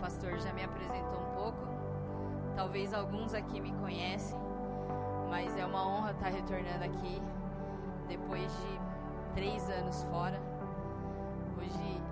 pastor 0.00 0.38
já 0.38 0.52
me 0.52 0.64
apresentou 0.64 1.20
um 1.20 1.34
pouco. 1.34 1.58
Talvez 2.56 2.92
alguns 2.92 3.34
aqui 3.34 3.60
me 3.60 3.72
conhecem, 3.72 4.38
mas 5.28 5.56
é 5.56 5.64
uma 5.64 5.86
honra 5.86 6.12
estar 6.12 6.28
retornando 6.28 6.84
aqui 6.84 7.22
depois 8.08 8.50
de 8.60 8.80
três 9.34 9.68
anos 9.70 10.02
fora. 10.04 10.40
Hoje 11.58 12.02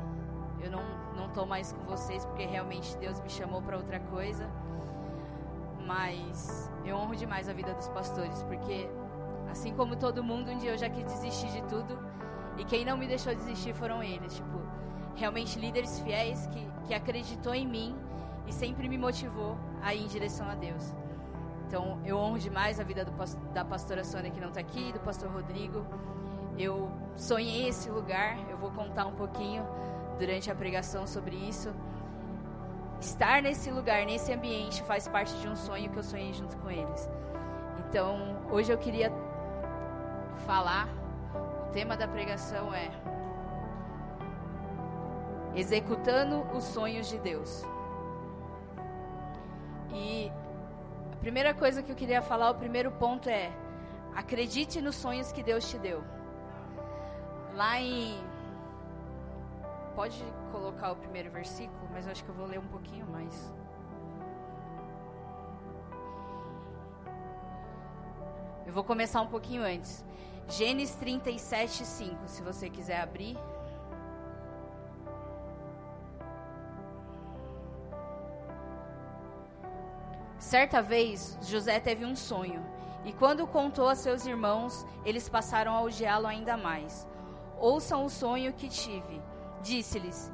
eu 0.60 0.70
não 0.70 0.82
não 1.16 1.26
estou 1.26 1.44
mais 1.44 1.72
com 1.72 1.82
vocês 1.84 2.24
porque 2.24 2.46
realmente 2.46 2.96
Deus 2.98 3.18
me 3.20 3.28
chamou 3.28 3.60
para 3.60 3.76
outra 3.76 3.98
coisa. 3.98 4.48
Mas 5.84 6.70
eu 6.84 6.96
honro 6.96 7.16
demais 7.16 7.48
a 7.48 7.52
vida 7.52 7.72
dos 7.74 7.88
pastores 7.88 8.42
porque 8.44 8.88
assim 9.50 9.74
como 9.74 9.96
todo 9.96 10.22
mundo 10.22 10.50
um 10.50 10.58
dia 10.58 10.72
eu 10.72 10.78
já 10.78 10.88
quis 10.88 11.04
desistir 11.04 11.50
de 11.50 11.62
tudo 11.62 11.98
e 12.58 12.64
quem 12.64 12.84
não 12.84 12.96
me 12.96 13.06
deixou 13.06 13.34
desistir 13.34 13.72
foram 13.72 14.02
eles, 14.02 14.36
tipo 14.36 14.58
realmente 15.18 15.58
líderes 15.58 15.98
fiéis 16.00 16.46
que, 16.46 16.66
que 16.86 16.94
acreditou 16.94 17.54
em 17.54 17.66
mim 17.66 17.96
e 18.46 18.52
sempre 18.52 18.88
me 18.88 18.96
motivou 18.96 19.56
a 19.82 19.94
ir 19.94 20.04
em 20.04 20.06
direção 20.06 20.48
a 20.48 20.54
Deus. 20.54 20.94
Então, 21.66 22.00
eu 22.04 22.16
honro 22.16 22.38
demais 22.38 22.80
a 22.80 22.84
vida 22.84 23.04
do, 23.04 23.12
da 23.52 23.64
pastora 23.64 24.02
Sônia 24.02 24.30
que 24.30 24.40
não 24.40 24.48
está 24.48 24.60
aqui, 24.60 24.90
do 24.92 25.00
pastor 25.00 25.30
Rodrigo. 25.30 25.84
Eu 26.56 26.90
sonhei 27.14 27.68
esse 27.68 27.90
lugar, 27.90 28.38
eu 28.48 28.56
vou 28.56 28.70
contar 28.70 29.04
um 29.06 29.14
pouquinho 29.14 29.66
durante 30.18 30.50
a 30.50 30.54
pregação 30.54 31.06
sobre 31.06 31.36
isso. 31.36 31.70
Estar 33.00 33.42
nesse 33.42 33.70
lugar, 33.70 34.06
nesse 34.06 34.32
ambiente, 34.32 34.82
faz 34.82 35.06
parte 35.06 35.34
de 35.36 35.46
um 35.46 35.54
sonho 35.54 35.90
que 35.90 35.96
eu 35.96 36.02
sonhei 36.02 36.32
junto 36.32 36.56
com 36.56 36.70
eles. 36.70 37.08
Então, 37.86 38.40
hoje 38.50 38.72
eu 38.72 38.78
queria 38.78 39.12
falar, 40.46 40.88
o 41.68 41.70
tema 41.70 41.96
da 41.96 42.08
pregação 42.08 42.74
é 42.74 42.90
executando 45.58 46.42
os 46.56 46.64
sonhos 46.64 47.08
de 47.08 47.18
Deus. 47.18 47.64
E 49.92 50.30
a 51.12 51.16
primeira 51.16 51.52
coisa 51.52 51.82
que 51.82 51.90
eu 51.90 51.96
queria 51.96 52.22
falar, 52.22 52.50
o 52.50 52.54
primeiro 52.54 52.92
ponto 52.92 53.28
é: 53.28 53.50
acredite 54.14 54.80
nos 54.80 54.94
sonhos 54.94 55.32
que 55.32 55.42
Deus 55.42 55.68
te 55.68 55.78
deu. 55.78 56.02
Lá 57.54 57.80
em. 57.80 58.16
Pode 59.96 60.22
colocar 60.52 60.92
o 60.92 60.96
primeiro 60.96 61.28
versículo, 61.30 61.88
mas 61.92 62.06
eu 62.06 62.12
acho 62.12 62.22
que 62.22 62.30
eu 62.30 62.34
vou 62.34 62.46
ler 62.46 62.60
um 62.60 62.68
pouquinho 62.68 63.06
mais. 63.06 63.52
Eu 68.64 68.72
vou 68.72 68.84
começar 68.84 69.20
um 69.22 69.26
pouquinho 69.26 69.62
antes. 69.62 70.04
Gênesis 70.46 70.94
37, 70.94 71.84
5, 71.84 72.28
se 72.28 72.42
você 72.42 72.70
quiser 72.70 73.00
abrir. 73.00 73.36
Certa 80.48 80.80
vez, 80.80 81.36
José 81.42 81.78
teve 81.78 82.06
um 82.06 82.16
sonho, 82.16 82.64
e 83.04 83.12
quando 83.12 83.46
contou 83.46 83.86
a 83.86 83.94
seus 83.94 84.24
irmãos, 84.24 84.82
eles 85.04 85.28
passaram 85.28 85.74
a 85.74 85.82
odiá-lo 85.82 86.26
ainda 86.26 86.56
mais. 86.56 87.06
Ouçam 87.58 88.02
o 88.06 88.08
sonho 88.08 88.54
que 88.54 88.66
tive. 88.66 89.20
Disse-lhes: 89.60 90.32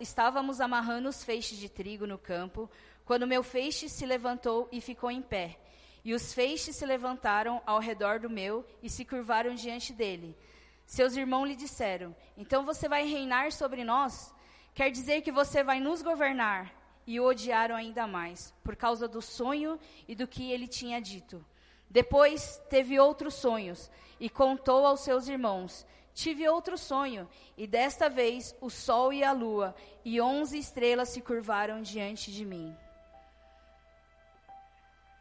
Estávamos 0.00 0.60
amarrando 0.60 1.08
os 1.08 1.22
feixes 1.22 1.58
de 1.58 1.68
trigo 1.68 2.08
no 2.08 2.18
campo, 2.18 2.68
quando 3.04 3.24
meu 3.24 3.44
feixe 3.44 3.88
se 3.88 4.04
levantou 4.04 4.68
e 4.72 4.80
ficou 4.80 5.12
em 5.12 5.22
pé. 5.22 5.60
E 6.04 6.12
os 6.12 6.34
feixes 6.34 6.74
se 6.74 6.84
levantaram 6.84 7.62
ao 7.64 7.78
redor 7.78 8.18
do 8.18 8.28
meu 8.28 8.66
e 8.82 8.90
se 8.90 9.04
curvaram 9.04 9.54
diante 9.54 9.92
dele. 9.92 10.36
Seus 10.84 11.14
irmãos 11.14 11.46
lhe 11.46 11.54
disseram: 11.54 12.16
Então 12.36 12.64
você 12.64 12.88
vai 12.88 13.06
reinar 13.06 13.52
sobre 13.52 13.84
nós? 13.84 14.34
Quer 14.74 14.90
dizer 14.90 15.22
que 15.22 15.30
você 15.30 15.62
vai 15.62 15.78
nos 15.78 16.02
governar? 16.02 16.79
E 17.10 17.18
o 17.18 17.24
odiaram 17.24 17.74
ainda 17.74 18.06
mais, 18.06 18.54
por 18.62 18.76
causa 18.76 19.08
do 19.08 19.20
sonho 19.20 19.80
e 20.06 20.14
do 20.14 20.28
que 20.28 20.52
ele 20.52 20.68
tinha 20.68 21.00
dito. 21.00 21.44
Depois 21.90 22.62
teve 22.70 23.00
outros 23.00 23.34
sonhos 23.34 23.90
e 24.20 24.30
contou 24.30 24.86
aos 24.86 25.00
seus 25.00 25.26
irmãos: 25.26 25.84
Tive 26.14 26.48
outro 26.48 26.78
sonho, 26.78 27.28
e 27.56 27.66
desta 27.66 28.08
vez 28.08 28.54
o 28.60 28.70
sol 28.70 29.12
e 29.12 29.24
a 29.24 29.32
lua 29.32 29.74
e 30.04 30.20
onze 30.20 30.56
estrelas 30.56 31.08
se 31.08 31.20
curvaram 31.20 31.82
diante 31.82 32.30
de 32.30 32.44
mim. 32.44 32.72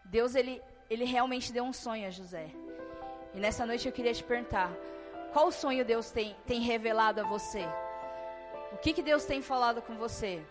Deus, 0.06 0.36
ele, 0.36 0.62
ele 0.92 1.06
realmente 1.06 1.52
deu 1.52 1.64
um 1.64 1.74
sonho 1.74 2.06
a 2.06 2.12
José. 2.12 2.52
E 3.34 3.40
nessa 3.40 3.66
noite 3.66 3.88
eu 3.88 3.92
queria 3.92 4.14
te 4.14 4.24
perguntar: 4.24 4.72
qual 5.34 5.52
sonho 5.52 5.84
Deus 5.84 6.12
tem, 6.12 6.36
tem 6.46 6.62
revelado 6.62 7.22
a 7.22 7.24
você? 7.24 7.66
O 8.74 8.78
que, 8.78 8.94
que 8.94 9.02
Deus 9.02 9.26
tem 9.26 9.42
falado 9.42 9.82
com 9.82 9.96
você? 9.96 10.46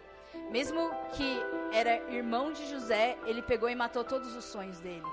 Mesmo 0.51 0.91
que 1.13 1.41
era 1.73 1.97
irmão 2.11 2.53
de 2.53 2.69
José, 2.71 3.19
ele 3.27 3.43
pegou 3.43 3.69
e 3.69 3.75
matou 3.75 4.03
todos 4.03 4.35
os 4.35 4.45
sonhos 4.45 4.81
dele. 4.81 5.05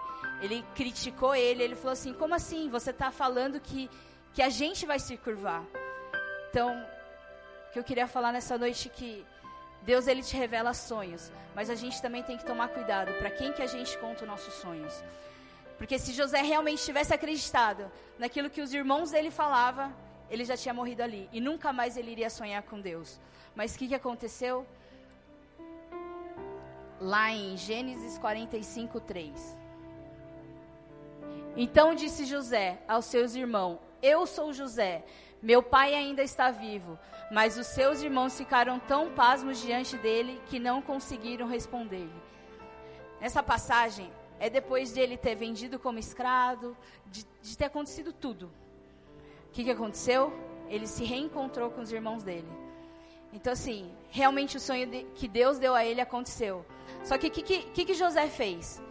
Ele 0.42 0.66
criticou 0.76 1.36
ele, 1.36 1.64
ele 1.64 1.76
falou 1.76 1.92
assim: 1.92 2.14
como 2.14 2.34
assim? 2.34 2.70
Você 2.70 2.92
está 2.92 3.12
falando 3.12 3.60
que, 3.60 3.90
que 4.34 4.42
a 4.42 4.50
gente 4.50 4.86
vai 4.86 5.00
se 5.00 5.18
curvar? 5.18 5.64
Então, 6.50 6.72
o 7.70 7.74
que 7.74 7.80
eu 7.80 7.84
queria 7.84 8.08
falar 8.08 8.32
nessa 8.32 8.58
noite 8.58 8.88
é 8.88 8.92
que 8.92 9.26
Deus 9.82 10.08
ele 10.08 10.24
te 10.24 10.36
revela 10.36 10.74
sonhos, 10.74 11.32
mas 11.54 11.70
a 11.70 11.76
gente 11.76 12.02
também 12.02 12.24
tem 12.24 12.38
que 12.38 12.46
tomar 12.46 12.70
cuidado 12.70 13.14
para 13.20 13.30
quem 13.30 13.52
que 13.52 13.62
a 13.62 13.68
gente 13.68 13.98
conta 14.00 14.24
os 14.24 14.28
nossos 14.28 14.54
sonhos. 14.56 15.04
Porque 15.78 16.00
se 16.00 16.14
José 16.14 16.42
realmente 16.42 16.84
tivesse 16.84 17.14
acreditado 17.14 17.92
naquilo 18.18 18.50
que 18.50 18.62
os 18.62 18.74
irmãos 18.74 19.12
dele 19.12 19.30
falavam, 19.30 19.94
ele 20.30 20.44
já 20.44 20.58
tinha 20.58 20.74
morrido 20.74 21.04
ali 21.04 21.30
e 21.32 21.40
nunca 21.40 21.72
mais 21.72 21.98
ele 21.98 22.12
iria 22.12 22.30
sonhar 22.30 22.64
com 22.64 22.80
Deus. 22.80 23.20
Mas 23.54 23.76
o 23.76 23.78
que, 23.78 23.90
que 23.90 23.96
aconteceu? 23.96 24.66
Lá 27.06 27.32
em 27.32 27.56
Gênesis 27.56 28.18
45, 28.18 29.00
3. 29.00 29.58
Então 31.56 31.94
disse 31.94 32.26
José 32.26 32.80
aos 32.88 33.06
seus 33.06 33.36
irmãos: 33.36 33.80
Eu 34.02 34.26
sou 34.26 34.52
José, 34.52 35.06
meu 35.42 35.62
pai 35.62 35.94
ainda 35.94 36.24
está 36.24 36.50
vivo. 36.50 36.98
Mas 37.32 37.58
os 37.58 37.68
seus 37.68 38.02
irmãos 38.02 38.38
ficaram 38.38 38.80
tão 38.80 39.12
pasmos 39.12 39.60
diante 39.60 39.98
dele 39.98 40.40
que 40.48 40.60
não 40.60 40.82
conseguiram 40.82 41.48
responder-lhe. 41.48 42.22
Nessa 43.20 43.42
passagem, 43.42 44.12
é 44.40 44.50
depois 44.50 44.94
de 44.94 45.00
ele 45.00 45.18
ter 45.18 45.36
vendido 45.36 45.80
como 45.80 45.98
escravo, 45.98 46.78
de, 47.08 47.26
de 47.42 47.58
ter 47.58 47.66
acontecido 47.66 48.14
tudo. 48.14 48.52
O 49.48 49.52
que, 49.54 49.64
que 49.64 49.72
aconteceu? 49.72 50.32
Ele 50.70 50.86
se 50.86 51.04
reencontrou 51.04 51.72
com 51.72 51.82
os 51.82 51.92
irmãos 51.92 52.24
dele. 52.24 52.65
Então, 53.36 53.52
assim, 53.52 53.94
realmente 54.10 54.56
o 54.56 54.60
sonho 54.62 54.88
de, 54.88 55.04
que 55.14 55.28
Deus 55.28 55.60
deu 55.60 55.76
a 55.76 55.84
ele 55.84 56.00
aconteceu. 56.00 56.66
Só 57.04 57.18
que 57.18 57.28
o 57.28 57.32
que, 57.32 57.44
que, 57.44 57.86
que 57.86 57.94
José 57.94 58.28
fez? 58.30 58.82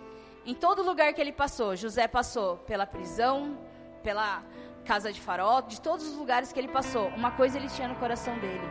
Em 0.44 0.55
todo 0.55 0.82
lugar 0.82 1.15
que 1.15 1.21
ele 1.21 1.32
passou, 1.32 1.75
José 1.75 2.06
passou 2.06 2.59
pela 2.59 2.87
prisão, 2.87 3.59
pela 4.03 4.43
casa 4.84 5.10
de 5.10 5.19
farol, 5.19 5.62
de 5.62 5.81
todos 5.81 6.06
os 6.06 6.15
lugares 6.19 6.53
que 6.53 6.59
ele 6.60 6.69
passou, 6.69 7.09
uma 7.16 7.31
coisa 7.31 7.56
ele 7.56 7.69
tinha 7.69 7.88
no 7.88 7.94
coração 7.94 8.38
dele: 8.38 8.69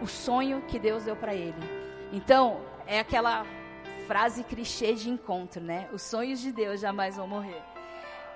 o 0.00 0.06
sonho 0.06 0.62
que 0.68 0.78
Deus 0.78 1.02
deu 1.02 1.16
para 1.16 1.34
ele. 1.34 1.60
Então, 2.12 2.60
é 2.86 3.00
aquela 3.00 3.44
frase 4.06 4.44
clichê 4.44 4.94
de 4.94 5.10
encontro, 5.10 5.60
né? 5.60 5.88
Os 5.92 6.02
sonhos 6.02 6.40
de 6.40 6.52
Deus 6.52 6.80
jamais 6.80 7.16
vão 7.16 7.26
morrer. 7.26 7.62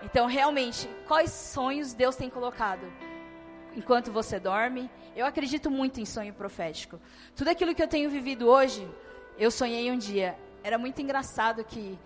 Então, 0.02 0.26
realmente, 0.26 0.88
quais 1.06 1.30
sonhos 1.30 1.94
Deus 1.94 2.16
tem 2.16 2.28
colocado? 2.28 2.84
Enquanto 3.76 4.12
você 4.12 4.38
dorme, 4.38 4.88
eu 5.16 5.26
acredito 5.26 5.70
muito 5.70 6.00
em 6.00 6.04
sonho 6.04 6.32
profético. 6.32 7.00
Tudo 7.34 7.48
aquilo 7.48 7.74
que 7.74 7.82
eu 7.82 7.88
tenho 7.88 8.08
vivido 8.08 8.48
hoje, 8.48 8.88
eu 9.38 9.50
sonhei 9.50 9.90
um 9.90 9.98
dia. 9.98 10.38
Era 10.62 10.78
muito 10.78 11.02
engraçado 11.02 11.64
que, 11.64 11.98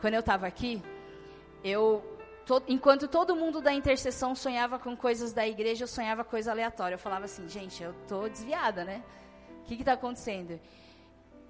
quando 0.00 0.14
eu 0.14 0.20
estava 0.20 0.46
aqui, 0.46 0.82
eu, 1.62 2.02
to, 2.46 2.62
enquanto 2.66 3.06
todo 3.06 3.36
mundo 3.36 3.60
da 3.60 3.72
intercessão 3.72 4.34
sonhava 4.34 4.78
com 4.78 4.96
coisas 4.96 5.32
da 5.32 5.46
igreja, 5.46 5.84
eu 5.84 5.88
sonhava 5.88 6.24
coisa 6.24 6.50
aleatória. 6.50 6.94
Eu 6.94 6.98
falava 6.98 7.26
assim, 7.26 7.46
gente, 7.48 7.82
eu 7.82 7.94
tô 8.08 8.28
desviada, 8.28 8.84
né? 8.84 9.02
O 9.60 9.64
que 9.64 9.74
está 9.74 9.92
acontecendo? 9.92 10.58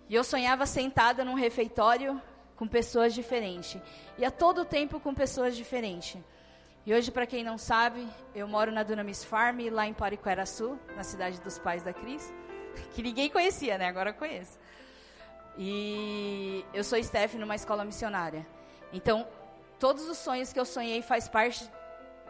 E 0.09 0.15
eu 0.15 0.25
sonhava 0.25 0.67
sentada 0.67 1.25
num 1.25 1.35
refeitório 1.35 2.21
com 2.57 2.67
pessoas 2.67 3.15
diferentes. 3.15 3.81
E 4.19 4.25
a 4.25 4.31
todo 4.31 4.65
tempo 4.65 5.01
com 5.01 5.15
pessoas 5.15 5.57
diferentes. 5.57 6.21
E 6.85 6.93
hoje, 6.93 7.13
para 7.13 7.27
quem 7.27 7.45
não 7.45 7.57
sabe, 7.57 8.09
eu 8.35 8.49
moro 8.49 8.73
na 8.73 8.83
Dunamis 8.83 9.23
Farm, 9.23 9.61
lá 9.71 9.87
em 9.87 9.95
Pariqueraçu, 9.95 10.77
na 10.97 11.05
cidade 11.05 11.41
dos 11.41 11.59
pais 11.59 11.83
da 11.83 11.93
Cris. 11.93 12.33
Que 12.95 13.03
ninguém 13.03 13.29
conhecia, 13.29 13.77
né? 13.77 13.87
Agora 13.87 14.15
conheço. 14.15 14.59
E 15.59 16.65
eu 16.73 16.83
sou 16.83 16.99
staff 16.99 17.37
numa 17.37 17.55
escola 17.55 17.85
missionária. 17.85 18.47
Então, 18.93 19.29
todos 19.79 20.09
os 20.09 20.17
sonhos 20.17 20.53
que 20.53 20.59
eu 20.59 20.65
sonhei 20.65 21.03
faz 21.03 21.29
parte 21.29 21.71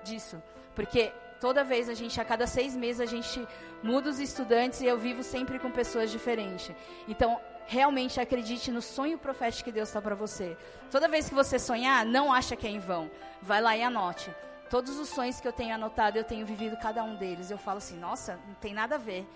disso. 0.02 0.42
Porque 0.74 1.12
toda 1.40 1.62
vez 1.62 1.88
a 1.88 1.94
gente, 1.94 2.20
a 2.20 2.24
cada 2.24 2.46
seis 2.46 2.76
meses, 2.76 3.00
a 3.00 3.06
gente 3.06 3.46
muda 3.82 4.10
os 4.10 4.18
estudantes 4.18 4.80
e 4.80 4.86
eu 4.86 4.98
vivo 4.98 5.22
sempre 5.22 5.58
com 5.58 5.70
pessoas 5.70 6.10
diferentes. 6.10 6.74
Então, 7.08 7.40
realmente 7.66 8.20
acredite 8.20 8.70
no 8.70 8.82
sonho 8.82 9.18
profético 9.18 9.64
que 9.64 9.72
Deus 9.72 9.88
está 9.88 10.00
para 10.00 10.14
você. 10.14 10.56
Toda 10.90 11.08
vez 11.08 11.28
que 11.28 11.34
você 11.34 11.58
sonhar, 11.58 12.04
não 12.04 12.32
acha 12.32 12.56
que 12.56 12.66
é 12.66 12.70
em 12.70 12.78
vão. 12.78 13.10
Vai 13.40 13.60
lá 13.60 13.76
e 13.76 13.82
anote. 13.82 14.30
Todos 14.68 14.98
os 14.98 15.08
sonhos 15.08 15.40
que 15.40 15.46
eu 15.46 15.52
tenho 15.52 15.74
anotado, 15.74 16.16
eu 16.16 16.24
tenho 16.24 16.46
vivido 16.46 16.76
cada 16.76 17.02
um 17.02 17.16
deles. 17.16 17.50
Eu 17.50 17.58
falo 17.58 17.78
assim, 17.78 17.98
nossa, 17.98 18.38
não 18.46 18.54
tem 18.54 18.72
nada 18.72 18.94
a 18.94 18.98
ver. 18.98 19.26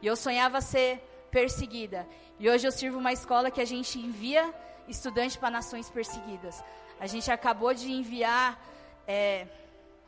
E 0.00 0.06
eu 0.06 0.16
sonhava 0.16 0.60
ser 0.60 1.02
perseguida. 1.30 2.06
E 2.38 2.48
hoje 2.48 2.66
eu 2.66 2.72
sirvo 2.72 2.98
uma 2.98 3.12
escola 3.12 3.50
que 3.50 3.60
a 3.60 3.64
gente 3.64 3.98
envia 3.98 4.52
estudantes 4.88 5.36
para 5.36 5.50
nações 5.50 5.88
perseguidas. 5.88 6.62
A 7.00 7.06
gente 7.06 7.30
acabou 7.30 7.72
de 7.72 7.90
enviar 7.90 8.60
é, 9.06 9.46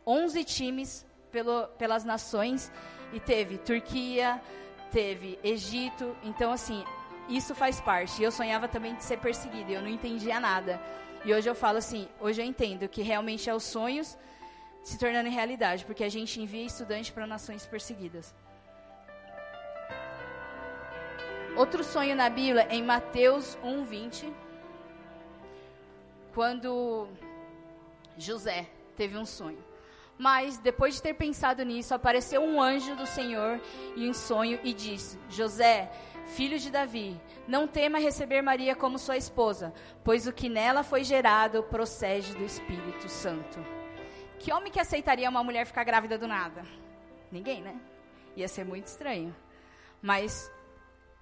11 0.07 0.45
times 0.45 1.07
pelo, 1.33 1.67
pelas 1.79 2.05
nações 2.05 2.71
e 3.13 3.21
teve 3.21 3.59
Turquia, 3.59 4.41
teve 4.91 5.39
Egito. 5.43 6.17
Então, 6.23 6.53
assim, 6.53 6.85
isso 7.29 7.55
faz 7.55 7.81
parte. 7.81 8.23
Eu 8.23 8.31
sonhava 8.31 8.69
também 8.69 8.95
de 8.95 9.05
ser 9.05 9.19
perseguida, 9.19 9.73
eu 9.73 9.83
não 9.83 9.89
entendia 9.89 10.39
nada. 10.41 10.81
E 11.25 11.33
hoje 11.33 11.49
eu 11.49 11.55
falo 11.55 11.79
assim, 11.79 12.09
hoje 12.21 12.43
eu 12.43 12.47
entendo 12.47 12.89
que 12.89 13.03
realmente 13.03 13.49
é 13.49 13.55
os 13.55 13.65
sonhos 13.65 14.17
se 14.83 14.99
tornando 14.99 15.31
realidade, 15.31 15.85
porque 15.85 16.05
a 16.05 16.09
gente 16.11 16.41
envia 16.41 16.65
estudantes 16.65 17.11
para 17.11 17.27
nações 17.27 17.65
perseguidas. 17.67 18.35
Outro 21.57 21.83
sonho 21.85 22.15
na 22.15 22.29
Bíblia 22.29 22.67
é 22.69 22.75
em 22.75 22.83
Mateus 22.83 23.57
1:20, 23.65 24.31
quando 26.35 27.09
José 28.19 28.67
teve 28.97 29.17
um 29.17 29.25
sonho. 29.25 29.63
Mas 30.19 30.59
depois 30.59 30.95
de 30.95 31.03
ter 31.03 31.15
pensado 31.15 31.65
nisso, 31.65 31.95
apareceu 31.95 32.41
um 32.43 32.61
anjo 32.61 32.95
do 32.97 33.07
Senhor 33.07 33.61
em 33.97 34.11
um 34.11 34.15
sonho 34.15 34.59
e 34.63 34.75
disse: 34.75 35.19
José, 35.29 35.91
filho 36.27 36.59
de 36.59 36.71
Davi, 36.71 37.21
não 37.47 37.67
tema 37.67 37.99
receber 37.99 38.43
Maria 38.43 38.75
como 38.75 38.99
sua 38.99 39.17
esposa, 39.17 39.73
pois 40.03 40.27
o 40.27 40.33
que 40.33 40.49
nela 40.49 40.83
foi 40.83 41.05
gerado 41.05 41.63
procede 41.65 42.35
do 42.35 42.45
Espírito 42.45 43.09
Santo. 43.09 43.65
Que 44.39 44.53
homem 44.53 44.73
que 44.73 44.81
aceitaria 44.81 45.29
uma 45.29 45.45
mulher 45.45 45.67
ficar 45.67 45.85
grávida 45.85 46.19
do 46.19 46.27
nada? 46.27 46.65
Ninguém, 47.31 47.63
né? 47.63 47.81
Ia 48.37 48.49
ser 48.49 48.65
muito 48.65 48.87
estranho. 48.87 49.35
Mas 50.03 50.51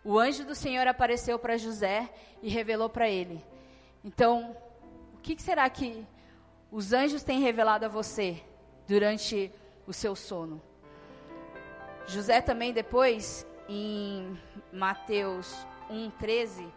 o 0.05 0.19
anjo 0.19 0.45
do 0.45 0.55
Senhor 0.55 0.87
apareceu 0.89 1.39
para 1.39 1.57
José 1.57 2.11
e 2.43 2.49
revelou 2.49 2.89
para 2.89 3.09
ele. 3.09 3.45
Então, 4.05 4.57
o 5.15 5.19
que 5.19 5.41
será 5.41 5.69
que 5.71 6.05
os 6.71 6.93
anjos 6.93 7.23
têm 7.23 7.41
revelado 7.41 7.85
a 7.85 7.89
você 7.89 8.43
durante 8.89 9.53
o 9.87 9.93
seu 9.93 10.17
sono? 10.17 10.61
José 12.07 12.41
também 12.41 12.73
depois 12.73 13.47
em 13.69 14.39
Mateus 14.73 15.67
1,13, 15.91 16.71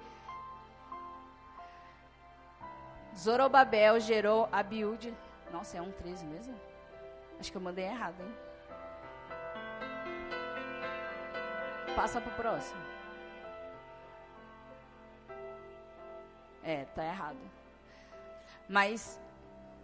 Zorobabel 3.17 3.99
gerou 3.99 4.49
Abiúde. 4.51 5.13
Nossa, 5.51 5.77
é 5.77 5.81
1,13 5.81 6.25
mesmo? 6.25 6.55
Acho 7.39 7.51
que 7.51 7.57
eu 7.57 7.61
mandei 7.61 7.85
errado, 7.85 8.15
hein? 8.19 8.35
Passa 11.95 12.19
para 12.19 12.31
o 12.31 12.35
próximo. 12.35 12.81
É, 16.61 16.85
tá 16.95 17.05
errado. 17.05 17.39
Mas 18.67 19.19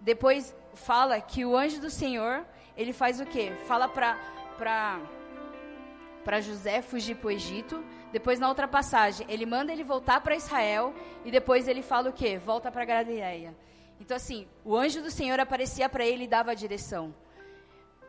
depois 0.01 0.55
fala 0.73 1.21
que 1.21 1.45
o 1.45 1.55
anjo 1.55 1.79
do 1.79 1.89
Senhor, 1.89 2.43
ele 2.75 2.91
faz 2.91 3.21
o 3.21 3.25
quê? 3.25 3.51
Fala 3.67 3.87
para 3.87 4.17
para 4.57 4.99
José 6.39 6.81
fugir 6.81 7.15
para 7.15 7.27
o 7.27 7.31
Egito. 7.31 7.83
Depois, 8.11 8.39
na 8.39 8.47
outra 8.47 8.67
passagem, 8.67 9.25
ele 9.29 9.45
manda 9.45 9.71
ele 9.71 9.83
voltar 9.83 10.21
para 10.21 10.35
Israel. 10.35 10.93
E 11.25 11.31
depois 11.31 11.67
ele 11.67 11.81
fala 11.81 12.09
o 12.09 12.13
quê? 12.13 12.37
Volta 12.37 12.71
para 12.71 12.85
Galileia. 12.85 13.55
Então, 13.99 14.17
assim, 14.17 14.47
o 14.65 14.75
anjo 14.75 15.01
do 15.01 15.11
Senhor 15.11 15.39
aparecia 15.39 15.87
para 15.87 16.05
ele 16.05 16.23
e 16.23 16.27
dava 16.27 16.51
a 16.51 16.55
direção. 16.55 17.13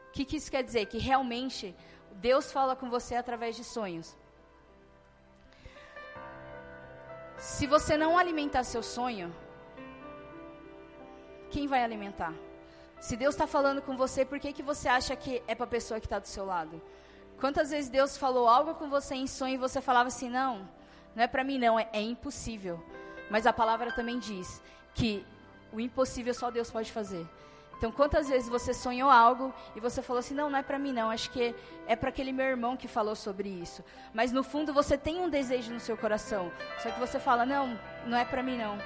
O 0.09 0.12
que, 0.12 0.25
que 0.25 0.37
isso 0.37 0.50
quer 0.50 0.62
dizer? 0.62 0.87
Que 0.87 0.99
realmente 0.99 1.75
Deus 2.12 2.53
fala 2.53 2.76
com 2.76 2.91
você 2.91 3.14
através 3.14 3.56
de 3.56 3.64
sonhos. 3.64 4.17
Se 7.37 7.67
você 7.67 7.97
não 7.97 8.17
alimentar 8.17 8.62
seu 8.65 8.82
sonho, 8.82 9.35
quem 11.50 11.67
vai 11.67 11.82
alimentar? 11.82 12.32
Se 13.00 13.17
Deus 13.17 13.35
está 13.35 13.49
falando 13.49 13.82
com 13.82 13.97
você, 13.97 14.25
por 14.25 14.38
que, 14.38 14.53
que 14.53 14.62
você 14.62 14.88
acha 14.88 15.17
que 15.17 15.43
é 15.49 15.55
para 15.55 15.65
a 15.65 15.75
pessoa 15.76 15.99
que 15.99 16.06
está 16.06 16.19
do 16.19 16.29
seu 16.29 16.44
lado? 16.44 16.81
Quantas 17.43 17.71
vezes 17.71 17.91
Deus 17.91 18.17
falou 18.17 18.47
algo 18.47 18.73
com 18.77 18.89
você 18.89 19.17
em 19.17 19.27
sonho 19.27 19.55
e 19.55 19.56
você 19.56 19.81
falava 19.81 20.06
assim: 20.06 20.31
não, 20.31 20.69
não 21.12 21.25
é 21.25 21.27
para 21.27 21.43
mim, 21.43 21.59
não, 21.59 21.77
é, 21.77 21.89
é 21.93 22.00
impossível. 22.00 22.81
Mas 23.29 23.49
a 23.49 23.53
palavra 23.53 23.91
também 23.91 24.21
diz 24.21 24.62
que 24.94 25.27
o 25.73 25.81
impossível 25.81 26.33
só 26.35 26.53
Deus 26.53 26.71
pode 26.71 26.93
fazer. 26.93 27.27
Então, 27.77 27.91
quantas 27.91 28.29
vezes 28.29 28.49
você 28.49 28.73
sonhou 28.73 29.11
algo 29.11 29.53
e 29.75 29.81
você 29.81 30.00
falou 30.00 30.21
assim: 30.21 30.35
não, 30.35 30.49
não 30.49 30.56
é 30.56 30.62
para 30.62 30.79
mim, 30.79 30.93
não, 30.93 31.11
acho 31.11 31.33
que 31.33 31.53
é 31.89 31.97
para 31.97 32.11
aquele 32.11 32.31
meu 32.31 32.47
irmão 32.47 32.77
que 32.77 32.87
falou 32.87 33.17
sobre 33.17 33.49
isso. 33.49 33.85
Mas 34.15 34.31
no 34.31 34.44
fundo 34.44 34.73
você 34.73 34.97
tem 34.97 35.21
um 35.21 35.29
desejo 35.29 35.75
no 35.75 35.81
seu 35.81 35.97
coração, 35.97 36.49
só 36.81 36.93
que 36.93 37.00
você 37.00 37.19
fala: 37.19 37.44
não, 37.44 37.77
não 38.06 38.17
é 38.17 38.25
para 38.25 38.41
mim, 38.41 38.56
não. 38.56 38.79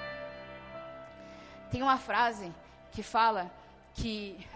Tem 1.70 1.82
uma 1.82 1.98
frase 1.98 2.50
que 2.90 3.02
fala 3.02 3.50
que 3.92 4.48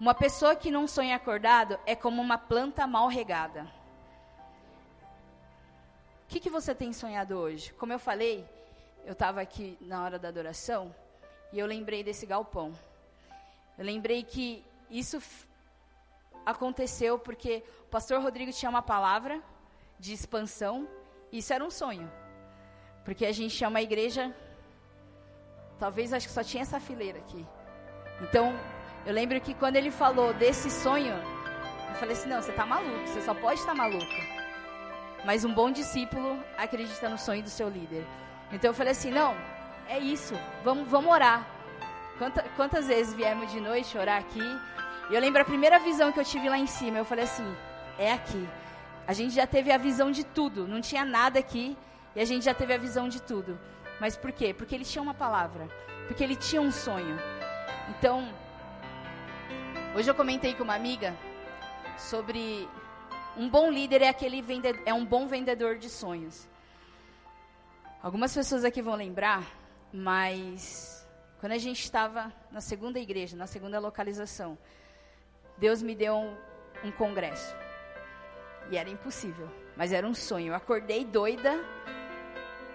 uma 0.00 0.14
pessoa 0.14 0.54
que 0.54 0.70
não 0.70 0.86
sonha 0.86 1.16
acordado 1.16 1.78
é 1.84 1.94
como 1.94 2.22
uma 2.22 2.38
planta 2.38 2.86
mal 2.86 3.08
regada. 3.08 3.62
O 6.24 6.28
que, 6.28 6.38
que 6.38 6.50
você 6.50 6.74
tem 6.74 6.92
sonhado 6.92 7.36
hoje? 7.36 7.72
Como 7.72 7.92
eu 7.92 7.98
falei, 7.98 8.46
eu 9.04 9.12
estava 9.12 9.40
aqui 9.40 9.76
na 9.80 10.04
hora 10.04 10.18
da 10.18 10.28
adoração 10.28 10.94
e 11.52 11.58
eu 11.58 11.66
lembrei 11.66 12.04
desse 12.04 12.26
galpão. 12.26 12.72
Eu 13.76 13.84
lembrei 13.84 14.22
que 14.22 14.64
isso 14.90 15.20
aconteceu 16.44 17.18
porque 17.18 17.64
o 17.82 17.88
pastor 17.88 18.22
Rodrigo 18.22 18.52
tinha 18.52 18.70
uma 18.70 18.82
palavra 18.82 19.42
de 19.98 20.12
expansão. 20.12 20.88
E 21.32 21.38
isso 21.38 21.52
era 21.52 21.64
um 21.64 21.70
sonho. 21.70 22.10
Porque 23.04 23.26
a 23.26 23.32
gente 23.32 23.62
é 23.62 23.68
uma 23.68 23.82
igreja. 23.82 24.34
Talvez 25.78 26.12
acho 26.12 26.26
que 26.26 26.32
só 26.32 26.44
tinha 26.44 26.62
essa 26.62 26.80
fileira 26.80 27.18
aqui. 27.18 27.46
Então, 28.22 28.52
eu 29.06 29.12
lembro 29.12 29.40
que 29.40 29.54
quando 29.54 29.76
ele 29.76 29.90
falou 29.90 30.32
desse 30.34 30.70
sonho, 30.70 31.14
eu 31.88 31.94
falei 31.94 32.14
assim: 32.14 32.28
não, 32.28 32.42
você 32.42 32.50
está 32.50 32.66
maluco, 32.66 33.06
você 33.06 33.20
só 33.22 33.34
pode 33.34 33.60
estar 33.60 33.74
maluco. 33.74 34.06
Mas 35.24 35.44
um 35.44 35.52
bom 35.52 35.70
discípulo 35.70 36.38
acredita 36.56 37.08
no 37.08 37.18
sonho 37.18 37.42
do 37.42 37.50
seu 37.50 37.68
líder. 37.68 38.04
Então 38.52 38.70
eu 38.70 38.74
falei 38.74 38.92
assim: 38.92 39.10
não, 39.10 39.34
é 39.88 39.98
isso, 39.98 40.34
vamos, 40.64 40.88
vamos 40.88 41.10
orar. 41.10 41.46
Quantas, 42.18 42.44
quantas 42.56 42.86
vezes 42.86 43.14
viemos 43.14 43.50
de 43.50 43.60
noite 43.60 43.96
orar 43.96 44.18
aqui? 44.18 44.42
E 45.10 45.14
eu 45.14 45.20
lembro 45.20 45.40
a 45.40 45.44
primeira 45.44 45.78
visão 45.78 46.12
que 46.12 46.20
eu 46.20 46.24
tive 46.24 46.48
lá 46.48 46.58
em 46.58 46.66
cima, 46.66 46.98
eu 46.98 47.04
falei 47.04 47.24
assim: 47.24 47.56
é 47.98 48.12
aqui. 48.12 48.48
A 49.06 49.12
gente 49.14 49.34
já 49.34 49.46
teve 49.46 49.72
a 49.72 49.78
visão 49.78 50.10
de 50.10 50.22
tudo, 50.22 50.68
não 50.68 50.82
tinha 50.82 51.04
nada 51.04 51.38
aqui, 51.38 51.76
e 52.14 52.20
a 52.20 52.24
gente 52.24 52.44
já 52.44 52.52
teve 52.52 52.74
a 52.74 52.78
visão 52.78 53.08
de 53.08 53.22
tudo. 53.22 53.58
Mas 53.98 54.16
por 54.16 54.30
quê? 54.32 54.52
Porque 54.52 54.74
ele 54.74 54.84
tinha 54.84 55.02
uma 55.02 55.14
palavra, 55.14 55.66
porque 56.06 56.22
ele 56.22 56.36
tinha 56.36 56.60
um 56.60 56.70
sonho. 56.70 57.18
Então, 57.88 58.28
Hoje 59.98 60.08
eu 60.08 60.14
comentei 60.14 60.54
com 60.54 60.62
uma 60.62 60.76
amiga 60.76 61.12
sobre 61.96 62.68
um 63.36 63.48
bom 63.50 63.68
líder 63.68 64.00
é 64.02 64.08
aquele 64.08 64.40
vendedor, 64.40 64.80
é 64.86 64.94
um 64.94 65.04
bom 65.04 65.26
vendedor 65.26 65.76
de 65.76 65.90
sonhos. 65.90 66.48
Algumas 68.00 68.32
pessoas 68.32 68.64
aqui 68.64 68.80
vão 68.80 68.94
lembrar, 68.94 69.42
mas 69.92 71.04
quando 71.40 71.50
a 71.50 71.58
gente 71.58 71.82
estava 71.82 72.32
na 72.52 72.60
segunda 72.60 73.00
igreja, 73.00 73.36
na 73.36 73.48
segunda 73.48 73.80
localização, 73.80 74.56
Deus 75.56 75.82
me 75.82 75.96
deu 75.96 76.14
um, 76.14 76.36
um 76.84 76.92
congresso. 76.92 77.52
E 78.70 78.76
era 78.76 78.88
impossível, 78.88 79.50
mas 79.76 79.92
era 79.92 80.06
um 80.06 80.14
sonho. 80.14 80.52
Eu 80.52 80.54
acordei 80.54 81.04
doida. 81.04 81.58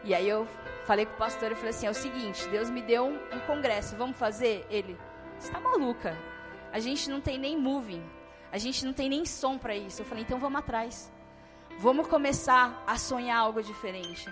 E 0.04 0.14
aí 0.14 0.28
eu 0.28 0.46
falei 0.84 1.06
com 1.06 1.14
o 1.14 1.18
pastor 1.18 1.54
e 1.54 1.56
falei 1.56 1.70
assim: 1.70 1.88
é 1.88 1.90
o 1.90 1.94
seguinte, 1.94 2.46
Deus 2.50 2.70
me 2.70 2.82
deu 2.82 3.06
um, 3.06 3.16
um 3.34 3.40
congresso, 3.48 3.96
vamos 3.96 4.18
fazer? 4.18 4.68
Ele, 4.70 4.98
está 5.40 5.58
maluca? 5.62 6.33
A 6.74 6.80
gente 6.80 7.10
não 7.10 7.22
tem 7.22 7.38
nem 7.38 7.56
moving. 7.56 8.04
A 8.52 8.58
gente 8.58 8.84
não 8.84 8.94
tem 8.94 9.08
nem 9.08 9.26
som 9.26 9.60
para 9.60 9.76
isso. 9.76 10.02
Eu 10.02 10.06
falei, 10.06 10.24
então 10.24 10.40
vamos 10.40 10.60
atrás. 10.60 11.14
Vamos 11.78 12.08
começar 12.08 12.84
a 12.86 12.98
sonhar 12.98 13.38
algo 13.38 13.62
diferente. 13.62 14.28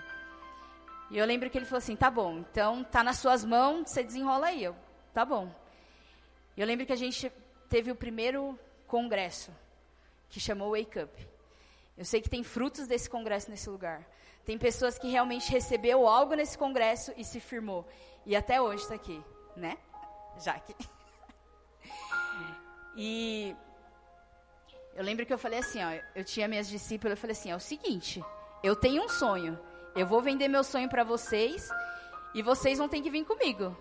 E 1.12 1.18
eu 1.18 1.26
lembro 1.26 1.50
que 1.52 1.58
ele 1.58 1.66
falou 1.66 1.78
assim: 1.78 1.96
tá 1.96 2.10
bom, 2.10 2.40
então 2.40 2.84
tá 2.84 3.04
nas 3.04 3.18
suas 3.18 3.46
mãos, 3.46 3.90
você 3.90 4.04
desenrola 4.04 4.48
aí. 4.48 4.64
Eu, 4.64 4.76
tá 5.14 5.24
bom. 5.24 5.54
Eu 6.58 6.66
lembro 6.66 6.86
que 6.86 6.94
a 6.94 6.98
gente 6.98 7.32
teve 7.70 7.92
o 7.92 7.96
primeiro 7.96 8.58
congresso, 8.88 9.52
que 10.30 10.40
chamou 10.40 10.76
Wake 10.76 11.00
Up. 11.00 11.30
Eu 11.98 12.06
sei 12.06 12.22
que 12.22 12.30
tem 12.30 12.44
frutos 12.44 12.88
desse 12.88 13.10
congresso 13.10 13.52
nesse 13.52 13.70
lugar. 13.70 14.04
Tem 14.46 14.58
pessoas 14.58 14.98
que 14.98 15.10
realmente 15.10 15.52
recebeu 15.52 16.08
algo 16.08 16.34
nesse 16.34 16.58
congresso 16.58 17.14
e 17.16 17.24
se 17.24 17.40
firmou. 17.40 17.88
E 18.26 18.36
até 18.36 18.60
hoje 18.60 18.84
está 18.84 18.96
aqui, 18.96 19.22
né? 19.56 19.78
Jaque. 20.40 20.76
E 22.96 23.56
eu 24.96 25.04
lembro 25.04 25.26
que 25.26 25.34
eu 25.34 25.38
falei 25.38 25.60
assim, 25.60 25.80
ó, 25.84 25.92
eu 26.16 26.24
tinha 26.24 26.48
minhas 26.48 26.68
discípulas, 26.68 27.12
eu 27.12 27.18
falei 27.18 27.32
assim, 27.34 27.52
é 27.52 27.56
o 27.56 27.60
seguinte, 27.60 28.24
eu 28.64 28.76
tenho 28.76 29.04
um 29.04 29.10
sonho, 29.10 29.58
eu 29.96 30.06
vou 30.06 30.22
vender 30.22 30.48
meu 30.48 30.64
sonho 30.64 30.90
para 30.90 31.04
vocês 31.04 31.70
e 32.34 32.42
vocês 32.42 32.78
vão 32.78 32.88
ter 32.88 33.02
que 33.02 33.10
vir 33.10 33.26
comigo. 33.26 33.76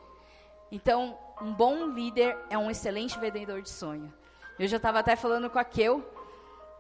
Então, 0.71 1.19
um 1.41 1.53
bom 1.53 1.87
líder 1.87 2.37
é 2.49 2.57
um 2.57 2.71
excelente 2.71 3.19
vendedor 3.19 3.61
de 3.63 3.71
sonho. 3.71 4.13
Eu 4.59 4.69
já 4.69 4.77
estava 4.77 5.01
até 5.01 5.17
falando 5.17 5.51
com 5.51 5.59
a 5.59 5.65
Kel 5.65 6.03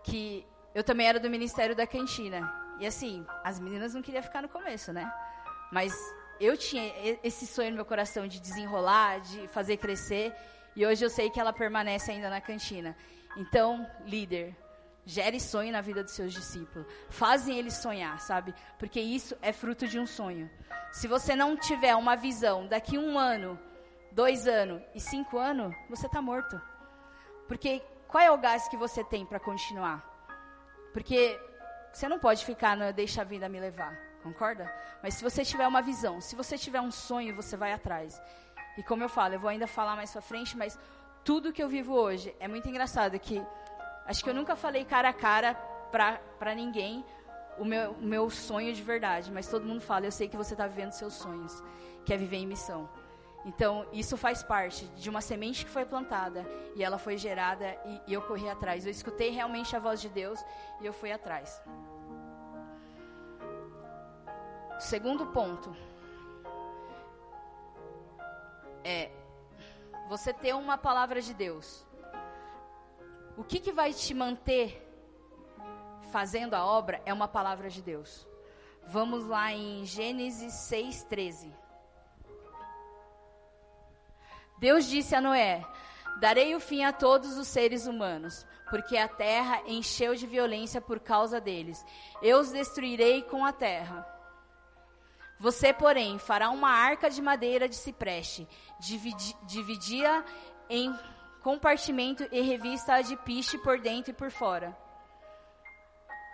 que 0.05 0.47
eu 0.75 0.85
também 0.85 1.07
era 1.07 1.19
do 1.19 1.29
Ministério 1.29 1.75
da 1.75 1.87
Cantina. 1.87 2.53
E 2.79 2.87
assim, 2.87 3.27
as 3.43 3.59
meninas 3.59 3.95
não 3.95 4.03
queriam 4.03 4.23
ficar 4.23 4.43
no 4.43 4.49
começo, 4.49 4.93
né? 4.93 5.13
Mas 5.73 5.93
eu 6.41 6.57
tinha 6.57 6.93
esse 7.23 7.47
sonho 7.47 7.71
no 7.71 7.77
meu 7.77 7.85
coração 7.85 8.27
de 8.27 8.41
desenrolar, 8.41 9.21
de 9.21 9.49
fazer 9.49 9.77
crescer. 9.77 10.35
E 10.75 10.87
hoje 10.87 11.05
eu 11.05 11.11
sei 11.11 11.31
que 11.31 11.41
ela 11.41 11.53
permanece 11.53 12.11
ainda 12.11 12.31
na 12.31 12.41
cantina. 12.41 12.97
Então, 13.37 13.89
líder, 14.05 14.57
gere 15.05 15.41
sonho 15.41 15.73
na 15.73 15.81
vida 15.81 16.03
dos 16.03 16.12
seus 16.12 16.33
discípulos. 16.33 16.87
Fazem 17.09 17.59
eles 17.59 17.75
sonhar, 17.75 18.21
sabe? 18.21 18.55
Porque 18.79 19.00
isso 19.00 19.37
é 19.43 19.53
fruto 19.53 19.87
de 19.87 19.99
um 19.99 20.07
sonho. 20.07 20.50
Se 20.93 21.07
você 21.07 21.35
não 21.35 21.57
tiver 21.57 21.95
uma 21.95 22.17
visão 22.17 22.67
daqui 22.67 22.99
um 22.99 23.19
ano, 23.19 23.59
dois 24.12 24.47
anos 24.47 24.83
e 24.95 25.00
cinco 25.00 25.39
anos, 25.39 25.75
você 25.89 26.07
está 26.07 26.21
morto. 26.21 26.61
Porque 27.49 27.83
qual 28.09 28.23
é 28.23 28.31
o 28.31 28.39
gás 28.39 28.69
que 28.69 28.77
você 28.77 29.03
tem 29.05 29.25
para 29.25 29.41
continuar? 29.41 30.05
Porque 30.93 31.39
você 31.93 32.09
não 32.09 32.19
pode 32.19 32.45
ficar 32.45 32.77
no 32.77 32.93
deixa 32.93 33.23
a 33.23 33.25
vida 33.25 33.49
me 33.49 33.61
levar, 33.61 33.97
concorda? 34.23 34.73
Mas 35.03 35.15
se 35.15 35.23
você 35.23 35.45
tiver 35.45 35.67
uma 35.67 35.83
visão, 35.83 36.21
se 36.21 36.37
você 36.37 36.59
tiver 36.59 36.81
um 36.81 36.91
sonho, 36.91 37.35
você 37.35 37.57
vai 37.57 37.73
atrás. 37.73 38.21
E 38.77 38.83
como 38.83 39.03
eu 39.03 39.09
falo, 39.09 39.35
eu 39.35 39.41
vou 39.41 39.50
ainda 39.50 39.67
falar 39.67 39.97
mais 39.97 40.12
pra 40.12 40.21
frente, 40.21 40.57
mas 40.57 40.79
tudo 41.25 41.53
que 41.53 41.62
eu 41.62 41.69
vivo 41.69 41.95
hoje 41.95 42.35
é 42.39 42.49
muito 42.49 42.69
engraçado 42.69 43.19
que 43.19 43.43
acho 44.07 44.23
que 44.23 44.31
eu 44.31 44.35
nunca 44.35 44.57
falei 44.57 44.85
cara 44.85 45.09
a 45.09 45.12
cara 45.12 45.55
pra, 45.91 46.19
pra 46.39 46.55
ninguém 46.55 47.05
o 47.59 47.65
meu, 47.65 47.93
o 47.93 48.03
meu 48.03 48.31
sonho 48.31 48.73
de 48.73 48.83
verdade, 48.83 49.31
mas 49.31 49.49
todo 49.49 49.67
mundo 49.67 49.81
fala, 49.81 50.07
eu 50.07 50.12
sei 50.12 50.29
que 50.29 50.37
você 50.37 50.55
está 50.55 50.67
vivendo 50.67 50.93
seus 50.93 51.15
sonhos, 51.15 51.62
que 52.05 52.15
é 52.15 52.17
viver 52.17 52.39
em 52.39 52.47
missão. 52.47 52.89
Então, 53.45 53.87
isso 53.93 54.17
faz 54.17 54.43
parte 54.43 54.87
de 54.89 55.09
uma 55.09 55.21
semente 55.21 55.65
que 55.65 55.71
foi 55.71 55.85
plantada 55.85 56.47
e 56.75 56.85
ela 56.85 56.99
foi 56.99 57.17
gerada 57.17 57.67
e, 57.87 58.00
e 58.09 58.12
eu 58.12 58.23
corri 58.23 58.49
atrás. 58.49 58.85
Eu 58.85 58.91
escutei 58.91 59.31
realmente 59.31 59.75
a 59.75 59.79
voz 59.79 60.00
de 60.00 60.09
Deus 60.09 60.39
e 60.81 60.87
eu 60.87 60.93
fui 60.93 61.11
atrás. 61.11 61.62
Segundo 64.79 65.27
ponto 65.27 65.75
é 68.85 69.11
você 70.09 70.33
ter 70.33 70.55
uma 70.55 70.77
palavra 70.77 71.21
de 71.21 71.33
Deus. 71.35 71.87
O 73.37 73.45
que, 73.45 73.61
que 73.61 73.73
vai 73.73 73.93
te 73.93 74.13
manter 74.13 74.87
fazendo 76.11 76.55
a 76.55 76.65
obra 76.65 77.01
é 77.07 77.13
uma 77.13 77.29
palavra 77.29 77.71
de 77.71 77.81
Deus. 77.81 78.27
Vamos 78.87 79.25
lá 79.25 79.53
em 79.53 79.85
Gênesis 79.85 80.53
6,13. 80.71 81.53
Deus 84.59 84.85
disse 84.85 85.15
a 85.15 85.21
Noé: 85.21 85.65
Darei 86.19 86.55
o 86.55 86.61
fim 86.61 86.85
a 86.85 86.93
todos 86.93 87.39
os 87.39 87.49
seres 87.49 87.87
humanos, 87.87 88.47
porque 88.69 88.97
a 88.97 89.09
terra 89.09 89.63
encheu 89.67 90.15
de 90.15 90.27
violência 90.27 90.81
por 90.81 91.01
causa 91.01 91.41
deles. 91.41 91.85
Eu 92.21 92.41
os 92.41 92.51
destruirei 92.51 93.23
com 93.23 93.45
a 93.45 93.53
terra. 93.53 94.20
Você, 95.40 95.73
porém, 95.73 96.18
fará 96.18 96.50
uma 96.50 96.68
arca 96.68 97.09
de 97.09 97.23
madeira 97.23 97.66
de 97.66 97.75
cipreste, 97.75 98.47
dividi 98.78 99.35
dividia 99.44 100.23
em 100.68 100.94
compartimento 101.42 102.28
e 102.30 102.42
revista 102.42 103.00
de 103.00 103.16
piche 103.16 103.56
por 103.56 103.80
dentro 103.80 104.11
e 104.11 104.14
por 104.14 104.30
fora. 104.30 104.76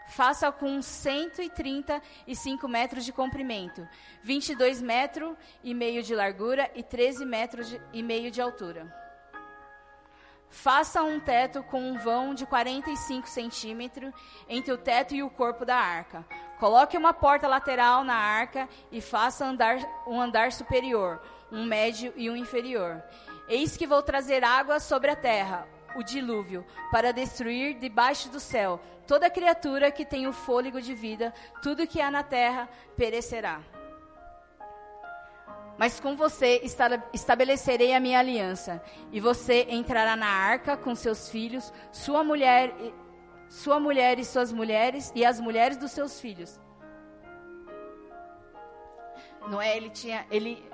Faça 0.09 0.51
com 0.51 0.83
135 0.83 2.67
metros 2.67 3.05
de 3.05 3.13
comprimento, 3.13 3.89
22 4.25 4.83
metros 4.83 5.37
e 5.63 5.73
meio 5.73 6.03
de 6.03 6.13
largura 6.13 6.69
e 6.75 6.83
13 6.83 7.25
metros 7.25 7.77
e 7.93 8.03
meio 8.03 8.33
de 8.33 8.41
altura. 8.41 8.93
Faça 10.49 11.05
um 11.05 11.21
teto 11.21 11.63
com 11.63 11.81
um 11.81 11.97
vão 11.97 12.35
de 12.35 12.45
45 12.45 13.29
centímetros 13.29 14.13
entre 14.49 14.73
o 14.73 14.79
teto 14.79 15.15
e 15.15 15.23
o 15.23 15.31
corpo 15.31 15.65
da 15.65 15.77
arca. 15.77 16.27
Coloque 16.59 16.97
uma 16.97 17.13
porta 17.13 17.47
lateral 17.47 18.03
na 18.03 18.15
arca 18.15 18.69
e 18.91 19.01
faça 19.01 19.45
andar, 19.45 19.79
um 20.07 20.21
andar 20.21 20.53
superior, 20.53 21.21
um 21.53 21.65
médio 21.65 22.13
e 22.17 22.31
um 22.31 22.37
inferior. 22.37 23.03
Eis 23.49 23.77
que 23.77 23.87
vou 23.87 24.03
trazer 24.03 24.43
água 24.43 24.81
sobre 24.81 25.11
a 25.11 25.17
terra, 25.17 25.69
o 25.95 26.03
dilúvio, 26.03 26.67
para 26.91 27.13
destruir 27.13 27.79
debaixo 27.79 28.29
do 28.29 28.41
céu 28.41 28.81
toda 29.07 29.31
criatura 29.31 29.91
que 29.91 30.05
tem 30.05 30.27
o 30.27 30.33
fôlego 30.33 30.81
de 30.81 30.95
vida, 30.95 31.33
tudo 31.63 31.87
que 31.87 32.01
há 32.01 32.11
na 32.11 32.23
terra 32.23 32.69
perecerá. 32.97 33.61
Mas 35.79 36.01
com 36.01 36.17
você 36.17 36.63
estabelecerei 37.13 37.95
a 37.95 38.01
minha 38.01 38.19
aliança, 38.19 38.83
e 39.13 39.21
você 39.21 39.67
entrará 39.69 40.17
na 40.17 40.27
arca 40.27 40.77
com 40.77 40.95
seus 40.95 41.29
filhos, 41.29 41.73
sua 41.93 42.25
mulher, 42.25 42.75
sua 43.49 43.79
mulher 43.79 44.19
e 44.19 44.25
suas 44.25 44.53
mulheres, 44.53 45.13
e 45.15 45.25
as 45.25 45.41
mulheres 45.41 45.77
dos 45.77 45.93
seus 45.93 46.21
filhos. 46.21 46.61
Noé, 49.49 49.77
ele 49.77 49.91
tinha, 49.91 50.27
ele, 50.31 50.69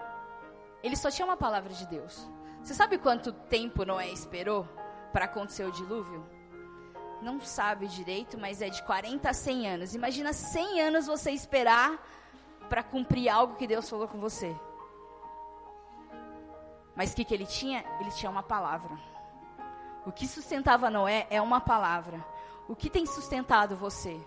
ele 0.82 0.96
só 0.96 1.10
tinha 1.10 1.26
uma 1.26 1.36
palavra 1.36 1.72
de 1.72 1.86
Deus. 1.86 2.26
Você 2.62 2.74
sabe 2.74 2.96
quanto 2.98 3.32
tempo 3.32 3.84
Noé 3.84 4.08
esperou 4.10 4.66
para 5.12 5.26
acontecer 5.26 5.64
o 5.64 5.72
dilúvio? 5.72 6.24
Não 7.20 7.40
sabe 7.40 7.86
direito, 7.86 8.38
mas 8.38 8.62
é 8.62 8.68
de 8.68 8.82
40 8.82 9.28
a 9.28 9.34
100 9.34 9.68
anos. 9.68 9.94
Imagina 9.94 10.32
100 10.32 10.80
anos 10.80 11.06
você 11.06 11.30
esperar 11.30 12.02
para 12.68 12.82
cumprir 12.82 13.28
algo 13.28 13.56
que 13.56 13.66
Deus 13.66 13.88
falou 13.88 14.08
com 14.08 14.18
você. 14.18 14.54
Mas 16.96 17.12
o 17.12 17.16
que, 17.16 17.24
que 17.24 17.34
ele 17.34 17.46
tinha? 17.46 17.84
Ele 18.00 18.10
tinha 18.10 18.30
uma 18.30 18.42
palavra. 18.42 18.98
O 20.04 20.10
que 20.10 20.26
sustentava 20.26 20.90
Noé 20.90 21.26
é 21.30 21.40
uma 21.40 21.60
palavra. 21.60 22.24
O 22.72 22.74
que 22.74 22.88
tem 22.88 23.04
sustentado 23.04 23.76
você? 23.76 24.18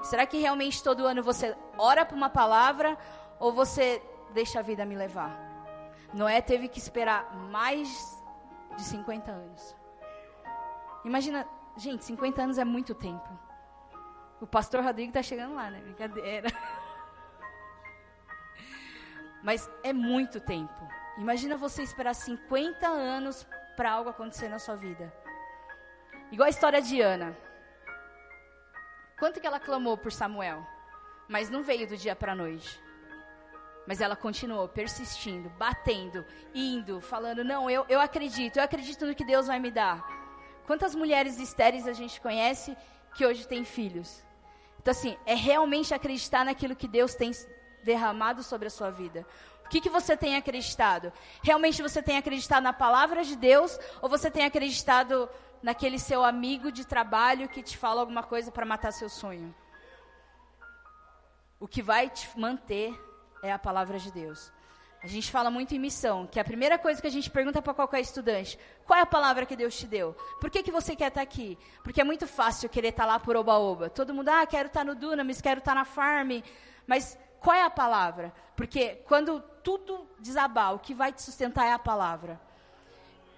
Será 0.00 0.24
que 0.24 0.38
realmente 0.38 0.80
todo 0.80 1.08
ano 1.08 1.24
você 1.24 1.56
ora 1.76 2.06
por 2.06 2.14
uma 2.14 2.30
palavra 2.30 2.96
ou 3.40 3.52
você 3.52 4.00
deixa 4.32 4.60
a 4.60 4.62
vida 4.62 4.86
me 4.86 4.94
levar? 4.94 5.36
Noé 6.14 6.40
teve 6.40 6.68
que 6.68 6.78
esperar 6.78 7.34
mais 7.50 8.16
de 8.76 8.84
50 8.84 9.32
anos. 9.32 9.76
Imagina, 11.04 11.44
gente, 11.76 12.04
50 12.04 12.40
anos 12.40 12.58
é 12.58 12.64
muito 12.64 12.94
tempo. 12.94 13.28
O 14.40 14.46
pastor 14.46 14.84
Rodrigo 14.84 15.10
está 15.10 15.20
chegando 15.20 15.56
lá, 15.56 15.68
né? 15.68 15.80
Brincadeira. 15.80 16.46
Mas 19.42 19.68
é 19.82 19.92
muito 19.92 20.38
tempo. 20.38 20.88
Imagina 21.18 21.56
você 21.56 21.82
esperar 21.82 22.14
50 22.14 22.86
anos 22.86 23.44
para 23.76 23.90
algo 23.90 24.10
acontecer 24.10 24.48
na 24.48 24.60
sua 24.60 24.76
vida. 24.76 25.12
Igual 26.30 26.46
a 26.46 26.50
história 26.50 26.80
de 26.80 27.00
Ana. 27.00 27.49
Quanto 29.20 29.38
que 29.38 29.46
ela 29.46 29.60
clamou 29.60 29.98
por 29.98 30.10
Samuel? 30.10 30.66
Mas 31.28 31.50
não 31.50 31.62
veio 31.62 31.86
do 31.86 31.94
dia 31.94 32.16
para 32.16 32.32
a 32.32 32.34
noite. 32.34 32.82
Mas 33.86 34.00
ela 34.00 34.16
continuou 34.16 34.66
persistindo, 34.66 35.50
batendo, 35.50 36.24
indo, 36.54 37.02
falando: 37.02 37.44
Não, 37.44 37.68
eu, 37.68 37.84
eu 37.86 38.00
acredito, 38.00 38.56
eu 38.56 38.62
acredito 38.62 39.04
no 39.04 39.14
que 39.14 39.24
Deus 39.24 39.46
vai 39.46 39.60
me 39.60 39.70
dar. 39.70 40.02
Quantas 40.66 40.94
mulheres 40.94 41.38
estéreis 41.38 41.86
a 41.86 41.92
gente 41.92 42.18
conhece 42.18 42.74
que 43.14 43.26
hoje 43.26 43.46
têm 43.46 43.62
filhos? 43.62 44.22
Então, 44.80 44.92
assim, 44.92 45.18
é 45.26 45.34
realmente 45.34 45.92
acreditar 45.92 46.42
naquilo 46.42 46.74
que 46.74 46.88
Deus 46.88 47.14
tem 47.14 47.30
derramado 47.84 48.42
sobre 48.42 48.68
a 48.68 48.70
sua 48.70 48.90
vida 48.90 49.26
que, 49.70 49.80
que 49.80 49.88
você 49.88 50.16
tem 50.16 50.36
acreditado? 50.36 51.12
Realmente 51.42 51.80
você 51.80 52.02
tem 52.02 52.18
acreditado 52.18 52.62
na 52.62 52.72
palavra 52.72 53.22
de 53.22 53.36
Deus 53.36 53.78
ou 54.02 54.08
você 54.08 54.28
tem 54.30 54.44
acreditado 54.44 55.28
naquele 55.62 55.98
seu 55.98 56.24
amigo 56.24 56.70
de 56.72 56.84
trabalho 56.86 57.48
que 57.48 57.62
te 57.62 57.76
fala 57.76 58.00
alguma 58.00 58.22
coisa 58.22 58.50
para 58.50 58.66
matar 58.66 58.92
seu 58.92 59.08
sonho? 59.08 59.54
O 61.58 61.68
que 61.68 61.82
vai 61.82 62.08
te 62.08 62.28
manter 62.38 62.98
é 63.42 63.52
a 63.52 63.58
palavra 63.58 63.98
de 63.98 64.10
Deus. 64.10 64.52
A 65.02 65.06
gente 65.06 65.30
fala 65.30 65.50
muito 65.50 65.74
em 65.74 65.78
missão, 65.78 66.26
que 66.26 66.38
a 66.38 66.44
primeira 66.44 66.78
coisa 66.78 67.00
que 67.00 67.06
a 67.06 67.10
gente 67.10 67.30
pergunta 67.30 67.62
para 67.62 67.72
qualquer 67.72 68.00
estudante, 68.00 68.58
qual 68.86 68.98
é 68.98 69.02
a 69.02 69.06
palavra 69.06 69.46
que 69.46 69.56
Deus 69.56 69.74
te 69.74 69.86
deu? 69.86 70.14
Por 70.38 70.50
que, 70.50 70.62
que 70.62 70.70
você 70.70 70.94
quer 70.94 71.08
estar 71.08 71.20
tá 71.20 71.22
aqui? 71.22 71.58
Porque 71.82 72.02
é 72.02 72.04
muito 72.04 72.26
fácil 72.26 72.68
querer 72.68 72.88
estar 72.88 73.04
tá 73.04 73.12
lá 73.12 73.18
por 73.18 73.34
oba-oba. 73.34 73.88
Todo 73.88 74.12
mundo, 74.12 74.28
ah, 74.28 74.44
quero 74.46 74.66
estar 74.68 74.80
tá 74.80 74.84
no 74.84 74.94
Dunamis, 74.94 75.40
quero 75.40 75.60
estar 75.60 75.74
na 75.74 75.86
Farm. 75.86 76.42
Mas 76.86 77.18
qual 77.40 77.56
é 77.56 77.62
a 77.62 77.70
palavra? 77.70 78.32
Porque 78.54 78.96
quando 79.06 79.40
tudo 79.62 80.06
desabar, 80.18 80.74
o 80.74 80.78
que 80.78 80.92
vai 80.92 81.12
te 81.12 81.22
sustentar 81.22 81.64
é 81.64 81.72
a 81.72 81.78
palavra. 81.78 82.38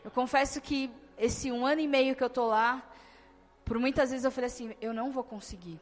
Eu 0.04 0.10
confesso 0.10 0.60
que 0.60 0.90
esse 1.18 1.50
um 1.52 1.64
ano 1.66 1.80
e 1.80 1.88
meio 1.88 2.16
que 2.16 2.22
eu 2.22 2.28
estou 2.28 2.48
lá, 2.48 2.82
por 3.64 3.78
muitas 3.78 4.10
vezes 4.10 4.24
eu 4.24 4.30
falei 4.30 4.46
assim, 4.46 4.74
eu 4.80 4.92
não 4.92 5.10
vou 5.10 5.24
conseguir. 5.24 5.80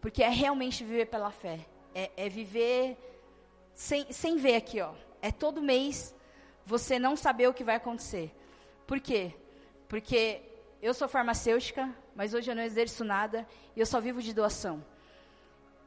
Porque 0.00 0.22
é 0.22 0.28
realmente 0.28 0.84
viver 0.84 1.06
pela 1.06 1.30
fé. 1.30 1.66
É, 1.94 2.10
é 2.16 2.28
viver 2.28 2.96
sem, 3.74 4.10
sem 4.12 4.36
ver 4.36 4.56
aqui, 4.56 4.80
ó. 4.80 4.92
É 5.20 5.32
todo 5.32 5.62
mês 5.62 6.14
você 6.64 6.98
não 6.98 7.16
saber 7.16 7.48
o 7.48 7.54
que 7.54 7.64
vai 7.64 7.76
acontecer. 7.76 8.34
Por 8.86 9.00
quê? 9.00 9.34
Porque 9.88 10.42
eu 10.80 10.94
sou 10.94 11.08
farmacêutica, 11.08 11.92
mas 12.14 12.34
hoje 12.34 12.50
eu 12.50 12.54
não 12.54 12.62
exerço 12.62 13.04
nada 13.04 13.46
e 13.74 13.80
eu 13.80 13.86
só 13.86 14.00
vivo 14.00 14.22
de 14.22 14.32
doação. 14.32 14.84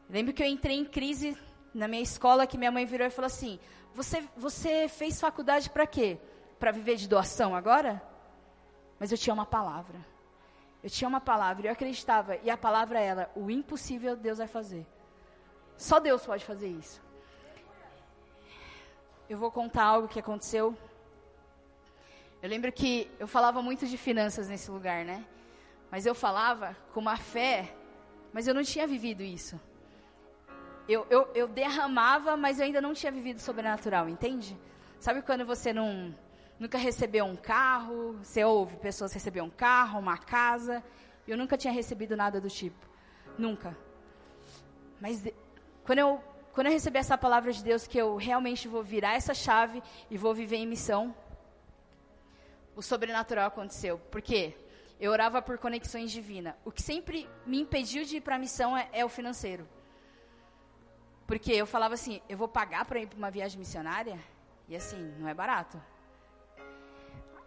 Lembro 0.09 0.33
que 0.33 0.43
eu 0.43 0.47
entrei 0.47 0.77
em 0.77 0.85
crise 0.85 1.37
na 1.73 1.87
minha 1.87 2.01
escola 2.01 2.45
que 2.45 2.57
minha 2.57 2.71
mãe 2.71 2.85
virou 2.85 3.07
e 3.07 3.11
falou 3.11 3.27
assim: 3.27 3.59
Você, 3.93 4.23
você 4.35 4.89
fez 4.89 5.19
faculdade 5.19 5.69
para 5.69 5.87
quê? 5.87 6.17
Para 6.59 6.71
viver 6.71 6.95
de 6.95 7.07
doação 7.07 7.55
agora? 7.55 8.01
Mas 9.01 9.11
eu 9.11 9.17
tinha 9.17 9.33
uma 9.33 9.47
palavra. 9.47 9.99
Eu 10.83 10.87
tinha 10.87 11.07
uma 11.07 11.19
palavra, 11.19 11.65
eu 11.65 11.71
acreditava, 11.71 12.35
e 12.43 12.51
a 12.51 12.55
palavra 12.55 12.99
era: 12.99 13.31
o 13.35 13.49
impossível 13.49 14.15
Deus 14.15 14.37
vai 14.37 14.45
fazer. 14.45 14.85
Só 15.75 15.99
Deus 15.99 16.23
pode 16.23 16.45
fazer 16.45 16.67
isso. 16.67 17.01
Eu 19.27 19.39
vou 19.39 19.49
contar 19.49 19.85
algo 19.85 20.07
que 20.07 20.19
aconteceu. 20.19 20.77
Eu 22.43 22.47
lembro 22.47 22.71
que 22.71 23.09
eu 23.17 23.27
falava 23.27 23.59
muito 23.59 23.87
de 23.87 23.97
finanças 23.97 24.47
nesse 24.47 24.69
lugar, 24.69 25.03
né? 25.03 25.25
Mas 25.89 26.05
eu 26.05 26.13
falava 26.13 26.77
com 26.93 26.99
uma 26.99 27.17
fé, 27.17 27.75
mas 28.31 28.47
eu 28.47 28.53
não 28.53 28.63
tinha 28.63 28.85
vivido 28.85 29.23
isso. 29.23 29.59
Eu, 30.87 31.07
eu, 31.09 31.27
eu 31.33 31.47
derramava, 31.47 32.37
mas 32.37 32.59
eu 32.59 32.65
ainda 32.65 32.79
não 32.79 32.93
tinha 32.93 33.11
vivido 33.11 33.39
sobrenatural, 33.39 34.07
entende? 34.07 34.55
Sabe 34.99 35.23
quando 35.23 35.43
você 35.43 35.73
não 35.73 36.13
nunca 36.61 36.77
recebeu 36.77 37.25
um 37.25 37.35
carro, 37.35 38.19
você 38.21 38.43
ouve 38.43 38.77
pessoas 38.77 39.11
receber 39.11 39.41
um 39.41 39.49
carro, 39.49 39.99
uma 39.99 40.15
casa. 40.15 40.83
Eu 41.27 41.35
nunca 41.35 41.57
tinha 41.57 41.73
recebido 41.73 42.15
nada 42.15 42.39
do 42.39 42.49
tipo. 42.49 42.87
Nunca. 43.35 43.75
Mas 45.01 45.23
quando 45.83 45.99
eu 45.99 46.23
quando 46.53 46.67
eu 46.67 46.73
recebi 46.73 46.99
essa 46.99 47.17
palavra 47.17 47.51
de 47.51 47.63
Deus 47.63 47.87
que 47.87 47.97
eu 47.97 48.17
realmente 48.17 48.67
vou 48.67 48.83
virar 48.83 49.15
essa 49.15 49.33
chave 49.33 49.81
e 50.09 50.17
vou 50.17 50.35
viver 50.35 50.57
em 50.57 50.67
missão, 50.67 51.15
o 52.75 52.81
sobrenatural 52.81 53.47
aconteceu. 53.47 53.97
Por 53.97 54.21
quê? 54.21 54.53
Eu 54.99 55.11
orava 55.11 55.41
por 55.41 55.57
conexões 55.57 56.11
divinas. 56.11 56.53
O 56.65 56.71
que 56.71 56.83
sempre 56.83 57.27
me 57.45 57.61
impediu 57.61 58.03
de 58.03 58.17
ir 58.17 58.21
para 58.21 58.35
a 58.35 58.39
missão 58.39 58.77
é, 58.77 58.87
é 58.91 59.03
o 59.03 59.09
financeiro. 59.09 59.67
Porque 61.25 61.53
eu 61.53 61.65
falava 61.65 61.93
assim, 61.93 62.21
eu 62.27 62.37
vou 62.37 62.49
pagar 62.49 62.83
para 62.85 62.99
ir 62.99 63.07
para 63.07 63.17
uma 63.17 63.31
viagem 63.31 63.57
missionária? 63.57 64.19
E 64.67 64.75
assim, 64.75 65.01
não 65.17 65.29
é 65.29 65.33
barato. 65.33 65.81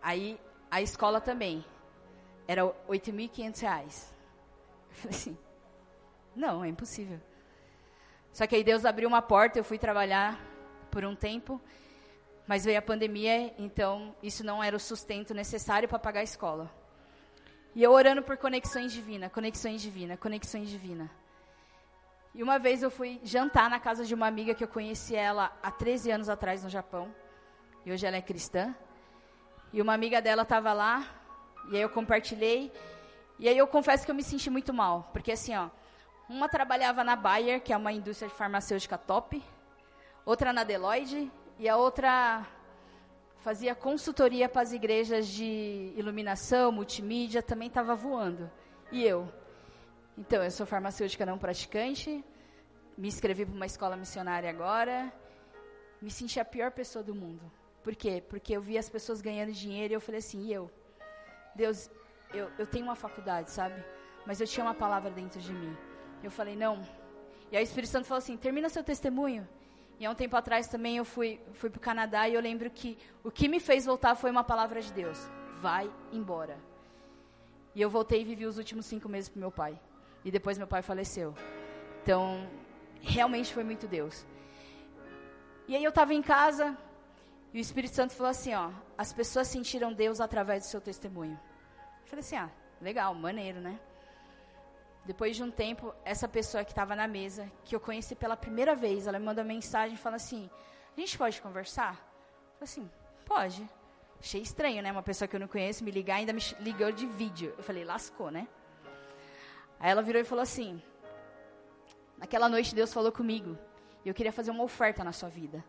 Aí, 0.04 0.38
a 0.70 0.82
escola 0.82 1.18
também. 1.18 1.64
Era 2.46 2.62
R$ 2.62 2.72
8.500. 2.88 4.12
Eu 4.90 4.96
falei 4.96 5.16
assim, 5.16 5.38
não, 6.36 6.62
é 6.62 6.68
impossível. 6.68 7.18
Só 8.30 8.46
que 8.46 8.54
aí 8.54 8.62
Deus 8.62 8.84
abriu 8.84 9.08
uma 9.08 9.22
porta, 9.22 9.58
eu 9.58 9.64
fui 9.64 9.78
trabalhar 9.78 10.38
por 10.90 11.04
um 11.04 11.16
tempo, 11.16 11.60
mas 12.46 12.64
veio 12.64 12.78
a 12.78 12.82
pandemia, 12.82 13.54
então 13.58 14.14
isso 14.22 14.44
não 14.44 14.62
era 14.62 14.76
o 14.76 14.78
sustento 14.78 15.32
necessário 15.32 15.88
para 15.88 15.98
pagar 15.98 16.20
a 16.20 16.24
escola. 16.24 16.70
E 17.74 17.82
eu 17.82 17.90
orando 17.90 18.22
por 18.22 18.36
conexões 18.36 18.92
divinas, 18.92 19.32
conexões 19.32 19.80
divinas, 19.80 20.18
conexões 20.18 20.68
divinas. 20.68 21.08
E 22.34 22.42
uma 22.42 22.58
vez 22.58 22.82
eu 22.82 22.90
fui 22.90 23.20
jantar 23.24 23.70
na 23.70 23.80
casa 23.80 24.04
de 24.04 24.14
uma 24.14 24.26
amiga 24.26 24.54
que 24.54 24.62
eu 24.62 24.68
conheci 24.68 25.16
ela 25.16 25.56
há 25.62 25.70
13 25.70 26.10
anos 26.10 26.28
atrás 26.28 26.62
no 26.62 26.68
Japão. 26.68 27.14
E 27.86 27.92
hoje 27.92 28.06
ela 28.06 28.16
é 28.16 28.22
cristã. 28.22 28.74
E 29.74 29.82
uma 29.82 29.92
amiga 29.92 30.22
dela 30.22 30.42
estava 30.42 30.72
lá. 30.72 31.04
E 31.68 31.74
aí 31.74 31.82
eu 31.82 31.90
compartilhei. 31.90 32.72
E 33.40 33.48
aí 33.48 33.58
eu 33.58 33.66
confesso 33.66 34.04
que 34.04 34.10
eu 34.12 34.14
me 34.14 34.22
senti 34.22 34.48
muito 34.48 34.72
mal. 34.72 35.10
Porque 35.12 35.32
assim, 35.32 35.52
ó. 35.56 35.68
Uma 36.28 36.48
trabalhava 36.48 37.02
na 37.02 37.16
Bayer, 37.16 37.60
que 37.60 37.72
é 37.72 37.76
uma 37.76 37.92
indústria 37.92 38.28
de 38.28 38.36
farmacêutica 38.36 38.96
top. 38.96 39.42
Outra 40.24 40.52
na 40.52 40.62
Deloitte. 40.62 41.28
E 41.58 41.68
a 41.68 41.76
outra 41.76 42.46
fazia 43.40 43.74
consultoria 43.74 44.48
para 44.48 44.62
as 44.62 44.72
igrejas 44.72 45.26
de 45.26 45.92
iluminação, 45.96 46.70
multimídia. 46.70 47.42
Também 47.42 47.66
estava 47.66 47.96
voando. 47.96 48.48
E 48.92 49.02
eu? 49.02 49.28
Então, 50.16 50.40
eu 50.44 50.52
sou 50.52 50.64
farmacêutica 50.64 51.26
não 51.26 51.36
praticante, 51.36 52.24
me 52.96 53.08
inscrevi 53.08 53.44
para 53.44 53.56
uma 53.56 53.66
escola 53.66 53.96
missionária 53.96 54.48
agora, 54.48 55.12
me 56.00 56.08
senti 56.08 56.38
a 56.38 56.44
pior 56.44 56.70
pessoa 56.70 57.02
do 57.02 57.12
mundo. 57.12 57.42
Por 57.84 57.94
quê? 57.94 58.22
Porque 58.30 58.56
eu 58.56 58.62
vi 58.62 58.78
as 58.78 58.88
pessoas 58.88 59.20
ganhando 59.20 59.52
dinheiro 59.52 59.92
e 59.92 59.96
eu 59.96 60.00
falei 60.00 60.18
assim, 60.18 60.40
e 60.46 60.52
eu? 60.52 60.70
Deus, 61.54 61.90
eu, 62.32 62.50
eu 62.58 62.66
tenho 62.66 62.86
uma 62.86 62.96
faculdade, 62.96 63.50
sabe? 63.50 63.78
Mas 64.26 64.40
eu 64.40 64.46
tinha 64.46 64.64
uma 64.64 64.74
palavra 64.74 65.10
dentro 65.10 65.38
de 65.38 65.52
mim. 65.52 65.76
Eu 66.22 66.30
falei, 66.30 66.56
não. 66.56 66.82
E 67.52 67.56
aí 67.56 67.62
o 67.62 67.68
Espírito 67.70 67.90
Santo 67.90 68.06
falou 68.06 68.18
assim, 68.18 68.38
termina 68.38 68.70
seu 68.70 68.82
testemunho. 68.82 69.46
E 70.00 70.06
há 70.06 70.10
um 70.10 70.14
tempo 70.14 70.34
atrás 70.34 70.66
também 70.66 70.96
eu 70.96 71.04
fui, 71.04 71.38
fui 71.52 71.68
para 71.68 71.78
o 71.78 71.80
Canadá 71.80 72.26
e 72.26 72.34
eu 72.34 72.40
lembro 72.40 72.70
que 72.70 72.96
o 73.22 73.30
que 73.30 73.46
me 73.48 73.60
fez 73.60 73.84
voltar 73.84 74.14
foi 74.14 74.30
uma 74.30 74.42
palavra 74.42 74.80
de 74.80 74.90
Deus. 74.90 75.18
Vai 75.60 75.88
embora. 76.10 76.58
E 77.74 77.82
eu 77.82 77.90
voltei 77.90 78.22
e 78.22 78.24
vivi 78.24 78.46
os 78.46 78.56
últimos 78.56 78.86
cinco 78.86 79.10
meses 79.10 79.28
para 79.28 79.40
meu 79.40 79.52
pai. 79.52 79.78
E 80.24 80.30
depois 80.30 80.56
meu 80.56 80.66
pai 80.66 80.80
faleceu. 80.80 81.34
Então, 82.02 82.48
realmente 83.02 83.52
foi 83.52 83.62
muito 83.62 83.86
Deus. 83.86 84.26
E 85.68 85.76
aí 85.76 85.84
eu 85.84 85.90
estava 85.90 86.14
em 86.14 86.22
casa 86.22 86.76
e 87.54 87.58
o 87.58 87.60
Espírito 87.60 87.94
Santo 87.94 88.12
falou 88.12 88.30
assim, 88.30 88.52
ó, 88.52 88.70
as 88.98 89.12
pessoas 89.12 89.46
sentiram 89.48 89.92
Deus 89.92 90.20
através 90.20 90.64
do 90.64 90.66
seu 90.66 90.80
testemunho. 90.80 91.40
Eu 92.02 92.06
falei 92.08 92.20
assim, 92.20 92.36
ah, 92.36 92.50
legal, 92.80 93.14
maneiro, 93.14 93.60
né? 93.60 93.78
Depois 95.04 95.36
de 95.36 95.42
um 95.42 95.50
tempo, 95.50 95.94
essa 96.04 96.26
pessoa 96.26 96.64
que 96.64 96.72
estava 96.72 96.96
na 96.96 97.06
mesa, 97.06 97.50
que 97.64 97.76
eu 97.76 97.80
conheci 97.80 98.16
pela 98.16 98.36
primeira 98.36 98.74
vez, 98.74 99.06
ela 99.06 99.18
me 99.18 99.24
mandou 99.24 99.44
mensagem 99.44 99.96
falando 99.96 100.16
assim, 100.16 100.50
a 100.96 101.00
gente 101.00 101.16
pode 101.16 101.40
conversar? 101.40 101.92
Eu 101.94 102.58
falei 102.58 102.64
assim, 102.64 102.90
pode. 103.24 103.70
Achei 104.20 104.42
estranho, 104.42 104.82
né? 104.82 104.90
Uma 104.90 105.02
pessoa 105.02 105.28
que 105.28 105.36
eu 105.36 105.40
não 105.40 105.48
conheço 105.48 105.84
me 105.84 105.90
ligar 105.90 106.16
ainda 106.16 106.32
me 106.32 106.40
ligou 106.60 106.90
de 106.90 107.06
vídeo. 107.06 107.54
Eu 107.56 107.62
falei, 107.62 107.84
lascou, 107.84 108.30
né? 108.30 108.48
Aí 109.78 109.90
ela 109.90 110.02
virou 110.02 110.20
e 110.20 110.24
falou 110.24 110.42
assim: 110.42 110.82
Naquela 112.16 112.48
noite 112.48 112.74
Deus 112.74 112.92
falou 112.92 113.12
comigo 113.12 113.58
e 114.04 114.08
eu 114.08 114.14
queria 114.14 114.32
fazer 114.32 114.50
uma 114.50 114.64
oferta 114.64 115.04
na 115.04 115.12
sua 115.12 115.28
vida. 115.28 115.62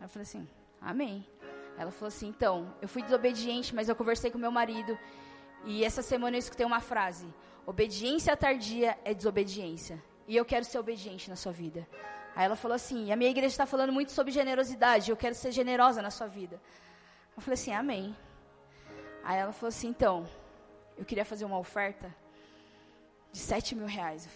Aí 0.00 0.04
eu 0.04 0.08
falei 0.08 0.24
assim: 0.24 0.48
Amém. 0.82 1.26
Ela 1.78 1.90
falou 1.90 2.08
assim: 2.08 2.28
Então, 2.28 2.74
eu 2.80 2.88
fui 2.88 3.02
desobediente, 3.02 3.74
mas 3.74 3.88
eu 3.88 3.96
conversei 3.96 4.30
com 4.30 4.38
meu 4.38 4.50
marido 4.50 4.98
e 5.64 5.84
essa 5.84 6.02
semana 6.02 6.36
eu 6.36 6.38
escutei 6.38 6.66
uma 6.66 6.80
frase: 6.80 7.26
Obediência 7.66 8.36
tardia 8.36 8.98
é 9.04 9.14
desobediência. 9.14 10.02
E 10.26 10.36
eu 10.36 10.44
quero 10.44 10.64
ser 10.64 10.78
obediente 10.78 11.28
na 11.30 11.36
sua 11.36 11.52
vida. 11.52 11.86
Aí 12.34 12.44
ela 12.44 12.56
falou 12.56 12.74
assim: 12.74 13.12
A 13.12 13.16
minha 13.16 13.30
igreja 13.30 13.54
está 13.54 13.66
falando 13.66 13.92
muito 13.92 14.12
sobre 14.12 14.32
generosidade. 14.32 15.10
Eu 15.10 15.16
quero 15.16 15.34
ser 15.34 15.52
generosa 15.52 16.02
na 16.02 16.10
sua 16.10 16.26
vida. 16.26 16.60
Eu 17.36 17.42
falei 17.42 17.54
assim: 17.54 17.72
Amém. 17.72 18.16
Aí 19.24 19.38
ela 19.38 19.52
falou 19.52 19.68
assim: 19.68 19.88
Então, 19.88 20.28
eu 20.96 21.04
queria 21.04 21.24
fazer 21.24 21.44
uma 21.44 21.58
oferta 21.58 22.14
de 23.32 23.38
7 23.38 23.74
mil 23.74 23.86
reais. 23.86 24.26
Eu 24.26 24.30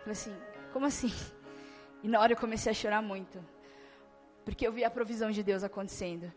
falei 0.00 0.12
assim, 0.12 0.34
como 0.72 0.86
assim? 0.86 1.12
E 2.02 2.08
na 2.08 2.20
hora 2.20 2.32
eu 2.32 2.36
comecei 2.36 2.70
a 2.70 2.74
chorar 2.74 3.02
muito. 3.02 3.44
Porque 4.44 4.66
eu 4.66 4.72
vi 4.72 4.84
a 4.84 4.90
provisão 4.90 5.30
de 5.30 5.42
Deus 5.42 5.62
acontecendo. 5.62 6.32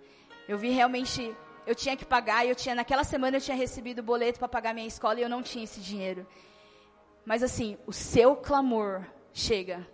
Eu 0.48 0.58
vi 0.58 0.70
realmente, 0.70 1.36
eu 1.66 1.76
tinha 1.76 1.96
que 1.96 2.06
pagar, 2.06 2.46
eu 2.46 2.56
tinha, 2.56 2.76
naquela 2.76 3.04
semana 3.04 3.38
eu 3.38 3.42
tinha 3.42 3.56
recebido 3.56 4.00
o 4.00 4.04
boleto 4.04 4.40
para 4.40 4.48
pagar 4.48 4.74
minha 4.74 4.88
escola 4.88 5.20
e 5.20 5.24
eu 5.24 5.30
não 5.30 5.42
tinha 5.42 5.64
esse 5.64 5.80
dinheiro. 5.80 6.26
Mas 7.26 7.44
assim, 7.44 7.78
o 7.86 7.94
seu 7.94 8.36
clamor 8.36 9.06
chega. 9.34 9.88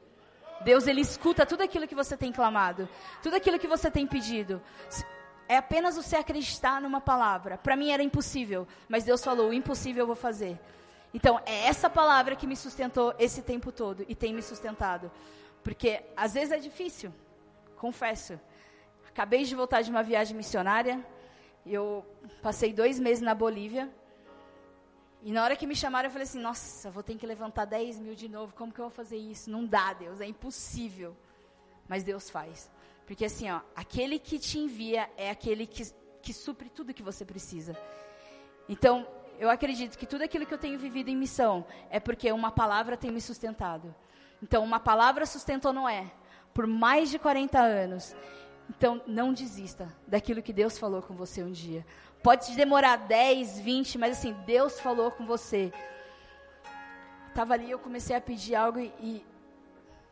Deus, 0.62 0.88
Ele 0.88 1.02
escuta 1.02 1.46
tudo 1.46 1.62
aquilo 1.62 1.88
que 1.88 1.94
você 1.94 2.18
tem 2.18 2.32
clamado, 2.32 2.90
tudo 3.22 3.36
aquilo 3.36 3.60
que 3.60 3.68
você 3.68 3.92
tem 3.92 4.08
pedido. 4.08 4.62
É 5.48 5.58
apenas 5.58 5.96
você 5.96 6.16
acreditar 6.16 6.82
numa 6.82 7.00
palavra. 7.00 7.58
Para 7.58 7.76
mim 7.76 7.92
era 7.92 8.04
impossível, 8.04 8.68
mas 8.90 9.04
Deus 9.04 9.24
falou: 9.24 9.50
o 9.50 9.54
impossível 9.54 10.04
eu 10.04 10.08
vou 10.08 10.16
fazer. 10.16 10.60
Então, 11.14 11.40
é 11.46 11.68
essa 11.68 11.90
palavra 11.90 12.36
que 12.36 12.46
me 12.46 12.56
sustentou 12.56 13.14
esse 13.18 13.42
tempo 13.42 13.72
todo 13.72 14.06
e 14.08 14.16
tem 14.16 14.34
me 14.34 14.42
sustentado. 14.42 15.10
Porque 15.68 16.02
às 16.16 16.34
vezes 16.34 16.54
é 16.54 16.60
difícil, 16.60 17.14
confesso. 17.76 18.40
Acabei 19.10 19.44
de 19.44 19.54
voltar 19.54 19.82
de 19.82 19.92
uma 19.92 20.02
viagem 20.02 20.34
missionária. 20.34 21.06
Eu 21.66 22.06
passei 22.42 22.72
dois 22.72 22.98
meses 22.98 23.22
na 23.22 23.36
Bolívia. 23.36 23.94
E 25.22 25.30
na 25.30 25.44
hora 25.44 25.58
que 25.58 25.68
me 25.68 25.76
chamaram, 25.76 26.08
eu 26.08 26.12
falei 26.12 26.24
assim: 26.24 26.40
Nossa, 26.40 26.90
vou 26.90 27.04
ter 27.04 27.18
que 27.18 27.28
levantar 27.28 27.66
10 27.66 28.00
mil 28.00 28.16
de 28.16 28.30
novo. 28.30 28.56
Como 28.56 28.72
que 28.72 28.80
eu 28.80 28.86
vou 28.86 28.90
fazer 28.90 29.18
isso? 29.18 29.52
Não 29.52 29.66
dá, 29.66 29.92
Deus, 29.92 30.22
é 30.22 30.26
impossível. 30.26 31.18
Mas 31.86 32.02
Deus 32.02 32.30
faz. 32.30 32.72
Porque 33.06 33.26
assim, 33.26 33.52
ó, 33.52 33.60
aquele 33.76 34.20
que 34.20 34.40
te 34.40 34.58
envia 34.58 35.10
é 35.18 35.30
aquele 35.30 35.68
que, 35.68 35.84
que 36.22 36.32
supre 36.32 36.70
tudo 36.70 36.94
que 36.94 37.04
você 37.04 37.26
precisa. 37.26 37.78
Então, 38.70 39.06
eu 39.38 39.50
acredito 39.50 39.98
que 39.98 40.06
tudo 40.06 40.22
aquilo 40.22 40.46
que 40.46 40.54
eu 40.54 40.58
tenho 40.58 40.80
vivido 40.80 41.10
em 41.10 41.18
missão 41.18 41.66
é 41.90 42.00
porque 42.00 42.32
uma 42.32 42.52
palavra 42.52 42.96
tem 42.96 43.12
me 43.12 43.20
sustentado. 43.20 43.94
Então, 44.42 44.64
uma 44.64 44.80
palavra 44.80 45.26
sustentou 45.26 45.74
Noé 45.74 46.12
por 46.54 46.66
mais 46.66 47.10
de 47.10 47.20
40 47.20 47.60
anos. 47.60 48.16
Então, 48.70 49.02
não 49.08 49.32
desista 49.32 49.88
daquilo 50.08 50.42
que 50.42 50.52
Deus 50.52 50.78
falou 50.78 51.02
com 51.02 51.14
você 51.14 51.44
um 51.44 51.52
dia. 51.52 51.86
Pode 52.24 52.56
demorar 52.56 52.98
10, 52.98 53.60
20, 53.60 53.98
mas 53.98 54.18
assim, 54.18 54.34
Deus 54.46 54.80
falou 54.80 55.12
com 55.12 55.26
você. 55.26 55.72
Estava 57.28 57.54
ali, 57.54 57.70
eu 57.70 57.80
comecei 57.80 58.16
a 58.16 58.20
pedir 58.20 58.56
algo 58.56 58.80
e, 58.80 58.92
e 59.00 59.26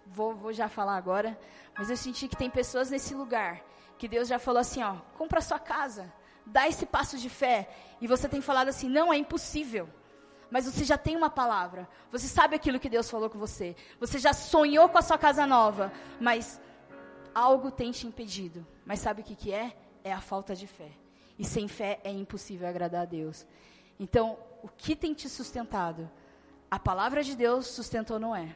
vou, 0.06 0.36
vou 0.36 0.54
já 0.54 0.70
falar 0.70 0.96
agora. 0.96 1.38
Mas 1.78 1.90
eu 1.90 1.98
senti 1.98 2.28
que 2.28 2.38
tem 2.38 2.50
pessoas 2.50 2.92
nesse 2.92 3.14
lugar 3.14 3.62
que 3.98 4.08
Deus 4.08 4.28
já 4.28 4.38
falou 4.38 4.60
assim, 4.60 4.84
ó, 4.84 4.98
compra 5.18 5.42
sua 5.42 5.58
casa, 5.58 6.14
dá 6.46 6.68
esse 6.68 6.86
passo 6.86 7.18
de 7.18 7.30
fé. 7.30 7.68
E 8.00 8.08
você 8.08 8.30
tem 8.30 8.42
falado 8.42 8.70
assim, 8.70 8.88
não, 8.88 9.12
é 9.12 9.18
impossível. 9.18 9.90
Mas 10.50 10.66
você 10.66 10.84
já 10.84 10.98
tem 10.98 11.16
uma 11.16 11.30
palavra. 11.30 11.88
Você 12.12 12.28
sabe 12.28 12.56
aquilo 12.56 12.80
que 12.80 12.90
Deus 12.90 13.10
falou 13.10 13.30
com 13.30 13.38
você. 13.38 13.76
Você 14.00 14.20
já 14.20 14.34
sonhou 14.34 14.88
com 14.90 14.98
a 14.98 15.02
sua 15.02 15.18
casa 15.18 15.46
nova. 15.46 15.92
Mas 16.20 16.62
algo 17.34 17.72
tem 17.72 17.92
te 17.92 18.08
impedido. 18.08 18.66
Mas 18.86 19.00
sabe 19.00 19.22
o 19.22 19.24
que, 19.24 19.36
que 19.36 19.54
é? 19.54 19.76
É 20.04 20.14
a 20.14 20.22
falta 20.22 20.56
de 20.56 20.68
fé. 20.68 20.92
E 21.38 21.44
sem 21.44 21.68
fé 21.68 22.00
é 22.04 22.12
impossível 22.12 22.68
agradar 22.68 23.02
a 23.02 23.06
Deus. 23.06 23.46
Então, 24.00 24.38
o 24.64 24.68
que 24.68 24.96
tem 24.96 25.14
te 25.14 25.28
sustentado? 25.28 26.10
A 26.70 26.80
palavra 26.80 27.24
de 27.24 27.36
Deus 27.36 27.68
sustentou 27.68 28.20
Noé. 28.20 28.56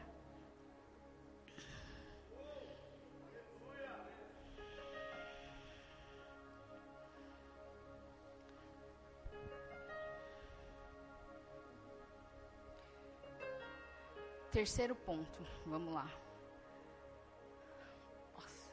Terceiro 14.60 14.94
ponto, 14.94 15.40
vamos 15.64 15.94
lá. 15.94 16.06
Nossa. 18.34 18.68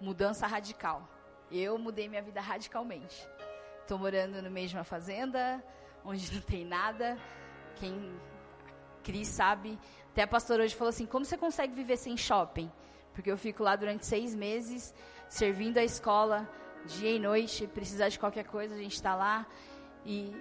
Mudança 0.00 0.46
radical. 0.46 1.06
Eu 1.50 1.76
mudei 1.76 2.08
minha 2.08 2.22
vida 2.22 2.40
radicalmente. 2.40 3.28
Estou 3.82 3.98
morando 3.98 4.40
no 4.40 4.48
uma 4.48 4.82
fazenda, 4.82 5.62
onde 6.02 6.32
não 6.34 6.40
tem 6.40 6.64
nada. 6.64 7.18
Quem 7.76 8.18
Cris 9.04 9.28
sabe. 9.28 9.78
Até 10.10 10.22
a 10.22 10.26
pastora 10.26 10.62
hoje 10.62 10.74
falou 10.74 10.88
assim: 10.88 11.04
como 11.04 11.26
você 11.26 11.36
consegue 11.36 11.74
viver 11.74 11.98
sem 11.98 12.16
shopping? 12.16 12.72
Porque 13.12 13.30
eu 13.30 13.36
fico 13.36 13.62
lá 13.62 13.76
durante 13.76 14.06
seis 14.06 14.34
meses, 14.34 14.94
servindo 15.28 15.76
a 15.76 15.84
escola, 15.84 16.48
dia 16.86 17.10
e 17.10 17.18
noite. 17.18 17.66
Precisar 17.66 18.08
de 18.08 18.18
qualquer 18.18 18.44
coisa, 18.44 18.74
a 18.74 18.78
gente 18.78 18.94
está 18.94 19.14
lá. 19.14 19.46
E 20.06 20.34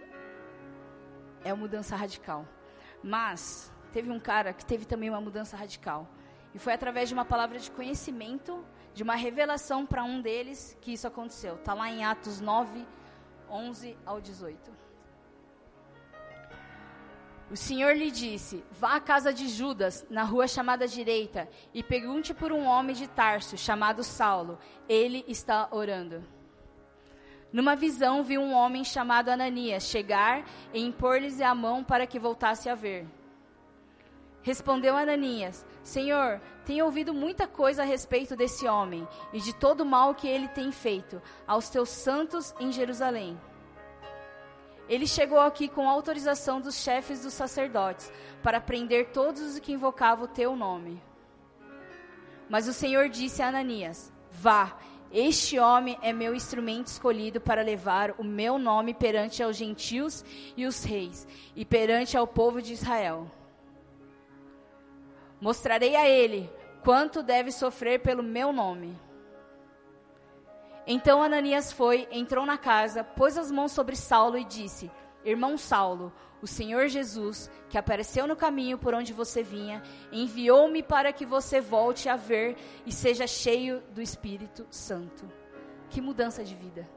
é 1.43 1.51
uma 1.51 1.59
mudança 1.59 1.97
radical. 1.97 2.47
Mas 3.03 3.69
teve 3.91 4.09
um 4.11 4.19
cara 4.19 4.53
que 4.53 4.65
teve 4.65 4.85
também 4.85 5.09
uma 5.09 5.21
mudança 5.21 5.55
radical. 5.55 6.07
E 6.53 6.59
foi 6.59 6.73
através 6.73 7.07
de 7.07 7.13
uma 7.13 7.25
palavra 7.25 7.59
de 7.59 7.71
conhecimento, 7.71 8.63
de 8.93 9.03
uma 9.03 9.15
revelação 9.15 9.85
para 9.85 10.03
um 10.03 10.21
deles 10.21 10.77
que 10.81 10.93
isso 10.93 11.07
aconteceu. 11.07 11.55
Está 11.55 11.73
lá 11.73 11.89
em 11.89 12.03
Atos 12.03 12.41
9, 12.41 12.85
11 13.49 13.97
ao 14.05 14.19
18. 14.19 14.71
O 17.49 17.57
Senhor 17.57 17.95
lhe 17.95 18.09
disse: 18.09 18.63
Vá 18.71 18.95
à 18.95 19.01
casa 19.01 19.33
de 19.33 19.49
Judas, 19.49 20.05
na 20.09 20.23
rua 20.23 20.47
chamada 20.47 20.87
direita, 20.87 21.49
e 21.73 21.83
pergunte 21.83 22.33
por 22.33 22.51
um 22.51 22.65
homem 22.65 22.95
de 22.95 23.07
Tarso, 23.07 23.57
chamado 23.57 24.03
Saulo. 24.03 24.57
Ele 24.87 25.25
está 25.27 25.67
orando. 25.71 26.23
Numa 27.51 27.75
visão, 27.75 28.23
viu 28.23 28.39
um 28.39 28.53
homem 28.53 28.85
chamado 28.85 29.27
Ananias 29.27 29.83
chegar 29.83 30.45
e 30.73 30.81
impor-lhes 30.81 31.41
a 31.41 31.53
mão 31.53 31.83
para 31.83 32.07
que 32.07 32.17
voltasse 32.17 32.69
a 32.69 32.75
ver. 32.75 33.05
Respondeu 34.43 34.95
Ananias: 34.95 35.65
Senhor, 35.83 36.41
tenho 36.65 36.85
ouvido 36.85 37.13
muita 37.13 37.47
coisa 37.47 37.83
a 37.83 37.85
respeito 37.85 38.35
desse 38.35 38.67
homem 38.67 39.07
e 39.31 39.39
de 39.39 39.53
todo 39.53 39.81
o 39.81 39.85
mal 39.85 40.15
que 40.15 40.27
ele 40.27 40.47
tem 40.47 40.71
feito 40.71 41.21
aos 41.47 41.69
teus 41.69 41.89
santos 41.89 42.53
em 42.59 42.71
Jerusalém. 42.71 43.39
Ele 44.89 45.07
chegou 45.07 45.39
aqui 45.39 45.67
com 45.67 45.87
autorização 45.87 46.59
dos 46.59 46.75
chefes 46.75 47.21
dos 47.21 47.33
sacerdotes 47.33 48.11
para 48.43 48.59
prender 48.59 49.11
todos 49.11 49.41
os 49.41 49.59
que 49.59 49.71
invocavam 49.71 50.25
o 50.25 50.27
teu 50.27 50.55
nome. 50.55 51.01
Mas 52.49 52.67
o 52.67 52.73
Senhor 52.73 53.09
disse 53.09 53.41
a 53.41 53.47
Ananias: 53.47 54.11
Vá, 54.31 54.77
este 55.11 55.59
homem 55.59 55.97
é 56.01 56.11
meu 56.11 56.33
instrumento 56.33 56.87
escolhido 56.87 57.39
para 57.39 57.61
levar 57.61 58.15
o 58.17 58.23
meu 58.23 58.57
nome 58.57 58.93
perante 58.93 59.43
aos 59.43 59.55
gentios 59.55 60.25
e 60.57 60.65
os 60.65 60.83
reis, 60.83 61.27
e 61.55 61.63
perante 61.63 62.17
ao 62.17 62.25
povo 62.25 62.61
de 62.61 62.73
Israel. 62.73 63.29
Mostrarei 65.41 65.95
a 65.95 66.07
ele 66.07 66.47
quanto 66.83 67.23
deve 67.23 67.51
sofrer 67.51 67.99
pelo 67.99 68.21
meu 68.21 68.53
nome. 68.53 68.95
Então 70.85 71.21
Ananias 71.21 71.71
foi, 71.71 72.07
entrou 72.11 72.45
na 72.45 72.57
casa, 72.57 73.03
pôs 73.03 73.37
as 73.37 73.51
mãos 73.51 73.71
sobre 73.71 73.95
Saulo 73.95 74.37
e 74.37 74.45
disse: 74.45 74.91
Irmão 75.25 75.57
Saulo, 75.57 76.13
o 76.41 76.47
Senhor 76.47 76.87
Jesus, 76.87 77.49
que 77.69 77.77
apareceu 77.77 78.27
no 78.27 78.35
caminho 78.35 78.77
por 78.77 78.93
onde 78.93 79.13
você 79.13 79.43
vinha, 79.43 79.81
enviou-me 80.11 80.81
para 80.81 81.13
que 81.13 81.25
você 81.25 81.59
volte 81.59 82.07
a 82.07 82.15
ver 82.15 82.55
e 82.85 82.91
seja 82.91 83.27
cheio 83.27 83.81
do 83.93 84.01
Espírito 84.01 84.65
Santo. 84.69 85.27
Que 85.89 86.01
mudança 86.01 86.43
de 86.43 86.55
vida! 86.55 86.87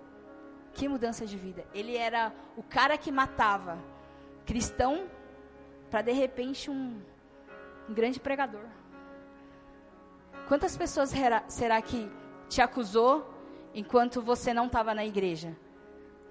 Que 0.72 0.88
mudança 0.88 1.24
de 1.24 1.37
vida! 1.37 1.64
Ele 1.74 1.96
era 1.96 2.33
o 2.57 2.62
cara 2.62 2.96
que 2.98 3.12
matava, 3.12 3.78
cristão, 4.44 5.07
para 5.90 6.02
de 6.02 6.12
repente 6.12 6.70
um 6.70 7.00
um 7.88 7.94
grande 7.94 8.20
pregador. 8.20 8.64
Quantas 10.48 10.76
pessoas 10.76 11.12
será 11.48 11.80
que 11.80 12.10
te 12.48 12.60
acusou 12.60 13.32
enquanto 13.74 14.20
você 14.20 14.52
não 14.52 14.66
estava 14.66 14.94
na 14.94 15.04
igreja? 15.04 15.56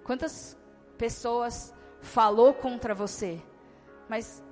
Quantas 0.03 0.57
pessoas 0.97 1.73
falou 2.01 2.53
contra 2.53 2.93
você? 2.93 3.41
Mas 4.07 4.43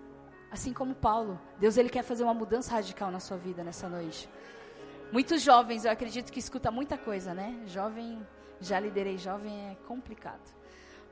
assim 0.49 0.73
como 0.73 0.95
Paulo, 0.95 1.39
Deus 1.59 1.77
ele 1.77 1.89
quer 1.89 2.03
fazer 2.03 2.23
uma 2.23 2.33
mudança 2.33 2.71
radical 2.71 3.11
na 3.11 3.19
sua 3.19 3.37
vida 3.37 3.63
nessa 3.63 3.87
noite. 3.87 4.29
Muitos 5.11 5.41
jovens, 5.41 5.85
eu 5.85 5.91
acredito 5.91 6.31
que 6.31 6.39
escuta 6.39 6.71
muita 6.71 6.97
coisa, 6.97 7.33
né? 7.33 7.61
Jovem, 7.67 8.25
já 8.59 8.79
liderei 8.79 9.17
jovem 9.17 9.69
é 9.69 9.75
complicado. 9.85 10.41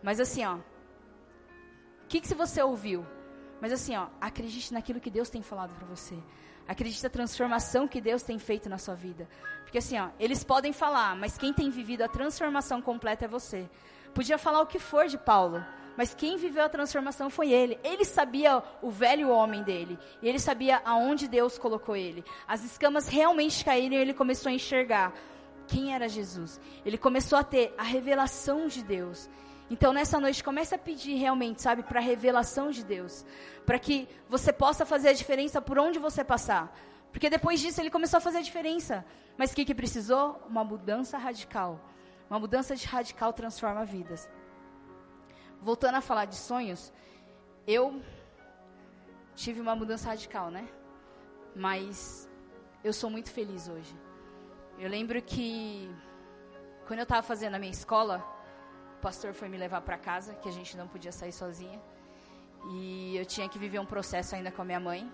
Mas 0.01 0.19
assim, 0.19 0.45
ó, 0.45 0.55
o 0.55 0.63
que, 2.07 2.21
que 2.21 2.33
você 2.33 2.63
ouviu? 2.63 3.05
Mas 3.61 3.71
assim, 3.71 3.95
ó, 3.95 4.07
acredite 4.19 4.73
naquilo 4.73 4.99
que 4.99 5.09
Deus 5.09 5.29
tem 5.29 5.41
falado 5.41 5.73
para 5.75 5.87
você. 5.87 6.17
Acredite 6.67 7.03
na 7.03 7.09
transformação 7.09 7.87
que 7.87 7.99
Deus 7.99 8.21
tem 8.21 8.37
feito 8.37 8.69
na 8.69 8.77
sua 8.77 8.95
vida. 8.95 9.27
Porque 9.63 9.79
assim, 9.79 9.99
ó, 9.99 10.09
eles 10.19 10.43
podem 10.43 10.71
falar, 10.71 11.15
mas 11.15 11.37
quem 11.37 11.51
tem 11.51 11.69
vivido 11.69 12.03
a 12.03 12.07
transformação 12.07 12.81
completa 12.81 13.25
é 13.25 13.27
você. 13.27 13.69
Podia 14.13 14.37
falar 14.37 14.61
o 14.61 14.67
que 14.67 14.79
for 14.79 15.07
de 15.07 15.17
Paulo, 15.17 15.63
mas 15.97 16.13
quem 16.13 16.37
viveu 16.37 16.63
a 16.63 16.69
transformação 16.69 17.29
foi 17.29 17.51
ele. 17.51 17.79
Ele 17.83 18.05
sabia 18.05 18.63
o 18.81 18.89
velho 18.89 19.29
homem 19.29 19.63
dele. 19.63 19.99
E 20.21 20.29
ele 20.29 20.39
sabia 20.39 20.81
aonde 20.85 21.27
Deus 21.27 21.57
colocou 21.57 21.95
ele. 21.95 22.23
As 22.47 22.63
escamas 22.63 23.07
realmente 23.07 23.65
caíram 23.65 23.95
e 23.95 23.99
ele 23.99 24.13
começou 24.13 24.49
a 24.49 24.53
enxergar 24.53 25.13
quem 25.67 25.93
era 25.93 26.07
Jesus. 26.07 26.59
Ele 26.85 26.97
começou 26.97 27.37
a 27.37 27.43
ter 27.43 27.73
a 27.77 27.83
revelação 27.83 28.67
de 28.67 28.83
Deus. 28.83 29.29
Então, 29.69 29.93
nessa 29.93 30.19
noite, 30.19 30.43
comece 30.43 30.73
a 30.73 30.77
pedir 30.77 31.15
realmente, 31.15 31.61
sabe, 31.61 31.83
para 31.83 31.99
a 31.99 32.03
revelação 32.03 32.71
de 32.71 32.83
Deus. 32.83 33.25
Para 33.65 33.77
que 33.77 34.07
você 34.27 34.51
possa 34.51 34.85
fazer 34.85 35.09
a 35.09 35.13
diferença 35.13 35.61
por 35.61 35.77
onde 35.77 35.99
você 35.99 36.23
passar. 36.23 36.75
Porque 37.11 37.29
depois 37.29 37.59
disso 37.59 37.79
ele 37.79 37.89
começou 37.89 38.17
a 38.17 38.21
fazer 38.21 38.39
a 38.39 38.41
diferença. 38.41 39.05
Mas 39.37 39.51
o 39.51 39.55
que, 39.55 39.65
que 39.65 39.75
precisou? 39.75 40.41
Uma 40.47 40.63
mudança 40.63 41.17
radical. 41.17 41.79
Uma 42.29 42.39
mudança 42.39 42.75
de 42.75 42.85
radical 42.85 43.31
transforma 43.31 43.85
vidas. 43.85 44.27
Voltando 45.61 45.95
a 45.95 46.01
falar 46.01 46.25
de 46.25 46.35
sonhos, 46.35 46.91
eu 47.67 48.01
tive 49.35 49.61
uma 49.61 49.75
mudança 49.75 50.07
radical, 50.07 50.49
né? 50.49 50.67
Mas 51.55 52.29
eu 52.83 52.93
sou 52.93 53.09
muito 53.09 53.31
feliz 53.31 53.67
hoje. 53.67 53.95
Eu 54.79 54.89
lembro 54.89 55.21
que 55.21 55.89
quando 56.87 56.99
eu 56.99 57.03
estava 57.03 57.21
fazendo 57.21 57.55
a 57.55 57.59
minha 57.59 57.71
escola, 57.71 58.23
o 58.99 59.01
pastor 59.01 59.33
foi 59.33 59.47
me 59.47 59.57
levar 59.57 59.81
para 59.87 59.97
casa, 59.97 60.35
que 60.41 60.49
a 60.49 60.51
gente 60.51 60.75
não 60.75 60.85
podia 60.93 61.11
sair 61.19 61.31
sozinha. 61.31 61.79
E 62.75 63.15
eu 63.15 63.25
tinha 63.25 63.47
que 63.47 63.57
viver 63.57 63.79
um 63.79 63.85
processo 63.85 64.35
ainda 64.35 64.51
com 64.51 64.61
a 64.61 64.65
minha 64.65 64.79
mãe. 64.79 65.09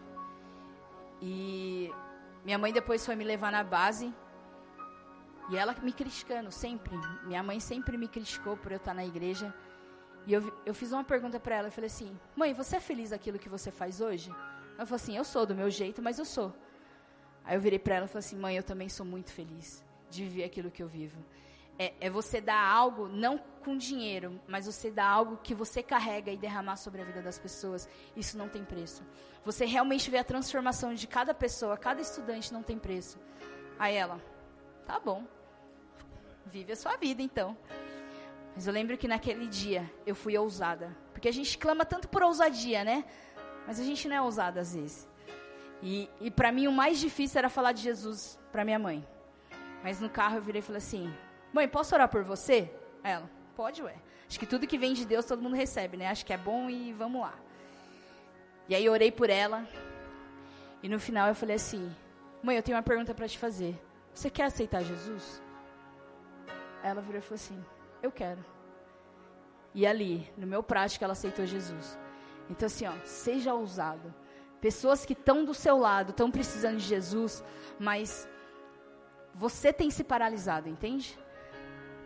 E 1.22 1.92
minha 2.44 2.58
mãe 2.58 2.74
depois 2.74 3.06
foi 3.06 3.16
me 3.16 3.24
levar 3.24 3.52
na 3.52 3.64
base. 3.64 4.12
E 5.52 5.56
ela 5.56 5.76
me 5.84 5.94
criticando 5.94 6.52
sempre. 6.52 6.98
Minha 7.26 7.44
mãe 7.44 7.60
sempre 7.60 7.96
me 7.96 8.08
criticou 8.08 8.58
por 8.58 8.72
eu 8.72 8.78
estar 8.78 8.96
na 8.96 9.06
igreja. 9.06 9.54
E 10.26 10.34
eu, 10.34 10.42
eu 10.66 10.74
fiz 10.74 10.92
uma 10.92 11.04
pergunta 11.04 11.40
para 11.40 11.58
ela. 11.58 11.68
Eu 11.68 11.72
falei 11.72 11.92
assim: 11.96 12.20
Mãe, 12.36 12.52
você 12.54 12.78
é 12.78 12.80
feliz 12.80 13.14
aquilo 13.14 13.38
que 13.38 13.48
você 13.48 13.70
faz 13.70 14.02
hoje? 14.02 14.32
Ela 14.76 14.88
falou 14.88 14.96
assim: 14.96 15.16
Eu 15.16 15.24
sou 15.24 15.46
do 15.46 15.54
meu 15.54 15.70
jeito, 15.70 16.02
mas 16.02 16.18
eu 16.18 16.26
sou. 16.26 16.52
Aí 17.44 17.56
eu 17.56 17.62
virei 17.62 17.78
para 17.78 17.98
ela 17.98 18.06
e 18.06 18.10
falei 18.10 18.26
assim: 18.26 18.38
Mãe, 18.38 18.58
eu 18.58 18.64
também 18.64 18.90
sou 18.90 19.06
muito 19.06 19.32
feliz 19.32 19.86
de 20.10 20.24
viver 20.24 20.44
aquilo 20.46 20.72
que 20.72 20.82
eu 20.82 20.88
vivo. 20.88 21.24
É, 21.78 21.94
é, 22.00 22.10
você 22.10 22.40
dar 22.40 22.62
algo, 22.62 23.08
não 23.08 23.38
com 23.64 23.78
dinheiro, 23.78 24.40
mas 24.48 24.66
você 24.66 24.90
dar 24.90 25.08
algo 25.08 25.38
que 25.44 25.54
você 25.54 25.84
carrega 25.84 26.32
e 26.32 26.38
derramar 26.38 26.78
sobre 26.78 27.02
a 27.02 27.06
vida 27.06 27.22
das 27.22 27.38
pessoas. 27.38 27.90
Isso 28.16 28.38
não 28.38 28.48
tem 28.48 28.64
preço. 28.64 29.04
Você 29.44 29.66
realmente 29.66 30.10
vê 30.10 30.18
a 30.18 30.24
transformação 30.24 30.94
de 30.94 31.06
cada 31.06 31.34
pessoa, 31.34 31.78
cada 31.78 32.02
estudante 32.02 32.54
não 32.54 32.64
tem 32.64 32.80
preço. 32.80 33.20
Aí 33.78 33.96
ela, 33.96 34.22
tá 34.86 35.00
bom, 35.00 35.26
vive 36.46 36.72
a 36.72 36.76
sua 36.76 36.96
vida 36.96 37.22
então. 37.22 37.58
Mas 38.56 38.68
eu 38.68 38.74
lembro 38.74 38.98
que 38.98 39.08
naquele 39.08 39.48
dia 39.48 39.92
eu 40.06 40.16
fui 40.16 40.38
ousada. 40.38 40.96
Porque 41.12 41.28
a 41.28 41.34
gente 41.34 41.58
clama 41.58 41.84
tanto 41.84 42.08
por 42.08 42.24
ousadia, 42.24 42.86
né? 42.86 43.04
Mas 43.68 43.80
a 43.80 43.84
gente 43.84 44.08
não 44.08 44.16
é 44.16 44.22
ousada 44.22 44.62
às 44.62 44.74
vezes. 44.74 45.10
E, 45.82 46.10
e 46.22 46.32
para 46.32 46.52
mim 46.52 46.68
o 46.68 46.72
mais 46.72 47.00
difícil 47.00 47.40
era 47.40 47.50
falar 47.50 47.74
de 47.74 47.82
Jesus 47.82 48.40
para 48.52 48.64
minha 48.64 48.80
mãe. 48.80 49.06
Mas 49.84 50.00
no 50.00 50.10
carro 50.10 50.38
eu 50.38 50.42
virei 50.42 50.60
e 50.60 50.64
falei 50.64 50.78
assim: 50.78 51.14
Mãe, 51.54 51.68
posso 51.68 51.96
orar 51.96 52.10
por 52.10 52.24
você? 52.24 52.72
Ela, 53.04 53.30
pode, 53.56 53.82
ué. 53.82 53.96
Acho 54.28 54.40
que 54.40 54.46
tudo 54.46 54.68
que 54.68 54.78
vem 54.78 54.94
de 54.94 55.06
Deus 55.06 55.26
todo 55.26 55.42
mundo 55.42 55.56
recebe, 55.56 55.98
né? 55.98 56.08
Acho 56.08 56.26
que 56.26 56.34
é 56.34 56.38
bom 56.38 56.70
e 56.70 56.92
vamos 56.94 57.22
lá. 57.22 57.34
E 58.68 58.76
aí 58.76 58.90
orei 58.90 59.12
por 59.12 59.30
ela. 59.30 59.68
E 60.82 60.90
no 60.90 61.00
final 61.00 61.28
eu 61.28 61.36
falei 61.36 61.56
assim: 61.56 61.94
Mãe, 62.42 62.56
eu 62.56 62.64
tenho 62.64 62.78
uma 62.78 62.84
pergunta 62.84 63.14
para 63.14 63.28
te 63.28 63.38
fazer. 63.38 63.80
Você 64.14 64.30
quer 64.30 64.46
aceitar 64.46 64.84
Jesus? 64.84 65.42
Ela 66.84 67.02
virou 67.02 67.20
e 67.20 67.22
falou 67.22 67.36
assim: 67.36 67.64
eu 68.02 68.12
quero. 68.12 68.44
E 69.74 69.86
ali, 69.86 70.32
no 70.38 70.48
meu 70.48 70.64
prático, 70.64 71.04
ela 71.04 71.14
aceitou 71.14 71.46
Jesus. 71.46 71.98
Então, 72.50 72.68
assim, 72.68 72.86
ó, 72.86 72.94
seja 73.04 73.54
ousado. 73.54 74.14
Pessoas 74.62 75.06
que 75.06 75.14
estão 75.14 75.44
do 75.44 75.54
seu 75.54 75.78
lado, 75.78 76.12
estão 76.12 76.32
precisando 76.32 76.78
de 76.78 76.86
Jesus, 76.86 77.44
mas 77.80 78.28
você 79.34 79.74
tem 79.74 79.90
se 79.90 80.04
paralisado, 80.04 80.70
entende? 80.70 81.20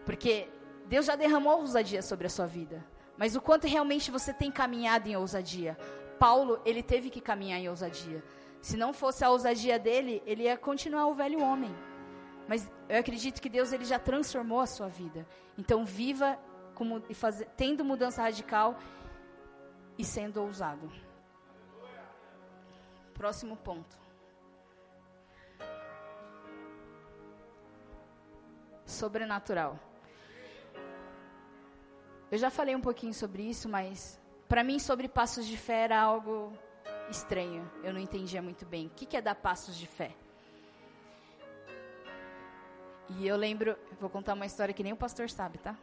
Porque 0.10 0.50
Deus 0.88 1.06
já 1.06 1.16
derramou 1.16 1.60
ousadia 1.60 2.02
sobre 2.02 2.26
a 2.26 2.30
sua 2.32 2.48
vida. 2.48 2.84
Mas 3.16 3.36
o 3.36 3.42
quanto 3.42 3.68
realmente 3.68 4.10
você 4.10 4.34
tem 4.34 4.52
caminhado 4.52 5.08
em 5.08 5.16
ousadia? 5.16 5.78
Paulo, 6.18 6.60
ele 6.66 6.82
teve 6.82 7.12
que 7.12 7.22
caminhar 7.22 7.60
em 7.60 7.70
ousadia. 7.70 8.24
Se 8.60 8.76
não 8.76 8.92
fosse 8.92 9.24
a 9.24 9.30
ousadia 9.30 9.78
dele, 9.78 10.24
ele 10.26 10.46
ia 10.46 10.58
continuar 10.58 11.06
o 11.06 11.14
velho 11.14 11.44
homem. 11.44 11.72
Mas 12.48 12.68
eu 12.90 12.98
acredito 12.98 13.40
que 13.40 13.48
Deus 13.48 13.72
ele 13.72 13.86
já 13.86 14.00
transformou 14.00 14.60
a 14.60 14.66
sua 14.66 14.88
vida. 14.88 15.28
Então 15.56 15.86
viva 15.86 16.40
como, 16.74 17.04
faz, 17.14 17.46
tendo 17.56 17.86
mudança 17.86 18.24
radical 18.24 18.80
e 19.96 20.04
sendo 20.04 20.42
ousado. 20.42 20.92
Próximo 23.14 23.56
ponto. 23.58 23.96
Sobrenatural. 28.88 29.80
Eu 32.32 32.38
já 32.38 32.52
falei 32.52 32.76
um 32.76 32.82
pouquinho 32.82 33.14
sobre 33.14 33.42
isso, 33.42 33.68
mas 33.68 34.20
para 34.48 34.64
mim 34.64 34.78
sobre 34.78 35.08
passos 35.08 35.48
de 35.48 35.58
fé 35.58 35.84
era 35.86 36.00
algo 36.00 36.54
estranho. 37.10 37.70
Eu 37.84 37.92
não 37.92 38.00
entendia 38.00 38.42
muito 38.42 38.66
bem. 38.66 38.86
O 38.86 38.90
que, 38.92 39.18
é 39.18 39.22
dar 39.22 39.34
passos 39.34 39.76
de 39.76 39.88
fé? 39.88 40.16
E 43.10 43.28
eu 43.28 43.36
lembro, 43.36 43.76
vou 44.00 44.10
contar 44.10 44.36
uma 44.36 44.46
história 44.46 44.74
que 44.74 44.84
nem 44.84 44.94
o 44.94 44.96
pastor 44.96 45.28
sabe, 45.28 45.58
tá? 45.58 45.76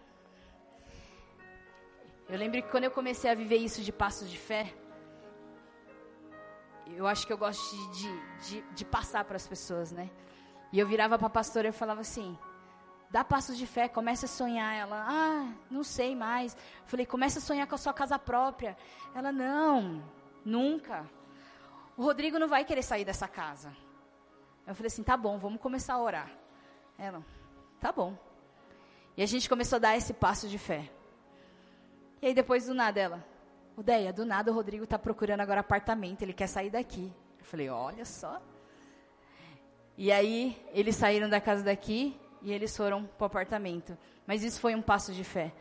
Eu 2.29 2.39
lembro 2.39 2.63
que 2.63 2.69
quando 2.69 2.85
eu 2.85 2.93
comecei 2.93 3.29
a 3.29 3.35
viver 3.35 3.57
isso 3.57 3.83
de 3.83 3.91
passos 3.93 4.31
de 4.31 4.39
fé, 4.39 4.73
eu 6.95 7.09
acho 7.09 7.27
que 7.27 7.33
eu 7.33 7.39
gosto 7.39 7.77
de, 7.93 8.49
de, 8.49 8.63
de 8.73 8.85
passar 8.85 9.25
para 9.25 9.37
as 9.37 9.47
pessoas, 9.49 9.91
né? 9.91 10.09
E 10.73 10.79
eu 10.79 10.87
virava 10.87 11.19
para 11.19 11.27
a 11.27 11.31
pastora 11.31 11.69
e 11.69 11.73
falava 11.73 12.03
assim: 12.03 12.39
dá 13.17 13.25
passos 13.25 13.57
de 13.57 13.67
fé, 13.67 13.89
comece 13.89 14.27
a 14.27 14.29
sonhar. 14.29 14.75
Ela, 14.75 15.07
ah, 15.09 15.55
não 15.71 15.83
sei 15.83 16.15
mais. 16.15 16.55
Falei, 16.85 17.07
comece 17.07 17.39
a 17.39 17.41
sonhar 17.41 17.67
com 17.67 17.75
a 17.75 17.79
sua 17.79 17.95
casa 17.95 18.19
própria. 18.19 18.77
Ela, 19.15 19.33
não, 19.33 20.03
nunca. 20.45 21.09
O 21.97 22.03
Rodrigo 22.03 22.39
não 22.39 22.47
vai 22.47 22.63
querer 22.63 22.83
sair 22.83 23.07
dessa 23.07 23.27
casa. 23.27 23.75
Eu 24.67 24.75
falei 24.75 24.89
assim, 24.89 25.03
tá 25.03 25.17
bom, 25.17 25.39
vamos 25.39 25.63
começar 25.63 25.95
a 25.95 25.99
orar. 25.99 26.31
Ela, 26.99 27.25
tá 27.81 27.91
bom. 27.91 28.15
E 29.17 29.23
a 29.23 29.27
gente 29.27 29.49
começou 29.49 29.77
a 29.77 29.81
dar 29.81 29.97
esse 29.97 30.13
passo 30.13 30.47
de 30.47 30.59
fé. 30.59 30.91
E 32.21 32.27
aí 32.27 32.35
depois 32.35 32.67
do 32.67 32.75
nada 32.75 33.01
ela, 33.01 33.25
Odeia, 33.75 34.13
do 34.13 34.27
nada 34.27 34.51
o 34.51 34.55
Rodrigo 34.55 34.85
está 34.85 34.99
procurando 34.99 35.41
agora 35.41 35.61
apartamento, 35.61 36.21
ele 36.21 36.35
quer 36.35 36.49
sair 36.49 36.69
daqui. 36.69 37.11
Eu 37.39 37.45
falei, 37.47 37.71
olha 37.71 38.05
só. 38.05 38.43
E 39.97 40.13
aí 40.13 40.63
eles 40.75 40.97
saíram 40.97 41.31
da 41.31 41.41
casa 41.41 41.63
daqui 41.63 42.15
e 42.47 42.53
eles 42.53 42.75
foram 42.75 43.05
para 43.05 43.25
o 43.25 43.27
apartamento. 43.27 43.99
Mas 44.27 44.43
isso 44.43 44.59
foi 44.59 44.75
um 44.75 44.81
passo 44.81 45.13
de 45.13 45.23
fé. 45.23 45.53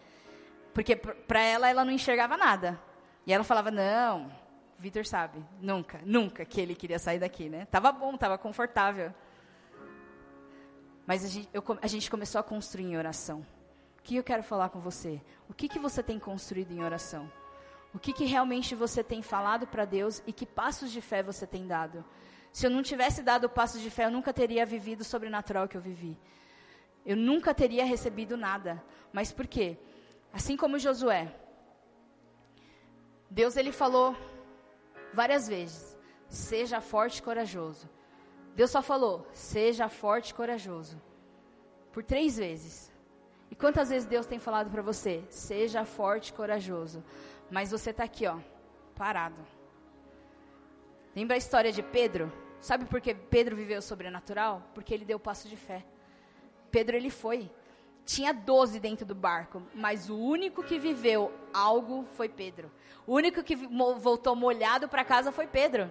Porque 0.74 0.96
para 0.96 1.42
ela, 1.42 1.70
ela 1.70 1.84
não 1.84 1.92
enxergava 1.92 2.38
nada. 2.38 2.80
E 3.28 3.34
ela 3.34 3.44
falava, 3.44 3.70
não, 3.70 4.32
Vitor 4.80 5.06
sabe, 5.06 5.44
nunca, 5.60 6.00
nunca 6.06 6.46
que 6.46 6.62
ele 6.62 6.76
queria 6.76 7.00
sair 7.00 7.20
daqui, 7.20 7.50
né? 7.50 7.66
Tava 7.66 7.92
bom, 7.92 8.16
tava 8.16 8.38
confortável. 8.38 9.14
Mas 11.06 11.26
a 11.26 11.28
gente, 11.28 11.50
eu, 11.52 11.64
a 11.82 11.88
gente 11.88 12.10
começou 12.10 12.40
a 12.40 12.44
construir 12.44 12.86
em 12.86 12.96
oração 12.96 13.46
que 14.06 14.16
eu 14.16 14.24
quero 14.24 14.44
falar 14.44 14.70
com 14.70 14.80
você? 14.80 15.20
O 15.50 15.54
que, 15.54 15.68
que 15.68 15.80
você 15.80 16.04
tem 16.04 16.20
construído 16.20 16.72
em 16.72 16.84
oração? 16.84 17.30
O 17.92 17.98
que, 17.98 18.14
que 18.14 18.24
realmente 18.24 18.76
você 18.76 19.04
tem 19.04 19.22
falado 19.24 19.66
para 19.66 19.84
Deus 19.84 20.22
e 20.28 20.32
que 20.32 20.46
passos 20.46 20.92
de 20.92 21.02
fé 21.02 21.24
você 21.24 21.48
tem 21.48 21.66
dado? 21.66 22.06
Se 22.54 22.68
eu 22.68 22.70
não 22.70 22.84
tivesse 22.84 23.24
dado 23.24 23.50
passos 23.50 23.82
de 23.82 23.90
fé, 23.90 24.06
eu 24.06 24.12
nunca 24.12 24.32
teria 24.32 24.64
vivido 24.64 25.02
o 25.02 25.04
sobrenatural 25.04 25.68
que 25.68 25.76
eu 25.76 25.82
vivi. 25.82 26.18
Eu 27.06 27.16
nunca 27.16 27.54
teria 27.54 27.86
recebido 27.86 28.36
nada. 28.36 28.84
Mas 29.14 29.32
por 29.32 29.48
quê? 29.48 29.78
Assim 30.34 30.58
como 30.58 30.80
Josué, 30.80 31.34
Deus 33.30 33.56
ele 33.56 33.72
falou 33.72 34.16
várias 35.14 35.48
vezes: 35.48 35.98
seja 36.28 36.82
forte 36.82 37.20
e 37.20 37.24
corajoso. 37.24 37.90
Deus 38.56 38.72
só 38.72 38.82
falou: 38.82 39.28
seja 39.32 39.88
forte 39.88 40.30
e 40.30 40.34
corajoso. 40.34 41.02
Por 41.92 42.04
três 42.04 42.38
vezes. 42.38 42.92
E 43.50 43.56
quantas 43.56 43.90
vezes 43.90 44.08
Deus 44.08 44.26
tem 44.26 44.40
falado 44.40 44.70
para 44.70 44.82
você? 44.82 45.24
Seja 45.30 45.86
forte 45.86 46.30
e 46.30 46.34
corajoso. 46.34 47.04
Mas 47.50 47.72
você 47.72 47.92
está 47.92 48.04
aqui, 48.04 48.26
ó, 48.26 48.38
parado. 48.96 49.42
Lembra 51.16 51.36
a 51.36 51.38
história 51.38 51.72
de 51.72 51.82
Pedro? 51.82 52.32
Sabe 52.60 52.86
por 52.86 53.00
que 53.00 53.14
Pedro 53.14 53.56
viveu 53.56 53.80
o 53.80 53.82
sobrenatural? 53.82 54.70
Porque 54.74 54.94
ele 54.94 55.06
deu 55.06 55.20
passo 55.20 55.48
de 55.48 55.56
fé. 55.56 55.86
Pedro, 56.76 56.98
ele 56.98 57.10
foi. 57.10 57.50
Tinha 58.04 58.34
doze 58.34 58.82
dentro 58.82 59.06
do 59.06 59.16
barco, 59.16 59.64
mas 59.74 60.10
o 60.10 60.18
único 60.18 60.62
que 60.62 60.78
viveu 60.78 61.32
algo 61.54 62.06
foi 62.18 62.28
Pedro. 62.28 62.70
O 63.08 63.14
único 63.16 63.42
que 63.42 63.56
voltou 63.56 64.36
molhado 64.36 64.90
para 64.90 65.06
casa 65.06 65.32
foi 65.32 65.48
Pedro. 65.48 65.90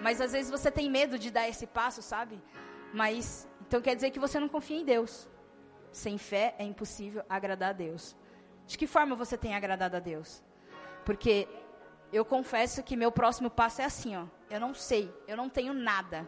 Mas 0.00 0.20
às 0.20 0.30
vezes 0.30 0.52
você 0.52 0.70
tem 0.70 0.88
medo 0.88 1.18
de 1.18 1.32
dar 1.32 1.48
esse 1.48 1.66
passo, 1.66 2.00
sabe? 2.00 2.40
Mas 2.94 3.48
então 3.66 3.82
quer 3.82 3.96
dizer 3.96 4.12
que 4.12 4.20
você 4.20 4.38
não 4.38 4.48
confia 4.48 4.78
em 4.78 4.84
Deus. 4.84 5.28
Sem 5.90 6.16
fé 6.16 6.54
é 6.56 6.62
impossível 6.62 7.24
agradar 7.28 7.70
a 7.70 7.72
Deus. 7.72 8.14
De 8.68 8.78
que 8.78 8.86
forma 8.86 9.16
você 9.16 9.36
tem 9.36 9.56
agradado 9.56 9.96
a 9.96 10.00
Deus? 10.00 10.44
Porque 11.04 11.48
eu 12.12 12.24
confesso 12.24 12.84
que 12.84 12.96
meu 12.96 13.10
próximo 13.10 13.50
passo 13.50 13.82
é 13.82 13.84
assim, 13.84 14.16
ó. 14.16 14.26
Eu 14.48 14.60
não 14.60 14.74
sei, 14.74 15.12
eu 15.26 15.36
não 15.36 15.48
tenho 15.48 15.74
nada. 15.74 16.24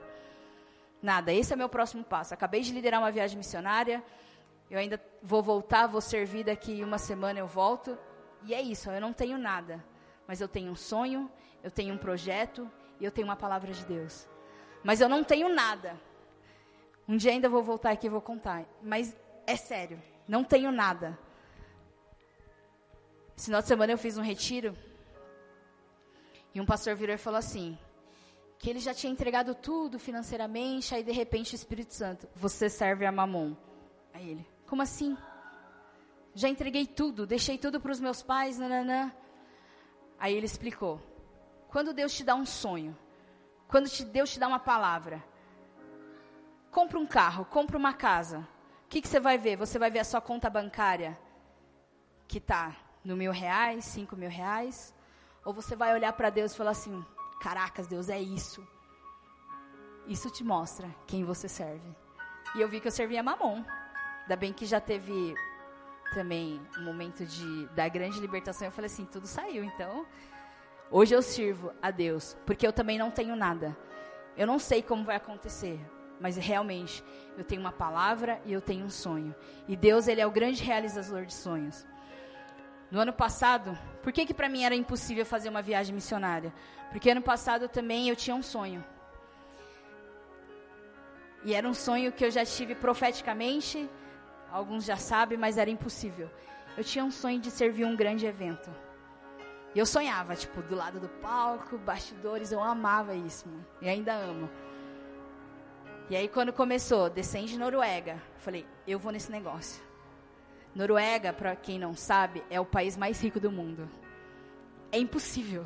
Nada. 1.02 1.32
Esse 1.32 1.52
é 1.52 1.56
meu 1.56 1.68
próximo 1.68 2.04
passo. 2.04 2.34
Acabei 2.34 2.60
de 2.60 2.72
liderar 2.72 3.00
uma 3.00 3.10
viagem 3.10 3.38
missionária. 3.38 4.02
Eu 4.70 4.78
ainda 4.78 5.02
vou 5.22 5.42
voltar, 5.42 5.86
vou 5.86 6.00
servir 6.00 6.44
daqui 6.44 6.84
uma 6.84 6.98
semana 6.98 7.38
eu 7.38 7.46
volto. 7.46 7.98
E 8.42 8.54
é 8.54 8.60
isso, 8.60 8.90
eu 8.90 9.00
não 9.00 9.12
tenho 9.12 9.38
nada. 9.38 9.84
Mas 10.26 10.40
eu 10.40 10.48
tenho 10.48 10.70
um 10.70 10.76
sonho, 10.76 11.30
eu 11.62 11.70
tenho 11.70 11.94
um 11.94 11.98
projeto 11.98 12.70
e 12.98 13.04
eu 13.04 13.10
tenho 13.10 13.26
uma 13.26 13.36
palavra 13.36 13.72
de 13.72 13.84
Deus. 13.84 14.28
Mas 14.84 15.00
eu 15.00 15.08
não 15.08 15.24
tenho 15.24 15.48
nada. 15.48 15.98
Um 17.08 17.16
dia 17.16 17.32
ainda 17.32 17.48
vou 17.48 17.62
voltar 17.62 17.90
aqui 17.90 18.06
e 18.06 18.10
vou 18.10 18.20
contar. 18.20 18.64
Mas 18.82 19.16
é 19.46 19.56
sério, 19.56 20.00
não 20.28 20.44
tenho 20.44 20.70
nada. 20.70 21.18
Esse 23.36 23.46
final 23.46 23.62
de 23.62 23.68
semana 23.68 23.92
eu 23.92 23.98
fiz 23.98 24.16
um 24.16 24.22
retiro. 24.22 24.76
E 26.54 26.60
um 26.60 26.66
pastor 26.66 26.94
virou 26.94 27.14
e 27.14 27.18
falou 27.18 27.38
assim: 27.38 27.76
que 28.60 28.70
ele 28.70 28.78
já 28.78 28.94
tinha 28.94 29.12
entregado 29.12 29.56
tudo 29.56 29.98
financeiramente, 29.98 30.94
aí 30.94 31.02
de 31.02 31.10
repente 31.10 31.54
o 31.54 31.56
Espírito 31.56 31.92
Santo, 31.92 32.28
você 32.36 32.70
serve 32.70 33.04
a 33.04 33.10
mamon. 33.10 33.56
Aí 34.14 34.30
ele, 34.30 34.46
como 34.68 34.82
assim? 34.82 35.18
Já 36.32 36.48
entreguei 36.48 36.86
tudo, 36.86 37.26
deixei 37.26 37.58
tudo 37.58 37.80
para 37.80 37.90
os 37.90 37.98
meus 37.98 38.22
pais, 38.22 38.56
nananã. 38.56 39.12
Aí 40.20 40.32
ele 40.32 40.46
explicou: 40.46 41.00
quando 41.70 41.92
Deus 41.92 42.14
te 42.14 42.22
dá 42.22 42.36
um 42.36 42.46
sonho, 42.46 42.96
quando 43.66 43.88
te, 43.88 44.04
Deus 44.04 44.30
te 44.30 44.38
dá 44.38 44.46
uma 44.46 44.60
palavra, 44.60 45.24
compra 46.70 47.00
um 47.00 47.06
carro, 47.06 47.44
compra 47.46 47.76
uma 47.76 47.92
casa 47.92 48.46
que, 48.90 49.00
que 49.00 49.06
você 49.06 49.20
vai 49.20 49.38
ver? 49.38 49.56
Você 49.56 49.78
vai 49.78 49.88
ver 49.88 50.00
a 50.00 50.04
sua 50.04 50.20
conta 50.20 50.50
bancária, 50.50 51.16
que 52.26 52.38
está 52.38 52.76
no 53.04 53.16
mil 53.16 53.30
reais, 53.30 53.84
cinco 53.84 54.16
mil 54.16 54.28
reais? 54.28 54.92
Ou 55.44 55.54
você 55.54 55.76
vai 55.76 55.94
olhar 55.94 56.12
para 56.12 56.28
Deus 56.28 56.52
e 56.52 56.56
falar 56.56 56.72
assim: 56.72 57.06
Caracas, 57.40 57.86
Deus, 57.86 58.08
é 58.08 58.20
isso. 58.20 58.66
Isso 60.06 60.30
te 60.30 60.44
mostra 60.44 60.88
quem 61.06 61.24
você 61.24 61.48
serve. 61.48 61.96
E 62.54 62.60
eu 62.60 62.68
vi 62.68 62.80
que 62.80 62.88
eu 62.88 62.92
servia 62.92 63.22
mamon. 63.22 63.64
Ainda 64.22 64.36
bem 64.36 64.52
que 64.52 64.66
já 64.66 64.80
teve 64.80 65.34
também 66.12 66.60
um 66.78 66.84
momento 66.84 67.24
de, 67.24 67.66
da 67.68 67.88
grande 67.88 68.20
libertação. 68.20 68.68
Eu 68.68 68.72
falei 68.72 68.90
assim: 68.90 69.04
tudo 69.04 69.26
saiu. 69.26 69.64
Então, 69.64 70.06
hoje 70.90 71.14
eu 71.14 71.22
sirvo 71.22 71.72
a 71.80 71.90
Deus, 71.90 72.36
porque 72.44 72.66
eu 72.66 72.72
também 72.72 72.98
não 72.98 73.10
tenho 73.10 73.34
nada. 73.34 73.76
Eu 74.36 74.46
não 74.46 74.58
sei 74.58 74.82
como 74.82 75.04
vai 75.04 75.16
acontecer, 75.16 75.80
mas 76.20 76.36
realmente 76.36 77.02
eu 77.36 77.44
tenho 77.44 77.60
uma 77.60 77.72
palavra 77.72 78.40
e 78.44 78.52
eu 78.52 78.60
tenho 78.60 78.84
um 78.84 78.90
sonho. 78.90 79.34
E 79.66 79.76
Deus, 79.76 80.08
ele 80.08 80.20
é 80.20 80.26
o 80.26 80.30
grande 80.30 80.62
realizador 80.62 81.24
de 81.24 81.34
sonhos. 81.34 81.86
No 82.90 83.00
ano 83.00 83.12
passado, 83.12 83.78
por 84.02 84.12
que 84.12 84.26
que 84.26 84.34
para 84.34 84.48
mim 84.48 84.64
era 84.64 84.74
impossível 84.74 85.24
fazer 85.24 85.48
uma 85.48 85.62
viagem 85.62 85.94
missionária? 85.94 86.52
Porque 86.90 87.10
ano 87.10 87.22
passado 87.22 87.68
também 87.68 88.08
eu 88.08 88.16
tinha 88.16 88.34
um 88.34 88.42
sonho. 88.42 88.84
E 91.44 91.54
era 91.54 91.66
um 91.68 91.74
sonho 91.74 92.12
que 92.12 92.24
eu 92.24 92.30
já 92.30 92.44
tive 92.44 92.74
profeticamente, 92.74 93.88
alguns 94.50 94.84
já 94.84 94.96
sabem, 94.96 95.38
mas 95.38 95.56
era 95.56 95.70
impossível. 95.70 96.28
Eu 96.76 96.82
tinha 96.82 97.04
um 97.04 97.10
sonho 97.10 97.40
de 97.40 97.50
servir 97.50 97.84
um 97.84 97.96
grande 97.96 98.26
evento. 98.26 98.70
E 99.74 99.78
eu 99.78 99.86
sonhava, 99.86 100.34
tipo, 100.34 100.60
do 100.62 100.74
lado 100.74 100.98
do 100.98 101.08
palco, 101.08 101.78
bastidores, 101.78 102.50
eu 102.50 102.62
amava 102.62 103.14
isso, 103.14 103.48
mano. 103.48 103.64
E 103.80 103.88
ainda 103.88 104.12
amo. 104.14 104.50
E 106.10 106.16
aí 106.16 106.26
quando 106.26 106.52
começou, 106.52 107.08
descende 107.08 107.56
Noruega, 107.56 108.20
falei, 108.38 108.66
eu 108.84 108.98
vou 108.98 109.12
nesse 109.12 109.30
negócio. 109.30 109.89
Noruega, 110.74 111.32
para 111.32 111.56
quem 111.56 111.78
não 111.78 111.94
sabe, 111.94 112.44
é 112.48 112.60
o 112.60 112.64
país 112.64 112.96
mais 112.96 113.20
rico 113.20 113.40
do 113.40 113.50
mundo. 113.50 113.88
É 114.92 114.98
impossível. 114.98 115.64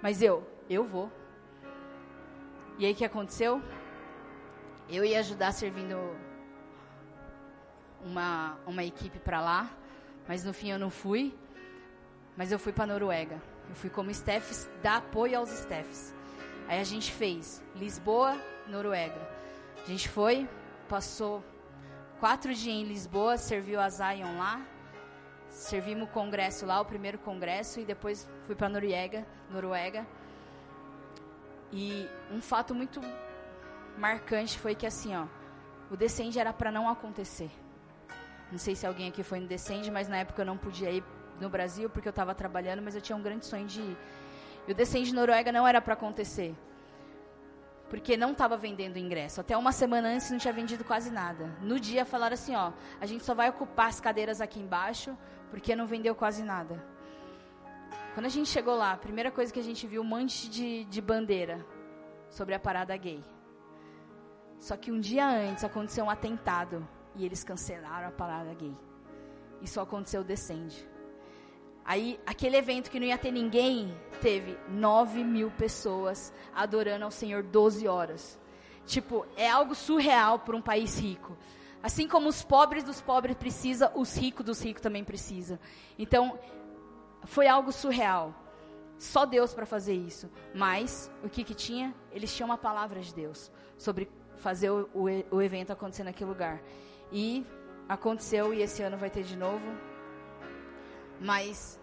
Mas 0.00 0.22
eu, 0.22 0.46
eu 0.68 0.84
vou. 0.84 1.10
E 2.78 2.86
aí 2.86 2.92
o 2.92 2.94
que 2.94 3.04
aconteceu? 3.04 3.62
Eu 4.88 5.04
ia 5.04 5.18
ajudar 5.20 5.52
servindo 5.52 5.96
uma, 8.04 8.58
uma 8.66 8.84
equipe 8.84 9.18
para 9.18 9.40
lá, 9.40 9.70
mas 10.28 10.44
no 10.44 10.52
fim 10.52 10.70
eu 10.70 10.78
não 10.78 10.90
fui. 10.90 11.34
Mas 12.36 12.52
eu 12.52 12.58
fui 12.58 12.72
para 12.72 12.86
Noruega. 12.86 13.40
Eu 13.68 13.74
fui 13.74 13.88
como 13.90 14.10
staff, 14.10 14.68
dar 14.82 14.98
apoio 14.98 15.38
aos 15.38 15.50
staffs. 15.50 16.14
Aí 16.68 16.80
a 16.80 16.84
gente 16.84 17.12
fez 17.12 17.62
Lisboa, 17.74 18.36
Noruega. 18.66 19.20
A 19.82 19.86
gente 19.86 20.08
foi, 20.08 20.48
passou 20.88 21.44
quatro 22.20 22.54
dias 22.54 22.74
em 22.74 22.84
Lisboa, 22.84 23.36
serviu 23.36 23.80
a 23.80 23.88
Zion 23.88 24.38
lá, 24.38 24.64
servimos 25.48 26.08
o 26.08 26.12
congresso 26.12 26.66
lá, 26.66 26.80
o 26.80 26.84
primeiro 26.84 27.18
congresso, 27.18 27.80
e 27.80 27.84
depois 27.84 28.28
fui 28.46 28.54
para 28.54 28.68
Noruega, 28.68 29.26
Noruega. 29.50 30.06
E 31.72 32.08
um 32.30 32.40
fato 32.40 32.74
muito 32.74 33.00
marcante 33.98 34.58
foi 34.58 34.74
que 34.74 34.86
assim, 34.86 35.14
ó, 35.16 35.26
o 35.90 35.96
Descende 35.96 36.38
era 36.38 36.52
para 36.52 36.70
não 36.70 36.88
acontecer. 36.88 37.50
Não 38.50 38.58
sei 38.58 38.74
se 38.76 38.86
alguém 38.86 39.08
aqui 39.08 39.22
foi 39.22 39.40
no 39.40 39.46
Descende, 39.46 39.90
mas 39.90 40.08
na 40.08 40.18
época 40.18 40.42
eu 40.42 40.46
não 40.46 40.56
podia 40.56 40.90
ir 40.90 41.04
no 41.40 41.48
Brasil 41.48 41.90
porque 41.90 42.08
eu 42.08 42.10
estava 42.10 42.34
trabalhando, 42.34 42.82
mas 42.82 42.94
eu 42.94 43.00
tinha 43.00 43.16
um 43.16 43.22
grande 43.22 43.46
sonho 43.46 43.66
de 43.66 43.80
ir. 43.80 43.96
E 44.66 44.72
o 44.72 44.74
Descende 44.74 45.12
Noruega 45.12 45.50
não 45.50 45.66
era 45.66 45.80
para 45.80 45.94
acontecer 45.94 46.54
porque 47.88 48.16
não 48.16 48.32
estava 48.32 48.56
vendendo 48.56 48.98
ingresso. 48.98 49.40
Até 49.40 49.56
uma 49.56 49.72
semana 49.72 50.08
antes 50.08 50.30
não 50.30 50.38
tinha 50.38 50.52
vendido 50.52 50.84
quase 50.84 51.10
nada. 51.10 51.46
No 51.60 51.78
dia 51.78 52.04
falaram 52.04 52.34
assim, 52.34 52.54
ó, 52.54 52.72
a 53.00 53.06
gente 53.06 53.24
só 53.24 53.34
vai 53.34 53.48
ocupar 53.50 53.88
as 53.88 54.00
cadeiras 54.00 54.40
aqui 54.40 54.60
embaixo, 54.60 55.16
porque 55.50 55.76
não 55.76 55.86
vendeu 55.86 56.14
quase 56.14 56.42
nada. 56.42 56.82
Quando 58.14 58.26
a 58.26 58.30
gente 58.30 58.48
chegou 58.48 58.76
lá, 58.76 58.92
a 58.92 58.96
primeira 58.96 59.30
coisa 59.30 59.52
que 59.52 59.60
a 59.60 59.62
gente 59.62 59.86
viu, 59.86 60.02
um 60.02 60.04
monte 60.04 60.48
de, 60.48 60.84
de 60.84 61.00
bandeira 61.00 61.64
sobre 62.30 62.54
a 62.54 62.60
parada 62.60 62.96
gay. 62.96 63.22
Só 64.58 64.76
que 64.76 64.90
um 64.90 65.00
dia 65.00 65.26
antes 65.28 65.64
aconteceu 65.64 66.04
um 66.04 66.10
atentado 66.10 66.86
e 67.14 67.24
eles 67.24 67.44
cancelaram 67.44 68.08
a 68.08 68.12
parada 68.12 68.54
gay. 68.54 68.74
Isso 69.60 69.80
aconteceu 69.80 70.24
descende. 70.24 70.88
Aí, 71.84 72.18
aquele 72.24 72.56
evento 72.56 72.90
que 72.90 72.98
não 72.98 73.06
ia 73.06 73.18
ter 73.18 73.30
ninguém, 73.30 73.94
teve 74.22 74.56
9 74.68 75.22
mil 75.22 75.50
pessoas 75.50 76.32
adorando 76.54 77.04
ao 77.04 77.10
Senhor 77.10 77.42
12 77.42 77.86
horas. 77.86 78.38
Tipo, 78.86 79.26
é 79.36 79.50
algo 79.50 79.74
surreal 79.74 80.38
para 80.38 80.56
um 80.56 80.62
país 80.62 80.98
rico. 80.98 81.36
Assim 81.82 82.08
como 82.08 82.28
os 82.28 82.42
pobres 82.42 82.82
dos 82.82 83.02
pobres 83.02 83.36
precisam, 83.36 83.90
os 83.94 84.16
ricos 84.16 84.46
dos 84.46 84.62
ricos 84.62 84.80
também 84.80 85.04
precisam. 85.04 85.58
Então, 85.98 86.38
foi 87.24 87.46
algo 87.46 87.70
surreal. 87.70 88.34
Só 88.98 89.26
Deus 89.26 89.52
para 89.52 89.66
fazer 89.66 89.94
isso. 89.94 90.30
Mas, 90.54 91.10
o 91.22 91.28
que 91.28 91.44
que 91.44 91.54
tinha? 91.54 91.94
Eles 92.10 92.34
tinham 92.34 92.48
uma 92.48 92.56
palavra 92.56 93.00
de 93.00 93.14
Deus 93.14 93.52
sobre 93.76 94.10
fazer 94.36 94.70
o, 94.70 94.88
o, 94.94 95.36
o 95.36 95.42
evento 95.42 95.72
acontecer 95.72 96.04
naquele 96.04 96.30
lugar. 96.30 96.62
E 97.12 97.44
aconteceu, 97.86 98.54
e 98.54 98.62
esse 98.62 98.82
ano 98.82 98.96
vai 98.96 99.10
ter 99.10 99.22
de 99.22 99.36
novo. 99.36 99.93
Mas 101.20 101.80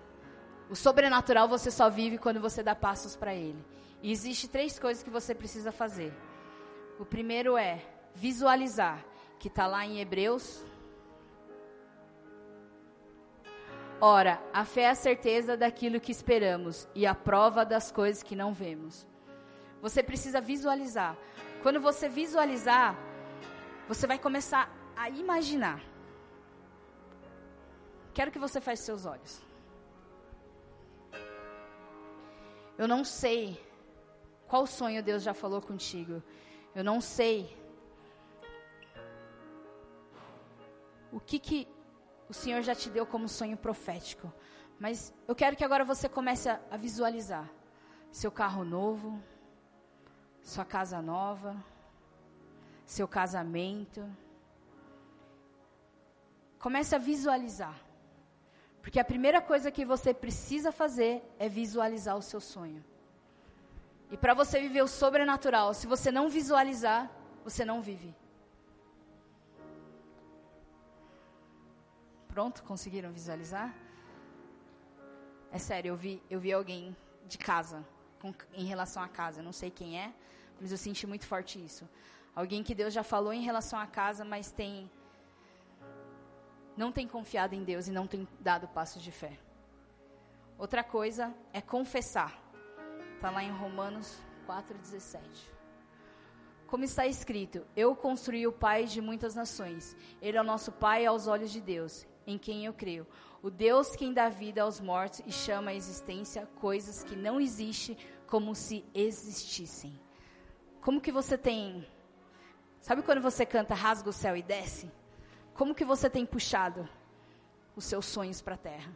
o 0.70 0.76
sobrenatural 0.76 1.48
você 1.48 1.70
só 1.70 1.90
vive 1.90 2.18
quando 2.18 2.40
você 2.40 2.64
dá 2.64 2.74
passos 2.74 3.16
para 3.16 3.34
ele. 3.34 3.64
E 4.02 4.12
existe 4.12 4.48
três 4.48 4.80
coisas 4.80 5.04
que 5.04 5.10
você 5.10 5.36
precisa 5.36 5.72
fazer. 5.72 6.14
O 6.98 7.06
primeiro 7.06 7.58
é 7.58 7.84
visualizar, 8.16 9.04
que 9.38 9.48
está 9.48 9.68
lá 9.68 9.86
em 9.86 10.00
Hebreus. 10.00 10.64
Ora, 14.00 14.42
a 14.52 14.66
fé 14.66 14.84
é 14.84 14.90
a 14.90 14.96
certeza 14.96 15.56
daquilo 15.58 16.00
que 16.00 16.12
esperamos 16.12 16.88
e 16.96 17.06
a 17.06 17.14
prova 17.14 17.64
das 17.66 17.92
coisas 17.92 18.24
que 18.24 18.36
não 18.36 18.54
vemos. 18.54 19.06
Você 19.82 20.02
precisa 20.02 20.40
visualizar. 20.40 21.16
Quando 21.62 21.80
você 21.80 22.08
visualizar, 22.08 22.98
você 23.88 24.08
vai 24.08 24.18
começar 24.18 24.72
a 24.96 25.10
imaginar. 25.10 25.91
Quero 28.14 28.32
que 28.32 28.40
você 28.40 28.60
feche 28.60 28.84
seus 28.84 29.06
olhos. 29.06 29.42
Eu 32.78 32.88
não 32.88 33.04
sei 33.04 33.64
qual 34.48 34.66
sonho 34.66 35.04
Deus 35.04 35.24
já 35.24 35.34
falou 35.34 35.62
contigo. 35.62 36.22
Eu 36.74 36.84
não 36.84 37.00
sei 37.00 37.58
o 41.12 41.20
que, 41.20 41.40
que 41.40 41.68
o 42.28 42.34
Senhor 42.34 42.62
já 42.62 42.74
te 42.74 42.90
deu 42.90 43.06
como 43.06 43.28
sonho 43.28 43.58
profético. 43.58 44.32
Mas 44.80 45.14
eu 45.28 45.36
quero 45.36 45.56
que 45.56 45.64
agora 45.64 45.86
você 45.86 46.10
comece 46.10 46.50
a, 46.50 46.60
a 46.72 46.78
visualizar 46.78 47.50
seu 48.12 48.32
carro 48.32 48.66
novo, 48.66 49.22
sua 50.42 50.66
casa 50.66 51.02
nova, 51.02 51.56
seu 52.86 53.08
casamento. 53.08 54.04
Comece 56.60 56.96
a 56.96 56.98
visualizar. 56.98 57.91
Porque 58.82 59.00
a 59.00 59.06
primeira 59.06 59.42
coisa 59.42 59.72
que 59.72 59.86
você 59.86 60.14
precisa 60.14 60.72
fazer 60.72 61.24
é 61.38 61.48
visualizar 61.48 62.18
o 62.18 62.22
seu 62.22 62.42
sonho. 62.42 62.84
E 64.10 64.18
para 64.18 64.34
você 64.34 64.60
viver 64.60 64.82
o 64.82 64.88
sobrenatural, 64.88 65.74
se 65.74 65.88
você 65.88 66.12
não 66.12 66.30
visualizar, 66.30 67.10
você 67.44 67.64
não 67.64 67.82
vive. 67.82 68.14
Pronto? 72.28 72.64
Conseguiram 72.64 73.12
visualizar? 73.12 73.74
É 75.52 75.58
sério, 75.58 75.90
eu 75.90 75.96
vi, 75.96 76.22
eu 76.30 76.40
vi 76.40 76.52
alguém 76.52 76.96
de 77.28 77.38
casa, 77.38 77.86
com, 78.20 78.34
em 78.54 78.66
relação 78.66 79.04
à 79.04 79.08
casa. 79.08 79.42
não 79.42 79.52
sei 79.52 79.70
quem 79.70 80.00
é, 80.00 80.14
mas 80.60 80.72
eu 80.72 80.78
senti 80.78 81.06
muito 81.06 81.26
forte 81.26 81.64
isso. 81.64 81.88
Alguém 82.36 82.64
que 82.64 82.74
Deus 82.74 82.94
já 82.94 83.04
falou 83.04 83.34
em 83.34 83.42
relação 83.42 83.78
à 83.78 83.86
casa, 83.86 84.24
mas 84.24 84.52
tem 84.52 84.90
não 86.76 86.92
tem 86.92 87.08
confiado 87.08 87.54
em 87.54 87.64
Deus 87.64 87.88
e 87.88 87.92
não 87.92 88.08
tem 88.08 88.28
dado 88.40 88.68
passos 88.68 89.02
de 89.02 89.12
fé. 89.12 89.38
Outra 90.58 90.84
coisa 90.84 91.34
é 91.52 91.62
confessar. 91.62 92.40
Está 93.16 93.30
lá 93.30 93.44
em 93.44 93.52
Romanos 93.52 94.20
4,17. 94.48 95.20
Como 96.68 96.84
está 96.84 97.06
escrito: 97.06 97.66
Eu 97.76 97.96
construí 97.96 98.48
o 98.48 98.52
Pai 98.52 98.86
de 98.86 99.02
muitas 99.02 99.36
nações. 99.36 99.96
Ele 100.22 100.38
é 100.38 100.42
o 100.42 100.44
nosso 100.44 100.72
Pai 100.72 101.06
aos 101.06 101.28
olhos 101.28 101.52
de 101.52 101.60
Deus, 101.60 102.08
em 102.26 102.38
quem 102.38 102.66
eu 102.66 102.74
creio. 102.74 103.08
O 103.42 103.50
Deus 103.50 103.96
quem 103.96 104.14
dá 104.14 104.30
vida 104.30 104.62
aos 104.62 104.80
mortos 104.80 105.22
e 105.26 105.32
chama 105.32 105.72
à 105.72 105.76
existência 105.76 106.48
coisas 106.60 107.04
que 107.04 107.16
não 107.16 107.42
existem 107.42 107.98
como 108.28 108.56
se 108.56 108.86
existissem. 108.94 110.00
Como 110.80 111.02
que 111.02 111.12
você 111.12 111.38
tem. 111.38 111.88
Sabe 112.80 113.02
quando 113.02 113.22
você 113.22 113.46
canta 113.46 113.76
Rasga 113.76 114.10
o 114.10 114.14
céu 114.14 114.38
e 114.38 114.42
desce? 114.42 114.92
Como 115.54 115.76
que 115.76 115.86
você 115.86 116.10
tem 116.10 116.26
puxado 116.26 116.88
os 117.76 117.86
seus 117.86 118.06
sonhos 118.06 118.42
para 118.42 118.56
a 118.56 118.58
terra? 118.58 118.92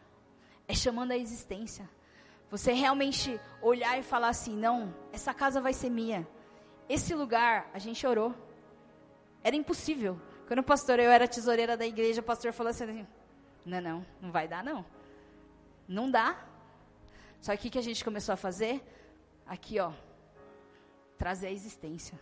É 0.68 0.74
chamando 0.74 1.12
a 1.12 1.16
existência. 1.16 1.88
Você 2.50 2.72
realmente 2.72 3.40
olhar 3.60 3.98
e 3.98 4.02
falar 4.02 4.28
assim: 4.28 4.56
não, 4.56 4.94
essa 5.12 5.34
casa 5.34 5.60
vai 5.60 5.72
ser 5.72 5.90
minha. 5.90 6.26
Esse 6.88 7.14
lugar, 7.14 7.68
a 7.74 7.78
gente 7.78 8.06
orou. 8.06 8.34
Era 9.42 9.56
impossível. 9.56 10.20
Quando 10.46 10.60
o 10.60 10.64
pastor, 10.64 11.00
eu 11.00 11.10
era 11.10 11.26
tesoureira 11.26 11.76
da 11.76 11.86
igreja, 11.86 12.20
o 12.20 12.24
pastor 12.24 12.52
falou 12.52 12.70
assim: 12.70 13.06
não, 13.64 13.80
não, 13.80 14.06
não 14.20 14.30
vai 14.30 14.46
dar 14.46 14.62
não. 14.62 14.84
Não 15.88 16.10
dá. 16.10 16.44
Só 17.40 17.56
que 17.56 17.68
o 17.68 17.70
que 17.70 17.78
a 17.78 17.82
gente 17.82 18.04
começou 18.04 18.32
a 18.32 18.36
fazer? 18.36 18.82
Aqui, 19.46 19.78
ó. 19.78 19.92
Trazer 21.18 21.48
a 21.48 21.52
existência. 21.52 22.18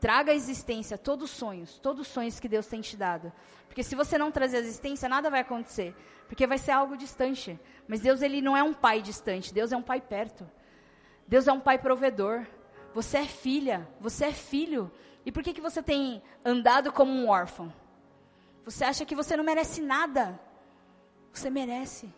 Traga 0.00 0.30
à 0.30 0.34
existência 0.34 0.96
todos 0.96 1.30
os 1.30 1.36
sonhos, 1.36 1.78
todos 1.78 2.06
os 2.06 2.12
sonhos 2.12 2.38
que 2.38 2.48
Deus 2.48 2.66
tem 2.66 2.80
te 2.80 2.96
dado. 2.96 3.32
Porque 3.66 3.82
se 3.82 3.96
você 3.96 4.16
não 4.16 4.30
trazer 4.30 4.58
a 4.58 4.60
existência, 4.60 5.08
nada 5.08 5.28
vai 5.28 5.40
acontecer. 5.40 5.94
Porque 6.28 6.46
vai 6.46 6.58
ser 6.58 6.70
algo 6.70 6.96
distante. 6.96 7.58
Mas 7.86 8.00
Deus, 8.00 8.22
ele 8.22 8.40
não 8.40 8.56
é 8.56 8.62
um 8.62 8.72
pai 8.72 9.02
distante. 9.02 9.52
Deus 9.52 9.72
é 9.72 9.76
um 9.76 9.82
pai 9.82 10.00
perto. 10.00 10.48
Deus 11.26 11.48
é 11.48 11.52
um 11.52 11.60
pai 11.60 11.78
provedor. 11.78 12.46
Você 12.94 13.18
é 13.18 13.24
filha, 13.24 13.88
você 14.00 14.26
é 14.26 14.32
filho. 14.32 14.90
E 15.26 15.32
por 15.32 15.42
que, 15.42 15.52
que 15.52 15.60
você 15.60 15.82
tem 15.82 16.22
andado 16.44 16.92
como 16.92 17.12
um 17.12 17.28
órfão? 17.28 17.72
Você 18.64 18.84
acha 18.84 19.04
que 19.04 19.16
você 19.16 19.36
não 19.36 19.44
merece 19.44 19.80
nada? 19.80 20.38
Você 21.32 21.50
merece. 21.50 22.12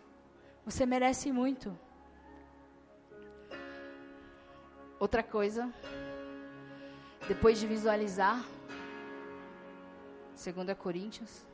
Você 0.65 0.85
merece 0.85 1.31
muito. 1.31 1.77
Outra 4.99 5.23
coisa 5.23 5.73
depois 7.27 7.59
de 7.59 7.67
visualizar, 7.67 8.43
2 10.35 10.77
Coríntios, 10.77 11.45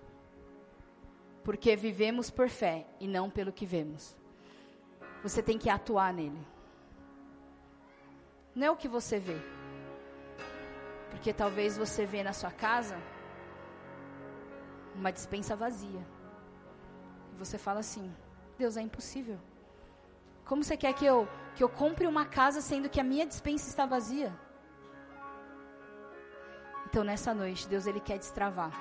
porque 1.44 1.76
vivemos 1.76 2.30
por 2.30 2.50
fé 2.50 2.86
e 3.00 3.08
não 3.08 3.30
pelo 3.30 3.52
que 3.52 3.66
vemos. 3.66 4.16
Você 5.24 5.42
tem 5.42 5.58
que 5.58 5.70
atuar 5.70 6.14
nele. 6.14 6.40
Não 8.56 8.68
é 8.68 8.72
o 8.72 8.76
que 8.76 8.88
você 8.88 9.20
vê. 9.20 9.38
Porque 11.12 11.34
talvez 11.34 11.78
você 11.78 12.06
vê 12.06 12.24
na 12.24 12.34
sua 12.34 12.52
casa, 12.52 12.98
uma 14.96 15.12
dispensa 15.12 15.56
vazia. 15.56 16.06
E 17.34 17.38
você 17.38 17.58
fala 17.58 17.80
assim: 17.80 18.14
Deus, 18.58 18.78
é 18.78 18.82
impossível. 18.82 19.40
Como 20.46 20.64
você 20.64 20.78
quer 20.78 20.94
que 20.94 21.06
eu, 21.06 21.28
que 21.56 21.64
eu 21.64 21.70
compre 21.70 22.08
uma 22.08 22.26
casa 22.26 22.62
sendo 22.62 22.90
que 22.90 23.00
a 23.00 23.04
minha 23.04 23.26
dispensa 23.26 23.70
está 23.70 23.86
vazia? 23.86 24.34
Então, 26.90 27.04
nessa 27.04 27.34
noite, 27.34 27.68
Deus 27.68 27.86
ele 27.86 28.00
quer 28.00 28.18
destravar 28.18 28.72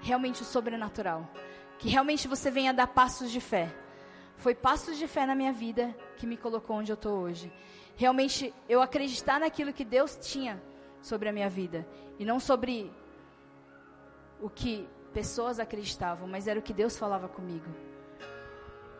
realmente 0.00 0.42
o 0.42 0.44
sobrenatural. 0.44 1.28
Que 1.76 1.88
realmente 1.88 2.28
você 2.28 2.52
venha 2.52 2.72
dar 2.72 2.86
passos 2.86 3.32
de 3.32 3.40
fé. 3.40 3.68
Foi 4.36 4.54
passos 4.54 4.96
de 4.96 5.08
fé 5.08 5.26
na 5.26 5.34
minha 5.34 5.52
vida 5.52 5.92
que 6.18 6.24
me 6.24 6.36
colocou 6.36 6.76
onde 6.76 6.92
eu 6.92 6.94
estou 6.94 7.18
hoje. 7.18 7.52
Realmente 7.96 8.54
eu 8.68 8.80
acreditar 8.80 9.40
naquilo 9.40 9.72
que 9.72 9.84
Deus 9.84 10.16
tinha 10.22 10.62
sobre 11.00 11.28
a 11.28 11.32
minha 11.32 11.50
vida. 11.50 11.84
E 12.16 12.24
não 12.24 12.38
sobre 12.38 12.92
o 14.40 14.48
que 14.48 14.88
pessoas 15.12 15.58
acreditavam, 15.58 16.28
mas 16.28 16.46
era 16.46 16.60
o 16.60 16.62
que 16.62 16.72
Deus 16.72 16.96
falava 16.96 17.28
comigo. 17.28 17.66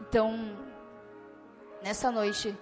Então, 0.01 0.57
nessa 1.81 2.11
noite, 2.11 2.57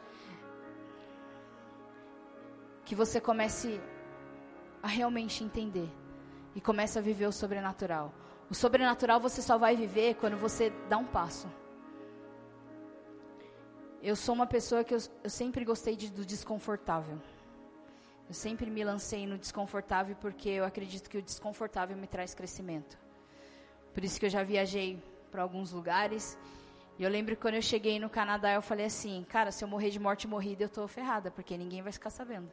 que 2.85 2.95
você 2.95 3.19
comece 3.19 3.81
a 4.83 4.89
realmente 4.89 5.45
entender 5.45 5.89
e 6.55 6.61
comece 6.61 6.99
a 6.99 7.03
viver 7.03 7.27
o 7.27 7.33
sobrenatural. 7.33 8.13
O 8.49 8.55
sobrenatural 8.55 9.21
você 9.21 9.41
só 9.41 9.57
vai 9.57 9.77
viver 9.77 10.15
quando 10.15 10.37
você 10.37 10.71
dá 10.89 10.97
um 10.99 11.05
passo. 11.05 11.49
Eu 14.03 14.17
sou 14.17 14.35
uma 14.35 14.47
pessoa 14.47 14.83
que 14.83 14.95
eu, 14.95 14.99
eu 15.23 15.31
sempre 15.31 15.65
gostei 15.65 15.95
de, 15.95 16.11
do 16.11 16.25
desconfortável. 16.25 17.21
Eu 18.27 18.35
sempre 18.35 18.71
me 18.71 18.83
lancei 18.83 19.27
no 19.27 19.37
desconfortável 19.37 20.17
porque 20.21 20.49
eu 20.49 20.65
acredito 20.65 21.11
que 21.11 21.19
o 21.19 21.23
desconfortável 21.23 21.97
me 21.97 22.07
traz 22.07 22.35
crescimento. 22.35 22.99
Por 23.93 24.05
isso 24.05 24.19
que 24.19 24.27
eu 24.27 24.31
já 24.31 24.43
viajei 24.43 25.03
para 25.31 25.43
alguns 25.43 25.73
lugares. 25.73 26.39
E 26.99 27.03
eu 27.03 27.11
lembro 27.11 27.35
que 27.35 27.43
quando 27.43 27.55
eu 27.55 27.63
cheguei 27.63 27.99
no 27.99 28.09
Canadá, 28.09 28.53
eu 28.53 28.63
falei 28.63 28.87
assim: 28.87 29.25
cara, 29.29 29.51
se 29.51 29.65
eu 29.65 29.69
morrer 29.69 29.91
de 29.91 29.99
morte 29.99 30.27
morrida, 30.27 30.65
eu 30.65 30.67
estou 30.67 30.87
ferrada, 30.89 31.31
porque 31.31 31.57
ninguém 31.57 31.83
vai 31.83 31.93
ficar 31.93 32.11
sabendo. 32.11 32.51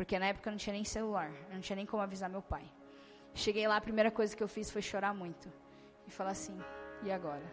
Porque 0.00 0.18
na 0.18 0.28
época 0.28 0.48
eu 0.48 0.52
não 0.52 0.56
tinha 0.56 0.72
nem 0.72 0.82
celular, 0.82 1.30
eu 1.50 1.56
não 1.56 1.60
tinha 1.60 1.76
nem 1.76 1.84
como 1.84 2.02
avisar 2.02 2.30
meu 2.30 2.40
pai. 2.40 2.64
Cheguei 3.34 3.68
lá, 3.68 3.76
a 3.76 3.80
primeira 3.82 4.10
coisa 4.10 4.34
que 4.34 4.42
eu 4.42 4.48
fiz 4.48 4.70
foi 4.70 4.80
chorar 4.80 5.12
muito. 5.12 5.52
E 6.06 6.10
falar 6.10 6.30
assim: 6.30 6.58
e 7.02 7.12
agora? 7.12 7.44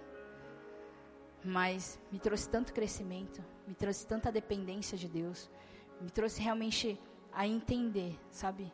Mas 1.44 2.00
me 2.10 2.18
trouxe 2.18 2.50
tanto 2.50 2.74
crescimento, 2.74 3.44
me 3.68 3.74
trouxe 3.74 4.08
tanta 4.08 4.32
dependência 4.32 4.98
de 4.98 5.10
Deus, 5.10 5.52
me 6.00 6.10
trouxe 6.10 6.42
realmente 6.42 6.98
a 7.34 7.46
entender, 7.46 8.18
sabe? 8.32 8.72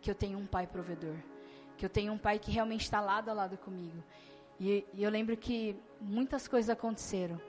Que 0.00 0.10
eu 0.10 0.16
tenho 0.16 0.36
um 0.36 0.44
pai 0.44 0.66
provedor. 0.66 1.14
Que 1.76 1.86
eu 1.86 1.90
tenho 1.90 2.12
um 2.12 2.18
pai 2.18 2.40
que 2.40 2.50
realmente 2.50 2.80
está 2.80 3.00
lado 3.00 3.28
a 3.28 3.32
lado 3.32 3.56
comigo. 3.56 4.02
E, 4.58 4.84
e 4.94 5.00
eu 5.00 5.10
lembro 5.12 5.36
que 5.36 5.76
muitas 6.00 6.48
coisas 6.48 6.68
aconteceram, 6.68 7.40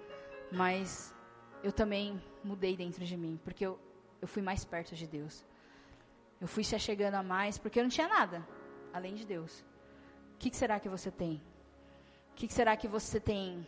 mas 0.51 1.15
eu 1.63 1.71
também 1.71 2.21
mudei 2.43 2.77
dentro 2.77 3.03
de 3.03 3.17
mim, 3.17 3.39
porque 3.43 3.65
eu, 3.65 3.79
eu 4.21 4.27
fui 4.27 4.43
mais 4.43 4.63
perto 4.63 4.93
de 4.93 5.07
Deus. 5.07 5.43
Eu 6.43 6.47
fui 6.53 6.61
se 6.61 6.75
achegando 6.75 7.15
a 7.15 7.23
mais, 7.23 7.57
porque 7.57 7.79
eu 7.79 7.83
não 7.83 7.89
tinha 7.89 8.05
nada 8.05 8.45
além 8.91 9.15
de 9.15 9.25
Deus. 9.25 9.61
O 10.35 10.37
que, 10.39 10.49
que 10.49 10.57
será 10.57 10.77
que 10.77 10.89
você 10.89 11.09
tem? 11.09 11.41
O 12.31 12.33
que, 12.35 12.47
que 12.49 12.53
será 12.53 12.75
que 12.75 12.85
você 12.85 13.17
tem? 13.17 13.65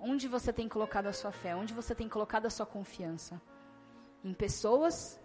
Onde 0.00 0.26
você 0.26 0.52
tem 0.52 0.68
colocado 0.68 1.06
a 1.06 1.12
sua 1.12 1.30
fé? 1.30 1.54
Onde 1.54 1.72
você 1.72 1.94
tem 1.94 2.08
colocado 2.08 2.46
a 2.46 2.50
sua 2.50 2.66
confiança? 2.66 3.40
Em 4.24 4.34
pessoas 4.34 5.20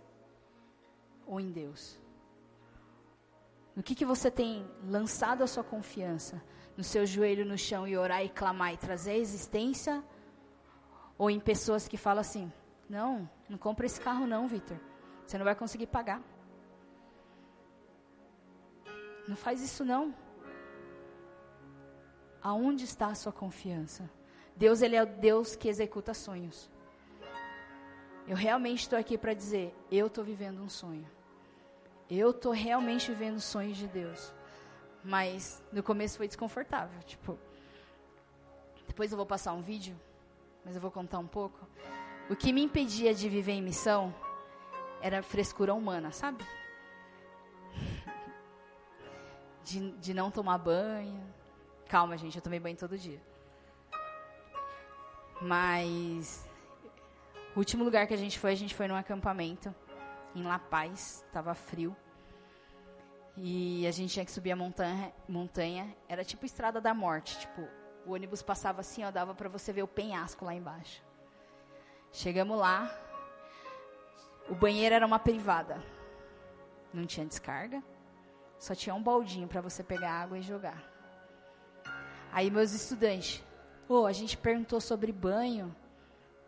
ou 1.25 1.39
em 1.39 1.49
Deus? 1.49 1.99
No 3.75 3.81
que, 3.81 3.95
que 3.95 4.05
você 4.05 4.29
tem 4.29 4.69
lançado 4.83 5.43
a 5.43 5.47
sua 5.47 5.63
confiança? 5.63 6.39
No 6.77 6.83
seu 6.83 7.07
joelho 7.07 7.43
no 7.43 7.57
chão 7.57 7.87
e 7.87 7.97
orar 7.97 8.23
e 8.23 8.29
clamar 8.29 8.71
e 8.71 8.77
trazer 8.77 9.13
a 9.13 9.17
existência? 9.17 10.03
Ou 11.17 11.31
em 11.31 11.39
pessoas 11.39 11.87
que 11.87 11.97
falam 11.97 12.21
assim: 12.21 12.53
Não, 12.87 13.27
não 13.49 13.57
compra 13.57 13.87
esse 13.87 13.99
carro, 13.99 14.27
não, 14.27 14.47
Vitor. 14.47 14.77
Você 15.29 15.37
não 15.37 15.45
vai 15.45 15.53
conseguir 15.53 15.85
pagar. 15.85 16.23
Não 19.27 19.35
faz 19.35 19.61
isso 19.61 19.85
não. 19.85 20.11
Aonde 22.41 22.83
está 22.83 23.09
a 23.09 23.13
sua 23.13 23.31
confiança? 23.31 24.09
Deus, 24.55 24.81
ele 24.81 24.95
é 24.95 25.03
o 25.03 25.05
Deus 25.05 25.55
que 25.55 25.69
executa 25.69 26.15
sonhos. 26.15 26.67
Eu 28.27 28.35
realmente 28.35 28.79
estou 28.79 28.97
aqui 28.97 29.19
para 29.19 29.35
dizer, 29.35 29.71
eu 29.91 30.07
estou 30.07 30.23
vivendo 30.23 30.63
um 30.63 30.67
sonho. 30.67 31.07
Eu 32.09 32.31
estou 32.31 32.51
realmente 32.51 33.11
vivendo 33.11 33.39
sonhos 33.39 33.77
de 33.77 33.87
Deus. 33.87 34.33
Mas 35.03 35.63
no 35.71 35.83
começo 35.83 36.17
foi 36.17 36.27
desconfortável, 36.27 37.03
tipo. 37.03 37.37
Depois 38.87 39.11
eu 39.11 39.17
vou 39.17 39.27
passar 39.27 39.53
um 39.53 39.61
vídeo, 39.61 39.95
mas 40.65 40.73
eu 40.73 40.81
vou 40.81 40.89
contar 40.89 41.19
um 41.19 41.27
pouco. 41.27 41.67
O 42.31 42.35
que 42.35 42.51
me 42.51 42.63
impedia 42.63 43.13
de 43.13 43.29
viver 43.29 43.51
em 43.51 43.61
missão 43.61 44.11
era 45.01 45.23
frescura 45.23 45.73
humana, 45.73 46.11
sabe? 46.11 46.45
de, 49.69 49.91
de 49.91 50.13
não 50.13 50.31
tomar 50.31 50.57
banho. 50.57 51.21
Calma, 51.87 52.17
gente, 52.17 52.35
eu 52.35 52.41
tomei 52.41 52.59
banho 52.59 52.75
todo 52.75 52.97
dia. 52.97 53.21
Mas 55.41 56.47
o 57.55 57.59
último 57.59 57.83
lugar 57.83 58.07
que 58.07 58.13
a 58.13 58.17
gente 58.17 58.37
foi, 58.37 58.51
a 58.51 58.55
gente 58.55 58.75
foi 58.75 58.87
num 58.87 58.95
acampamento 58.95 59.73
em 60.35 60.43
La 60.43 60.59
Paz, 60.59 61.23
estava 61.27 61.53
frio. 61.53 61.95
E 63.37 63.87
a 63.87 63.91
gente 63.91 64.13
tinha 64.13 64.25
que 64.25 64.31
subir 64.31 64.51
a 64.51 64.55
montanha, 64.55 65.13
montanha, 65.27 65.95
era 66.09 66.25
tipo 66.25 66.45
estrada 66.45 66.81
da 66.81 66.93
morte, 66.93 67.39
tipo, 67.39 67.65
o 68.05 68.11
ônibus 68.11 68.41
passava 68.41 68.81
assim, 68.81 69.05
ó, 69.05 69.11
dava 69.11 69.33
para 69.33 69.47
você 69.47 69.71
ver 69.71 69.83
o 69.83 69.87
penhasco 69.87 70.43
lá 70.43 70.53
embaixo. 70.53 71.01
Chegamos 72.11 72.57
lá, 72.59 72.91
o 74.49 74.55
banheiro 74.55 74.95
era 74.95 75.05
uma 75.05 75.19
privada. 75.19 75.81
Não 76.93 77.05
tinha 77.05 77.25
descarga, 77.25 77.83
só 78.57 78.73
tinha 78.73 78.95
um 78.95 79.01
baldinho 79.01 79.47
para 79.47 79.61
você 79.61 79.83
pegar 79.83 80.11
água 80.11 80.37
e 80.37 80.41
jogar. 80.41 80.83
Aí 82.31 82.49
meus 82.49 82.73
estudantes, 82.73 83.43
oh, 83.87 84.05
a 84.05 84.11
gente 84.11 84.37
perguntou 84.37 84.81
sobre 84.81 85.11
banho 85.11 85.75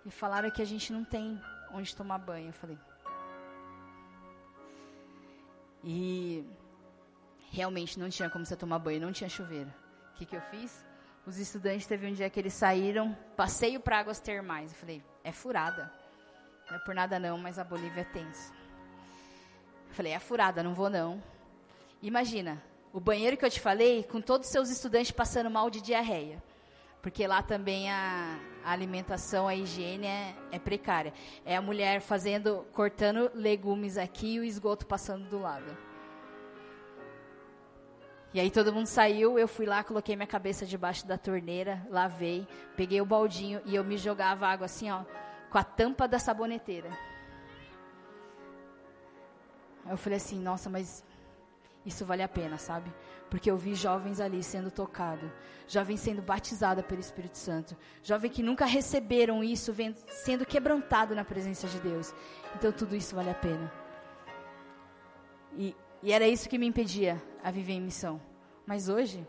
e 0.05 0.11
falaram 0.11 0.49
que 0.51 0.61
a 0.61 0.65
gente 0.65 0.91
não 0.91 1.03
tem 1.03 1.39
onde 1.73 1.95
tomar 1.95 2.17
banho. 2.17 2.49
Eu 2.49 2.53
falei. 2.53 2.77
E 5.83 6.45
realmente 7.51 7.99
não 7.99 8.09
tinha 8.09 8.29
como 8.29 8.45
você 8.45 8.55
tomar 8.55 8.79
banho, 8.79 9.01
não 9.01 9.11
tinha 9.11 9.29
chuveiro. 9.29 9.71
O 10.11 10.13
que, 10.15 10.25
que 10.25 10.35
eu 10.35 10.41
fiz? 10.41 10.85
Os 11.25 11.37
estudantes 11.37 11.85
teve 11.85 12.07
um 12.07 12.13
dia 12.13 12.29
que 12.29 12.39
eles 12.39 12.53
saíram, 12.53 13.15
passeio 13.35 13.79
para 13.79 13.99
águas 13.99 14.19
termais. 14.19 14.71
Eu 14.71 14.77
falei, 14.77 15.03
é 15.23 15.31
furada. 15.31 15.91
Não 16.71 16.77
é 16.77 16.79
por 16.79 16.95
nada 16.95 17.19
não, 17.19 17.37
mas 17.37 17.59
a 17.59 17.65
Bolívia 17.65 17.99
é 17.99 18.05
tenso. 18.05 18.53
Falei, 19.89 20.13
é 20.13 20.19
furada, 20.19 20.63
não 20.63 20.73
vou 20.73 20.89
não. 20.89 21.21
Imagina, 22.01 22.63
o 22.93 22.99
banheiro 23.01 23.35
que 23.35 23.43
eu 23.43 23.49
te 23.49 23.59
falei, 23.59 24.03
com 24.03 24.21
todos 24.21 24.47
os 24.47 24.53
seus 24.53 24.69
estudantes 24.69 25.11
passando 25.11 25.49
mal 25.49 25.69
de 25.69 25.81
diarreia. 25.81 26.41
Porque 27.01 27.27
lá 27.27 27.43
também 27.43 27.91
a, 27.91 28.39
a 28.63 28.71
alimentação, 28.71 29.49
a 29.49 29.53
higiene 29.53 30.07
é, 30.07 30.33
é, 30.49 30.59
precária. 30.59 31.13
É 31.45 31.57
a 31.57 31.61
mulher 31.61 31.99
fazendo, 31.99 32.65
cortando 32.71 33.29
legumes 33.35 33.97
aqui 33.97 34.35
e 34.35 34.39
o 34.39 34.43
esgoto 34.45 34.85
passando 34.85 35.27
do 35.27 35.39
lado. 35.39 35.77
E 38.33 38.39
aí 38.39 38.49
todo 38.49 38.71
mundo 38.71 38.87
saiu, 38.87 39.37
eu 39.37 39.45
fui 39.49 39.65
lá, 39.65 39.83
coloquei 39.83 40.15
minha 40.15 40.25
cabeça 40.25 40.65
debaixo 40.65 41.05
da 41.05 41.17
torneira, 41.17 41.85
lavei, 41.89 42.47
peguei 42.77 43.01
o 43.01 43.05
baldinho 43.05 43.61
e 43.65 43.75
eu 43.75 43.83
me 43.83 43.97
jogava 43.97 44.47
água 44.47 44.67
assim, 44.67 44.89
ó, 44.89 45.03
com 45.51 45.57
a 45.57 45.63
tampa 45.63 46.07
da 46.07 46.17
saboneteira. 46.17 46.89
Aí 49.85 49.91
eu 49.91 49.97
falei 49.97 50.17
assim, 50.17 50.39
nossa, 50.39 50.69
mas 50.69 51.03
isso 51.85 52.05
vale 52.05 52.23
a 52.23 52.27
pena, 52.27 52.57
sabe? 52.57 52.91
Porque 53.29 53.51
eu 53.51 53.57
vi 53.57 53.75
jovens 53.75 54.19
ali 54.19 54.41
sendo 54.43 54.71
tocados, 54.71 55.29
jovens 55.67 55.99
sendo 55.99 56.21
batizados 56.21 56.85
pelo 56.85 57.01
Espírito 57.01 57.37
Santo, 57.37 57.75
jovens 58.01 58.31
que 58.31 58.41
nunca 58.41 58.65
receberam 58.65 59.43
isso, 59.43 59.73
sendo 60.07 60.45
quebrantado 60.45 61.13
na 61.13 61.25
presença 61.25 61.67
de 61.67 61.79
Deus. 61.79 62.13
Então 62.55 62.71
tudo 62.71 62.95
isso 62.95 63.15
vale 63.15 63.29
a 63.29 63.35
pena. 63.35 63.71
E, 65.57 65.75
e 66.01 66.13
era 66.13 66.27
isso 66.27 66.47
que 66.47 66.57
me 66.57 66.67
impedia 66.67 67.21
a 67.43 67.51
viver 67.51 67.73
em 67.73 67.81
missão. 67.81 68.21
Mas 68.65 68.87
hoje, 68.87 69.25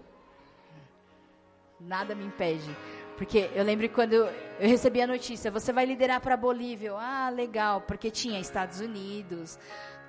nada 1.80 2.14
me 2.14 2.24
impede. 2.24 2.76
Porque 3.22 3.48
eu 3.54 3.62
lembro 3.62 3.88
quando 3.90 4.14
eu, 4.14 4.28
recebi 4.58 5.00
a 5.00 5.06
notícia, 5.06 5.48
você 5.48 5.72
vai 5.72 5.86
liderar 5.86 6.20
para 6.20 6.34
a 6.34 6.36
Bolívia. 6.36 6.92
Ah, 6.94 7.30
legal, 7.30 7.80
porque 7.82 8.10
tinha 8.10 8.40
Estados 8.40 8.80
Unidos, 8.80 9.60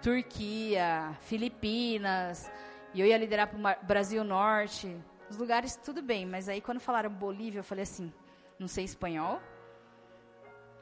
Turquia, 0.01 1.16
Filipinas, 1.22 2.51
e 2.91 2.99
eu 2.99 3.05
ia 3.05 3.16
liderar 3.16 3.47
para 3.47 3.84
o 3.84 3.86
Brasil 3.86 4.24
Norte. 4.24 4.97
Os 5.30 5.38
lugares, 5.38 5.76
tudo 5.76 6.01
bem, 6.01 6.26
mas 6.26 6.49
aí 6.49 6.59
quando 6.59 6.80
falaram 6.80 7.11
Bolívia, 7.11 7.59
eu 7.59 7.64
falei 7.64 7.84
assim: 7.84 8.11
não 8.57 8.68
sei 8.68 8.84
espanhol? 8.84 9.39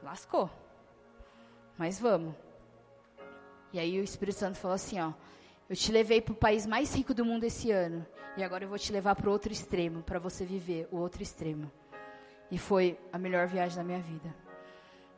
Lascou. 0.02 0.48
Mas 1.76 2.00
vamos. 2.00 2.34
E 3.74 3.78
aí 3.78 4.00
o 4.00 4.04
Espírito 4.04 4.38
Santo 4.38 4.56
falou 4.56 4.76
assim: 4.76 4.98
ó, 4.98 5.12
Eu 5.68 5.76
te 5.76 5.92
levei 5.92 6.22
para 6.22 6.32
o 6.32 6.36
país 6.36 6.64
mais 6.64 6.94
rico 6.94 7.12
do 7.12 7.26
mundo 7.26 7.44
esse 7.44 7.70
ano. 7.70 8.06
E 8.38 8.42
agora 8.42 8.64
eu 8.64 8.70
vou 8.70 8.78
te 8.78 8.90
levar 8.90 9.16
para 9.16 9.28
o 9.28 9.32
outro 9.32 9.52
extremo, 9.52 10.02
para 10.02 10.18
você 10.18 10.46
viver 10.46 10.88
o 10.90 10.96
outro 10.96 11.22
extremo. 11.22 11.70
E 12.52 12.58
foi 12.58 12.98
a 13.10 13.16
melhor 13.16 13.46
viagem 13.46 13.78
da 13.78 13.82
minha 13.82 13.98
vida. 13.98 14.28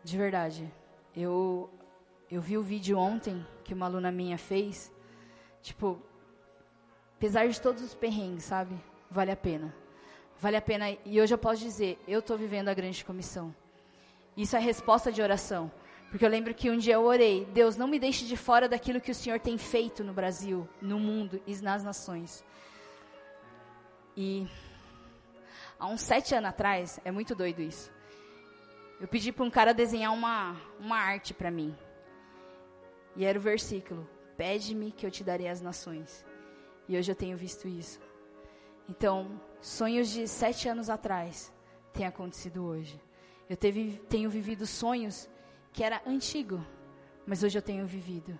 De 0.05 0.17
verdade. 0.17 0.73
Eu, 1.17 1.69
eu 2.31 2.41
vi 2.41 2.57
o 2.57 2.63
vídeo 2.63 2.97
ontem 2.97 3.45
que 3.65 3.75
uma 3.75 3.87
aluna 3.87 4.13
minha 4.13 4.39
fez. 4.39 4.95
Tipo, 5.61 6.01
apesar 7.17 7.49
de 7.49 7.61
todos 7.61 7.83
os 7.83 7.93
perrengues, 7.93 8.45
sabe? 8.45 8.77
Vale 9.11 9.33
a 9.33 9.37
pena. 9.37 9.75
Vale 10.41 10.57
a 10.57 10.63
pena. 10.63 10.97
E 11.05 11.21
hoje 11.21 11.35
eu 11.35 11.39
posso 11.39 11.61
dizer, 11.61 11.99
eu 12.07 12.21
estou 12.21 12.39
vivendo 12.39 12.69
a 12.69 12.75
grande 12.75 13.05
comissão. 13.05 13.53
Isso 14.37 14.55
é 14.55 14.61
resposta 14.61 15.11
de 15.11 15.21
oração. 15.21 15.73
Porque 16.11 16.25
eu 16.25 16.31
lembro 16.31 16.55
que 16.55 16.71
um 16.71 16.79
dia 16.79 16.95
eu 16.95 17.03
orei, 17.03 17.47
Deus, 17.47 17.77
não 17.77 17.89
me 17.89 17.99
deixe 17.99 18.27
de 18.27 18.37
fora 18.37 18.69
daquilo 18.69 19.01
que 19.01 19.11
o 19.11 19.15
Senhor 19.15 19.41
tem 19.41 19.59
feito 19.59 20.05
no 20.05 20.13
Brasil, 20.13 20.69
no 20.81 21.01
mundo 21.01 21.43
e 21.49 21.57
nas 21.57 21.83
nações. 21.83 22.45
E 24.17 24.47
há 25.79 25.87
uns 25.87 26.03
sete 26.03 26.35
anos 26.35 26.51
atrás, 26.51 27.01
é 27.05 27.11
muito 27.11 27.35
doido 27.35 27.61
isso. 27.61 27.93
Eu 29.01 29.09
pedi 29.09 29.33
para 29.33 29.45
um 29.45 29.51
cara 29.51 29.75
desenhar 29.75 30.13
uma, 30.13 30.57
uma 30.79 30.97
arte 30.97 31.35
para 31.35 31.51
mim. 31.51 31.77
E 33.17 33.25
era 33.25 33.39
o 33.39 33.43
versículo: 33.43 34.09
Pede-me 34.37 34.93
que 34.93 35.07
eu 35.07 35.11
te 35.11 35.23
darei 35.23 35.49
as 35.49 35.61
nações. 35.61 36.25
E 36.89 36.97
hoje 36.97 37.11
eu 37.11 37.17
tenho 37.17 37.37
visto 37.37 37.67
isso. 37.67 38.01
Então, 38.89 39.41
sonhos 39.61 40.09
de 40.09 40.29
sete 40.29 40.69
anos 40.69 40.91
atrás 40.91 41.53
têm 41.93 42.07
acontecido 42.07 42.65
hoje. 42.65 43.01
Eu 43.49 43.57
teve, 43.57 43.99
tenho 44.09 44.29
vivido 44.29 44.67
sonhos 44.67 45.29
que 45.73 45.83
era 45.83 46.03
antigo, 46.07 46.65
mas 47.27 47.43
hoje 47.43 47.59
eu 47.59 47.63
tenho 47.63 47.87
vivido. 47.87 48.39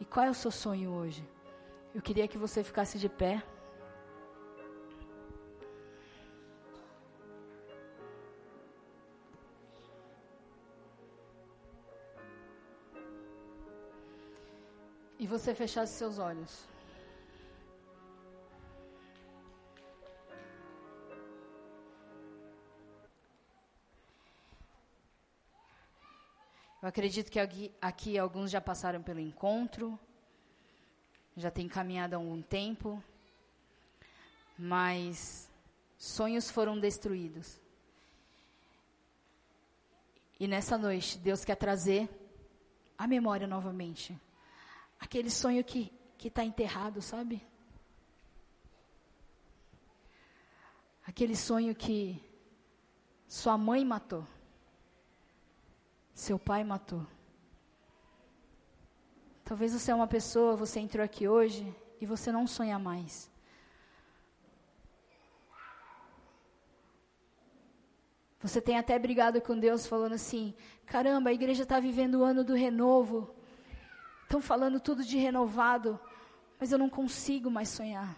E 0.00 0.04
qual 0.04 0.26
é 0.26 0.30
o 0.30 0.34
seu 0.34 0.50
sonho 0.50 0.92
hoje? 0.92 1.26
Eu 1.94 2.00
queria 2.00 2.28
que 2.28 2.38
você 2.38 2.62
ficasse 2.62 2.98
de 2.98 3.08
pé. 3.08 3.42
Você 15.30 15.54
fechasse 15.54 15.92
seus 15.94 16.18
olhos. 16.18 16.68
Eu 26.82 26.88
acredito 26.88 27.30
que 27.30 27.38
aqui, 27.38 27.72
aqui, 27.80 28.18
alguns 28.18 28.50
já 28.50 28.60
passaram 28.60 29.02
pelo 29.02 29.20
encontro, 29.20 29.98
já 31.36 31.50
tem 31.50 31.68
caminhado 31.68 32.14
há 32.14 32.18
algum 32.18 32.42
tempo, 32.42 33.02
mas 34.58 35.48
sonhos 35.96 36.50
foram 36.50 36.80
destruídos. 36.80 37.60
E 40.40 40.48
nessa 40.48 40.76
noite, 40.76 41.18
Deus 41.18 41.44
quer 41.44 41.56
trazer 41.56 42.08
a 42.98 43.06
memória 43.06 43.46
novamente. 43.46 44.18
Aquele 45.00 45.30
sonho 45.30 45.64
que 45.64 45.90
está 46.22 46.44
enterrado, 46.44 47.00
sabe? 47.00 47.42
Aquele 51.06 51.34
sonho 51.34 51.74
que 51.74 52.22
sua 53.26 53.56
mãe 53.56 53.84
matou. 53.84 54.24
Seu 56.14 56.38
pai 56.38 56.62
matou. 56.62 57.04
Talvez 59.42 59.72
você 59.72 59.90
é 59.90 59.94
uma 59.94 60.06
pessoa, 60.06 60.54
você 60.54 60.78
entrou 60.78 61.04
aqui 61.04 61.26
hoje 61.26 61.74
e 62.00 62.06
você 62.06 62.30
não 62.30 62.46
sonha 62.46 62.78
mais. 62.78 63.28
Você 68.40 68.60
tem 68.60 68.78
até 68.78 68.98
brigado 68.98 69.40
com 69.40 69.58
Deus 69.58 69.86
falando 69.86 70.12
assim: 70.12 70.54
caramba, 70.86 71.30
a 71.30 71.32
igreja 71.32 71.64
está 71.64 71.80
vivendo 71.80 72.16
o 72.16 72.24
ano 72.24 72.44
do 72.44 72.54
renovo. 72.54 73.34
Estão 74.30 74.40
falando 74.40 74.78
tudo 74.78 75.04
de 75.04 75.18
renovado, 75.18 75.98
mas 76.56 76.70
eu 76.70 76.78
não 76.78 76.88
consigo 76.88 77.50
mais 77.50 77.68
sonhar. 77.68 78.16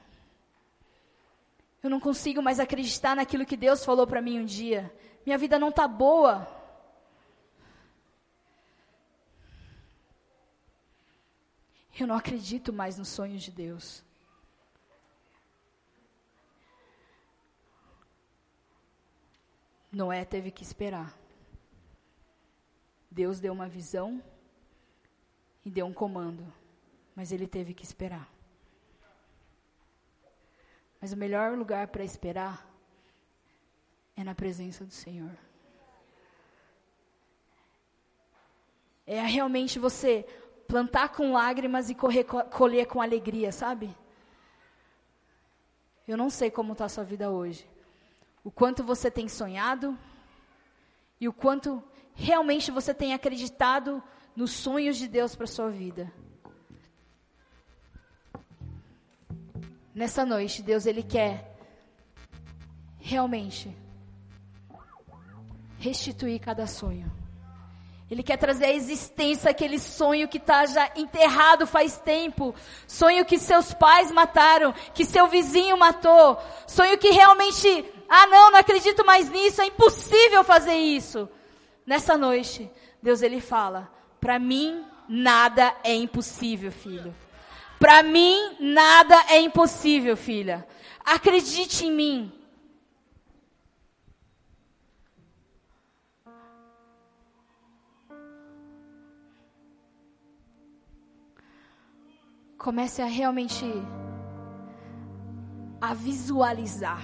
Eu 1.83 1.89
não 1.89 1.99
consigo 1.99 2.43
mais 2.43 2.61
acreditar 2.61 3.17
naquilo 3.17 3.47
que 3.47 3.57
Deus 3.57 3.83
falou 3.83 4.07
para 4.07 4.21
mim 4.21 4.39
um 4.39 4.45
dia. 4.45 4.95
Minha 5.25 5.39
vida 5.39 5.59
não 5.59 5.71
está 5.71 5.89
boa. 5.89 6.47
Eu 11.99 12.07
não 12.07 12.17
acredito 12.17 12.75
mais 12.75 12.99
nos 12.99 13.09
sonhos 13.09 13.43
de 13.43 13.51
Deus. 13.51 14.05
Noé 19.91 20.27
teve 20.27 20.51
que 20.51 20.63
esperar. 20.63 21.17
Deus 23.11 23.41
deu 23.41 23.55
uma 23.55 23.67
visão 23.67 24.23
e 25.65 25.71
deu 25.71 25.87
um 25.87 25.93
comando, 25.93 26.53
mas 27.15 27.33
ele 27.33 27.47
teve 27.47 27.75
que 27.75 27.85
esperar. 27.85 28.29
Mas 31.01 31.13
o 31.13 31.17
melhor 31.17 31.57
lugar 31.57 31.89
para 31.89 32.05
esperar 32.05 32.69
é 34.17 34.23
na 34.23 34.35
presença 34.35 34.85
do 34.85 34.93
Senhor. 34.93 35.37
É 39.07 39.21
realmente 39.21 39.79
você 39.79 40.25
plantar 40.69 41.11
com 41.11 41.33
lágrimas 41.33 41.91
e 41.91 41.95
correr, 41.95 42.25
colher 42.25 42.87
com 42.87 43.03
alegria, 43.03 43.51
sabe? 43.53 43.95
Eu 46.07 46.17
não 46.17 46.31
sei 46.31 46.51
como 46.51 46.73
está 46.73 46.87
a 46.87 46.89
sua 46.89 47.05
vida 47.05 47.31
hoje. 47.31 47.69
O 48.45 48.51
quanto 48.51 48.83
você 48.83 49.11
tem 49.11 49.29
sonhado 49.29 49.99
e 51.21 51.29
o 51.29 51.33
quanto 51.33 51.83
realmente 52.15 52.71
você 52.71 52.93
tem 52.93 53.15
acreditado 53.15 54.03
nos 54.35 54.51
sonhos 54.53 54.97
de 54.97 55.09
Deus 55.09 55.35
para 55.35 55.47
sua 55.47 55.71
vida. 55.71 56.13
Nessa 59.95 60.25
noite, 60.25 60.63
Deus 60.63 60.87
ele 60.87 61.03
quer 61.03 61.55
realmente 62.99 63.77
restituir 65.79 66.41
cada 66.41 66.67
sonho. 66.67 67.11
Ele 68.11 68.23
quer 68.23 68.37
trazer 68.37 68.67
à 68.67 68.73
existência 68.73 69.51
aquele 69.51 69.79
sonho 69.79 70.29
que 70.29 70.37
está 70.37 70.67
já 70.67 70.91
enterrado 70.97 71.67
faz 71.67 71.99
tempo. 71.99 72.55
Sonho 72.87 73.25
que 73.25 73.39
seus 73.39 73.73
pais 73.73 74.11
mataram, 74.11 74.73
que 74.93 75.05
seu 75.05 75.29
vizinho 75.29 75.79
matou. 75.79 76.39
Sonho 76.67 76.99
que 76.99 77.11
realmente, 77.11 77.67
ah 78.09 78.27
não, 78.27 78.51
não 78.51 78.59
acredito 78.59 79.05
mais 79.05 79.31
nisso, 79.31 79.63
é 79.63 79.67
impossível 79.67 80.45
fazer 80.45 80.75
isso. 80.75 81.27
Nessa 81.87 82.17
noite, 82.19 82.71
Deus 83.03 83.23
ele 83.23 83.41
fala: 83.41 83.91
para 84.23 84.39
mim 84.39 84.85
nada 85.09 85.75
é 85.83 85.93
impossível, 85.97 86.71
filho. 86.71 87.13
Para 87.77 88.05
mim 88.05 88.57
nada 88.61 89.17
é 89.29 89.41
impossível, 89.41 90.17
filha. 90.17 90.65
Acredite 91.05 91.87
em 91.87 91.93
mim. 91.93 92.33
comece 102.59 103.03
a 103.03 103.07
realmente 103.07 103.65
a 105.81 105.95
visualizar 105.95 107.03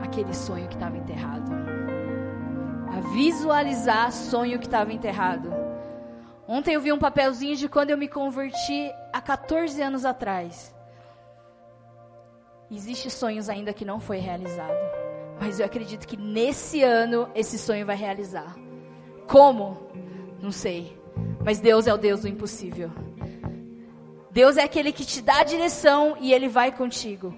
aquele 0.00 0.32
sonho 0.32 0.68
que 0.68 0.74
estava 0.74 0.96
enterrado. 0.96 1.50
A 2.96 3.00
visualizar 3.12 4.12
sonho 4.12 4.56
que 4.60 4.66
estava 4.66 4.92
enterrado. 4.92 5.63
Ontem 6.46 6.74
eu 6.74 6.80
vi 6.80 6.92
um 6.92 6.98
papelzinho 6.98 7.56
de 7.56 7.68
quando 7.68 7.90
eu 7.90 7.98
me 7.98 8.08
converti 8.08 8.92
há 9.12 9.20
14 9.20 9.80
anos 9.80 10.04
atrás. 10.04 10.74
Existem 12.70 13.10
sonhos 13.10 13.48
ainda 13.48 13.72
que 13.72 13.84
não 13.84 14.00
foi 14.00 14.18
realizado, 14.18 14.76
mas 15.40 15.60
eu 15.60 15.66
acredito 15.66 16.06
que 16.06 16.16
nesse 16.16 16.82
ano 16.82 17.28
esse 17.34 17.58
sonho 17.58 17.86
vai 17.86 17.96
realizar. 17.96 18.54
Como? 19.26 19.88
Não 20.40 20.50
sei. 20.50 20.98
Mas 21.44 21.60
Deus 21.60 21.86
é 21.86 21.94
o 21.94 21.98
Deus 21.98 22.22
do 22.22 22.28
impossível. 22.28 22.90
Deus 24.30 24.56
é 24.56 24.64
aquele 24.64 24.92
que 24.92 25.04
te 25.04 25.22
dá 25.22 25.40
a 25.40 25.44
direção 25.44 26.16
e 26.20 26.32
Ele 26.32 26.48
vai 26.48 26.72
contigo. 26.72 27.34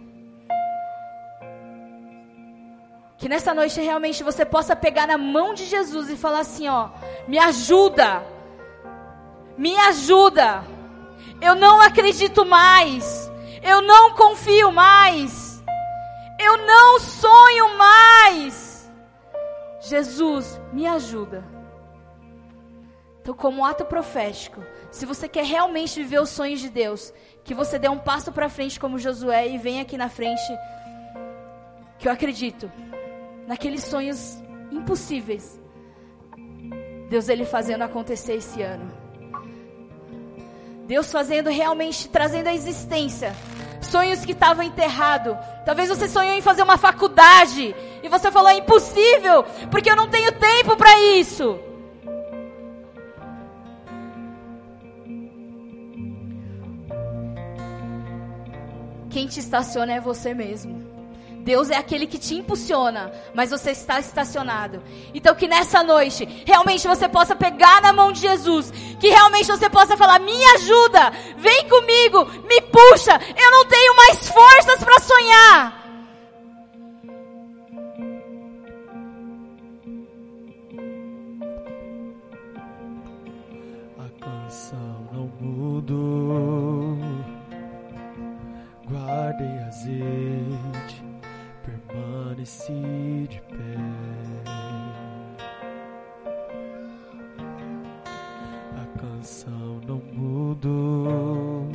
Que 3.18 3.28
nessa 3.28 3.54
noite 3.54 3.80
realmente 3.80 4.22
você 4.22 4.44
possa 4.44 4.74
pegar 4.74 5.06
na 5.06 5.18
mão 5.18 5.54
de 5.54 5.64
Jesus 5.64 6.08
e 6.08 6.16
falar 6.16 6.40
assim: 6.40 6.68
ó, 6.68 6.90
me 7.26 7.38
ajuda, 7.38 8.22
me 9.56 9.76
ajuda. 9.76 10.64
Eu 11.40 11.54
não 11.54 11.80
acredito 11.80 12.46
mais, 12.46 13.30
eu 13.62 13.82
não 13.82 14.14
confio 14.14 14.72
mais, 14.72 15.62
eu 16.38 16.56
não 16.66 16.98
sonho 16.98 17.76
mais. 17.76 18.90
Jesus, 19.80 20.60
me 20.72 20.86
ajuda. 20.86 21.44
Então, 23.20 23.34
como 23.34 23.64
ato 23.64 23.84
profético, 23.84 24.62
se 24.90 25.04
você 25.04 25.28
quer 25.28 25.44
realmente 25.44 26.00
viver 26.00 26.20
os 26.20 26.30
sonhos 26.30 26.60
de 26.60 26.70
Deus, 26.70 27.12
que 27.44 27.54
você 27.54 27.78
dê 27.78 27.88
um 27.88 27.98
passo 27.98 28.32
para 28.32 28.48
frente 28.48 28.80
como 28.80 28.98
Josué 28.98 29.48
e 29.48 29.58
venha 29.58 29.82
aqui 29.82 29.96
na 29.96 30.08
frente, 30.08 30.42
que 31.98 32.08
eu 32.08 32.12
acredito 32.12 32.70
naqueles 33.46 33.84
sonhos 33.84 34.42
impossíveis. 34.70 35.60
Deus 37.10 37.28
ele 37.28 37.44
fazendo 37.44 37.82
acontecer 37.82 38.34
esse 38.34 38.62
ano. 38.62 39.05
Deus 40.86 41.10
fazendo 41.10 41.50
realmente 41.50 42.08
trazendo 42.08 42.46
a 42.46 42.54
existência 42.54 43.34
sonhos 43.86 44.24
que 44.24 44.32
estavam 44.32 44.64
enterrados. 44.64 45.36
Talvez 45.64 45.88
você 45.88 46.08
sonhou 46.08 46.34
em 46.34 46.42
fazer 46.42 46.62
uma 46.62 46.76
faculdade 46.76 47.74
e 48.02 48.08
você 48.08 48.30
falou 48.30 48.48
é 48.48 48.56
impossível, 48.56 49.44
porque 49.70 49.90
eu 49.90 49.96
não 49.96 50.08
tenho 50.08 50.32
tempo 50.32 50.76
para 50.76 50.98
isso. 51.16 51.58
Quem 59.10 59.26
te 59.26 59.40
estaciona 59.40 59.94
é 59.94 60.00
você 60.00 60.34
mesmo. 60.34 60.85
Deus 61.46 61.70
é 61.70 61.76
aquele 61.76 62.08
que 62.08 62.18
te 62.18 62.34
impulsiona, 62.34 63.12
mas 63.32 63.50
você 63.50 63.70
está 63.70 64.00
estacionado. 64.00 64.82
Então 65.14 65.32
que 65.32 65.46
nessa 65.46 65.80
noite, 65.80 66.26
realmente 66.44 66.88
você 66.88 67.08
possa 67.08 67.36
pegar 67.36 67.80
na 67.80 67.92
mão 67.92 68.10
de 68.10 68.18
Jesus, 68.18 68.72
que 68.98 69.08
realmente 69.08 69.46
você 69.46 69.70
possa 69.70 69.96
falar: 69.96 70.18
"Me 70.18 70.36
ajuda, 70.56 71.12
vem 71.38 71.68
comigo, 71.68 72.24
me 72.48 72.60
puxa. 72.62 73.12
Eu 73.44 73.50
não 73.52 73.64
tenho 73.64 73.96
mais 73.96 74.28
forças 74.28 74.82
para 74.82 75.00
sonhar." 75.00 75.86
A 84.00 84.08
canção 84.24 85.08
não 85.12 85.30
mudou. 85.40 86.98
Guardei 88.88 89.58
azeite 89.68 90.85
permaneci 92.46 93.26
de 93.28 93.40
pé. 93.40 93.76
A 98.76 98.98
canção 99.00 99.80
não 99.86 100.00
mudou. 100.12 101.68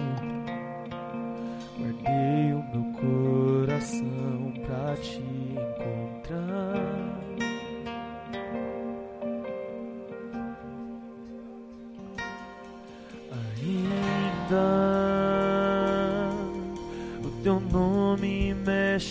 Guardei 1.77 2.53
o 2.53 2.63
meu 2.71 2.85
coração 2.93 4.53
pra 4.65 4.95
te 4.97 5.21
encontrar. 5.51 6.81
Ainda 13.31 14.80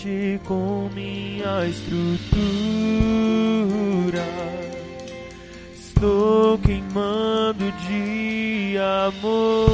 mexe 0.01 0.40
com 0.44 0.88
minha 0.94 1.66
estrutura. 1.66 2.01
Estou 5.74 6.59
queimando 6.59 7.70
de 7.86 8.78
amor. 8.78 9.70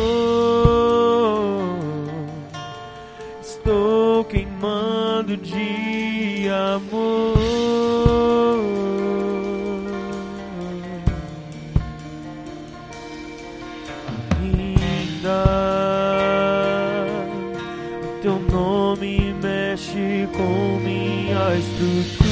Estou 3.40 4.24
queimando 4.24 5.36
de 5.36 6.48
amor. 6.48 7.36
Estrutura. 21.54 22.26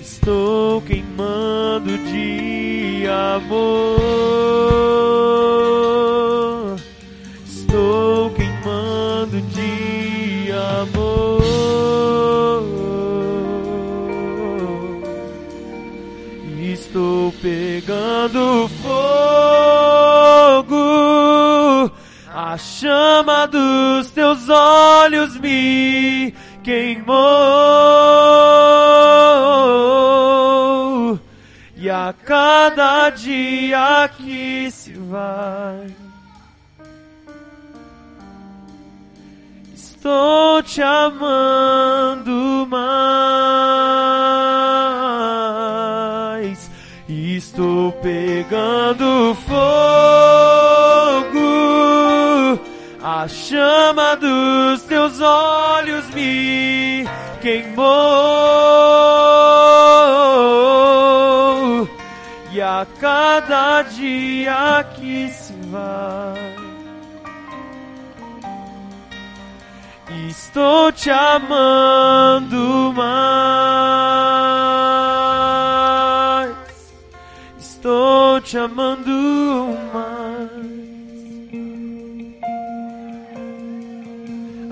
Estou 0.00 0.80
queimando 0.82 1.98
de 1.98 3.06
amor. 3.06 3.94
Estou 7.46 8.30
queimando 8.30 9.40
de 9.40 10.52
amor. 10.52 11.44
Estou 16.72 17.32
pegando 17.42 18.68
fogo. 18.82 19.14
A 22.32 22.56
chama 22.58 23.46
dos 23.46 24.10
olhos 25.24 25.36
me 25.38 26.34
queimou. 26.62 27.14
E 31.76 31.90
a 31.90 32.14
cada 32.24 33.10
dia 33.10 34.08
que 34.16 34.70
se 34.70 34.92
vai, 34.92 35.94
estou 39.74 40.62
te 40.62 40.80
amando 40.82 42.66
mais. 42.70 42.84
Estou 47.06 47.92
pegando 47.92 49.34
A 53.24 53.28
chama 53.28 54.16
dos 54.16 54.82
teus 54.82 55.18
olhos 55.18 56.04
me 56.10 57.06
queimou. 57.40 57.88
E 62.52 62.60
a 62.60 62.86
cada 63.00 63.80
dia 63.80 64.84
que 64.94 65.30
se 65.30 65.54
vai, 65.70 66.54
estou 70.28 70.92
te 70.92 71.08
amando 71.08 72.92
mais. 72.94 73.64
Estou 77.58 78.38
te 78.42 78.58
amando 78.58 79.73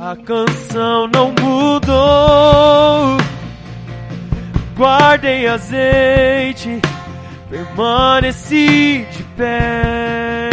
A 0.05 0.17
canção 0.17 1.07
não 1.07 1.33
mudou. 1.41 3.17
Guardei 4.77 5.47
azeite, 5.47 6.83
permaneci 7.49 9.07
de 9.13 9.23
pé. 9.37 10.51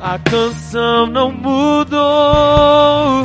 A 0.00 0.16
canção 0.30 1.08
não 1.08 1.32
mudou. 1.32 3.22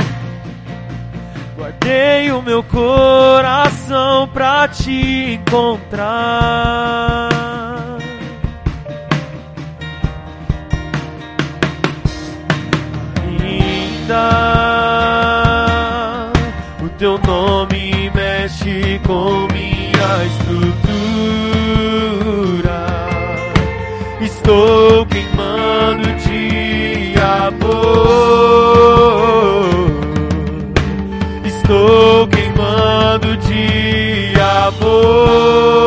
Guardei 1.55 2.31
o 2.31 2.41
meu 2.41 2.63
coração 2.63 4.27
pra 4.29 4.67
te 4.67 5.35
encontrar. 5.35 7.36
Ainda 14.07 14.23
o 16.81 16.87
teu 16.97 17.19
nome 17.27 18.09
mexe 18.15 19.01
com 19.05 19.45
minha 19.51 20.23
estrutura. 20.25 20.87
Estou 24.21 25.05
queimando 25.07 26.07
de 26.23 27.15
amor. 27.19 27.67
Estou 31.43 32.27
queimando 32.29 33.35
de 33.35 34.33
amor. 34.39 35.86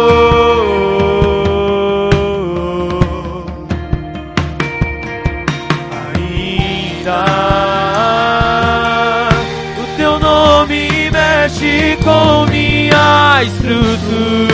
through. 14.01 14.50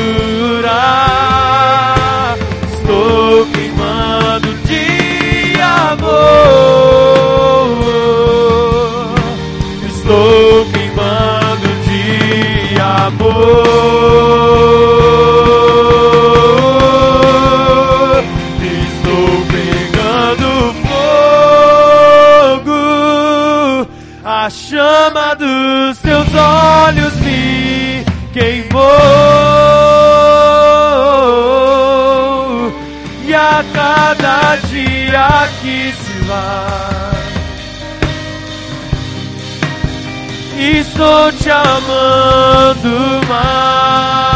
Estou 40.58 41.32
te 41.32 41.50
amando 41.50 43.20
mais. 43.28 44.26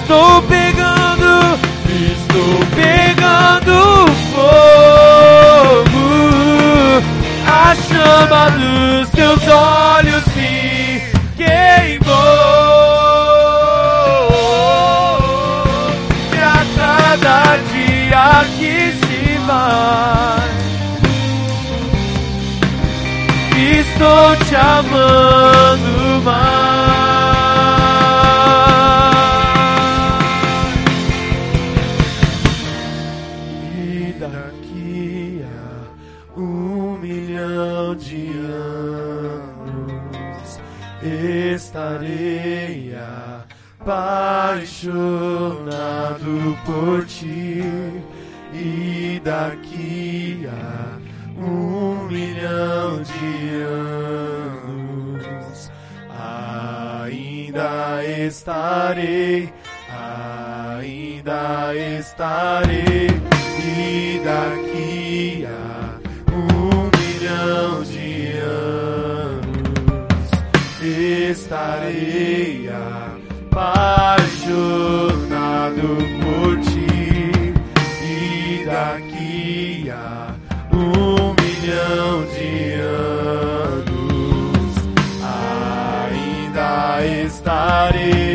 Estou 0.00 0.42
pegando 0.42 1.14
estou 2.34 2.58
pegando 2.74 3.74
fogo. 4.32 6.04
A 7.46 7.74
chama 7.74 8.50
dos 8.50 9.08
teus 9.10 9.46
olhos 9.48 10.24
me 10.36 11.02
queimou. 11.36 12.14
E 16.32 16.38
a 17.26 17.58
dia 17.72 18.44
que 18.58 18.74
se 19.06 19.38
vai, 19.46 20.13
estou 24.54 24.54
te 24.54 24.56
amando 24.56 26.22
mais. 26.22 26.63
Estarei, 58.84 59.48
ainda 60.78 61.74
estarei. 61.98 63.08
E 63.66 64.20
daqui 64.22 65.46
a 65.46 65.96
um 66.30 66.90
milhão 66.98 67.82
de 67.82 68.36
anos 68.36 70.28
estarei 70.82 72.68
apaixonado 73.50 75.88
por 76.20 76.60
ti. 76.60 77.54
E 78.02 78.66
daqui 78.66 79.90
a 79.90 80.34
um 80.70 81.32
milhão 81.40 82.26
de 82.34 82.74
anos 82.74 84.74
ainda 86.12 86.68
estarei. 87.24 88.33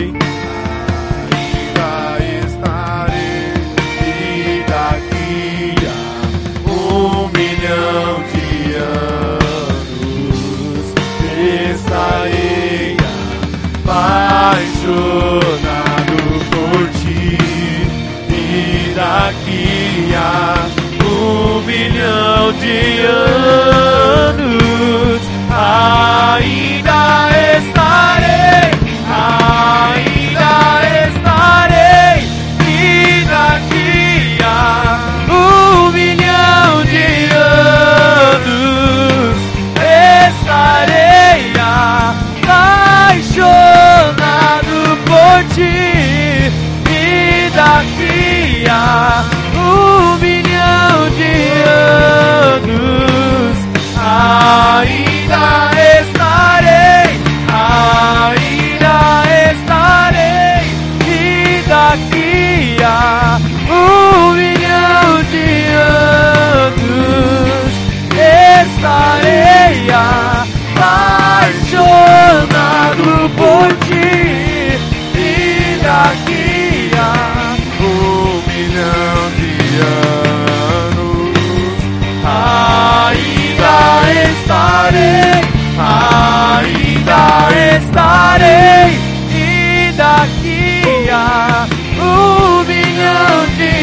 Ainda 85.80 87.49
estarei. 87.77 88.99
E 89.32 89.91
daqui 89.93 91.09
a 91.09 91.67
um 92.01 92.63
milhão 92.65 93.45
de 93.57 93.73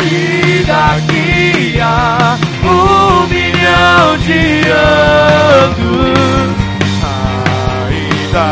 E 0.03 0.65
daqui 0.67 1.81
a 1.81 2.39
um 2.63 3.27
milhão 3.27 4.07
de 4.19 4.43
anos 4.69 6.07
ainda 7.83 8.49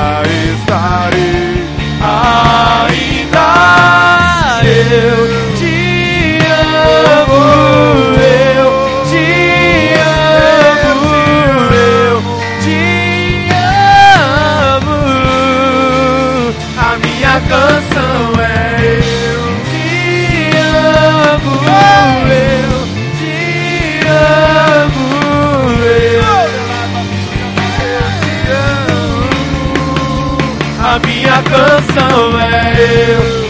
estarei, 0.53 1.55
ainda 2.01 2.54
A 30.87 30.99
minha 30.99 31.43
canção 31.43 32.41
é 32.41 32.75
eu 33.11 33.44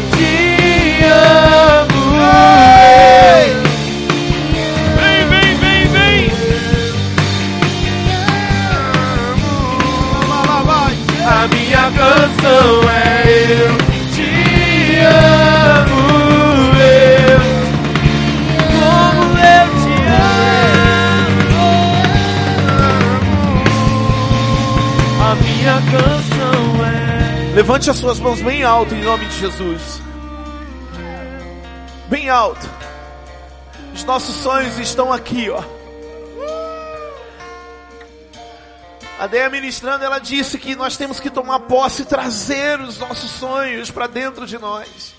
Levante 27.75 27.91
as 27.91 27.97
suas 27.97 28.21
mãos 28.21 28.41
bem 28.41 28.63
alto 28.63 28.95
em 28.95 29.03
nome 29.03 29.27
de 29.27 29.37
Jesus. 29.37 30.01
Bem 32.09 32.31
alto. 32.31 32.71
Os 33.93 34.05
nossos 34.05 34.37
sonhos 34.37 34.79
estão 34.79 35.13
aqui, 35.13 35.51
ó. 35.51 35.61
A 39.19 39.27
Deia 39.27 39.51
ministrando, 39.51 40.05
ela 40.05 40.21
disse 40.21 40.57
que 40.57 40.77
nós 40.77 40.97
temos 40.97 41.19
que 41.19 41.29
tomar 41.29 41.59
posse 41.61 42.03
e 42.03 42.05
trazer 42.05 42.81
os 42.81 42.97
nossos 42.97 43.33
sonhos 43.33 43.91
para 43.91 44.07
dentro 44.07 44.47
de 44.47 44.57
nós. 44.57 45.13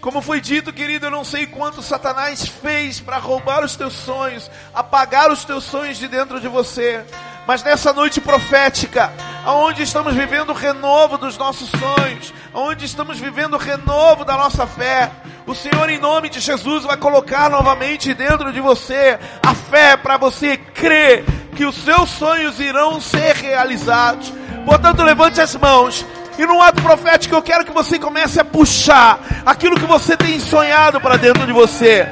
Como 0.00 0.22
foi 0.22 0.40
dito, 0.40 0.72
querido, 0.72 1.06
eu 1.06 1.10
não 1.10 1.24
sei 1.24 1.44
quanto 1.44 1.82
Satanás 1.82 2.46
fez 2.46 3.00
para 3.00 3.18
roubar 3.18 3.64
os 3.64 3.74
teus 3.74 3.94
sonhos, 3.94 4.48
apagar 4.72 5.32
os 5.32 5.44
teus 5.44 5.64
sonhos 5.64 5.98
de 5.98 6.06
dentro 6.06 6.40
de 6.40 6.46
você. 6.46 7.04
Mas 7.48 7.64
nessa 7.64 7.92
noite 7.92 8.20
profética, 8.20 9.12
aonde 9.44 9.82
estamos 9.82 10.14
vivendo 10.14 10.50
o 10.50 10.54
renovo 10.54 11.18
dos 11.18 11.36
nossos 11.36 11.70
sonhos, 11.70 12.32
aonde 12.52 12.86
estamos 12.86 13.20
vivendo 13.20 13.54
o 13.54 13.58
renovo 13.58 14.24
da 14.24 14.36
nossa 14.36 14.66
fé, 14.66 15.10
o 15.46 15.54
Senhor, 15.54 15.90
em 15.90 15.98
nome 15.98 16.30
de 16.30 16.40
Jesus, 16.40 16.84
vai 16.84 16.96
colocar 16.96 17.50
novamente 17.50 18.14
dentro 18.14 18.50
de 18.52 18.60
você 18.60 19.18
a 19.42 19.54
fé 19.54 19.96
para 19.96 20.16
você 20.16 20.56
crer 20.56 21.24
que 21.54 21.66
os 21.66 21.76
seus 21.76 22.08
sonhos 22.10 22.58
irão 22.58 22.98
ser 23.00 23.36
realizados. 23.36 24.32
Portanto, 24.64 25.02
levante 25.02 25.40
as 25.40 25.54
mãos. 25.54 26.04
E 26.38 26.46
no 26.46 26.60
ato 26.62 26.82
profético 26.82 27.34
eu 27.34 27.42
quero 27.42 27.64
que 27.64 27.72
você 27.72 27.98
comece 27.98 28.40
a 28.40 28.44
puxar 28.44 29.20
aquilo 29.44 29.78
que 29.78 29.86
você 29.86 30.16
tem 30.16 30.40
sonhado 30.40 31.00
para 31.00 31.16
dentro 31.16 31.46
de 31.46 31.52
você 31.52 32.08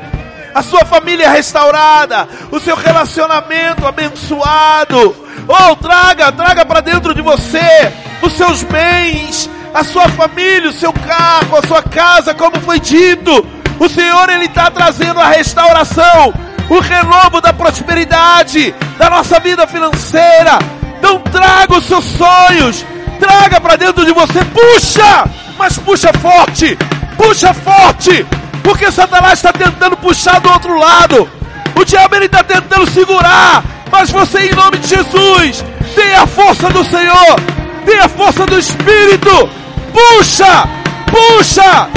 a 0.55 0.63
sua 0.63 0.85
família 0.85 1.31
restaurada, 1.31 2.29
o 2.51 2.61
seu 2.61 2.77
relacionamento 2.77 3.87
abençoado. 3.87 5.17
Oh, 5.49 5.77
traga, 5.77 6.31
traga 6.33 6.65
para 6.65 6.81
dentro 6.81 7.15
de 7.15 7.23
você 7.23 7.93
os 8.23 8.33
seus 8.35 8.63
bens, 8.63 9.51
a 9.75 9.83
sua 9.83 10.09
família, 10.11 10.71
o 10.71 10.73
seu 10.73 10.93
carro, 10.93 11.57
a 11.57 11.67
sua 11.67 11.83
casa, 11.83 12.35
como 12.35 12.61
foi 12.61 12.79
dito. 12.79 13.45
O 13.79 13.89
Senhor 13.89 14.29
ele 14.31 14.45
está 14.45 14.71
trazendo 14.71 15.19
a 15.21 15.29
restauração, 15.29 16.33
o 16.69 16.79
renovo 16.79 17.41
da 17.41 17.53
prosperidade, 17.53 18.75
da 18.99 19.11
nossa 19.11 19.41
vida 19.41 19.67
financeira. 19.67 20.59
Então 20.99 21.19
traga 21.19 21.77
os 21.77 21.85
seus 21.87 22.05
sonhos, 22.05 22.85
traga 23.19 23.61
para 23.61 23.77
dentro 23.77 24.05
de 24.05 24.13
você, 24.13 24.45
puxa, 24.45 25.25
mas 25.59 25.79
puxa 25.79 26.13
forte, 26.13 26.79
puxa 27.17 27.53
forte, 27.53 28.25
porque 28.63 28.91
Satanás 28.91 29.35
está 29.35 29.53
tentando 29.53 29.97
puxar 29.97 30.41
do 30.41 30.51
outro 30.51 30.79
lado. 30.79 31.29
O 31.75 31.85
diabo 31.85 32.15
ele 32.17 32.27
está 32.27 32.43
tentando 32.45 32.91
segurar. 32.91 33.63
Mas 33.91 34.11
você, 34.11 34.47
em 34.47 34.55
nome 34.55 34.79
de 34.79 34.89
Jesus, 34.89 35.65
tem 35.95 36.15
a 36.15 36.27
força 36.27 36.69
do 36.71 36.83
Senhor, 36.85 37.41
tem 37.85 37.99
a 37.99 38.09
força 38.09 38.47
do 38.47 38.59
Espírito. 38.59 39.51
Puxa, 39.93 40.69
puxa, 41.07 41.89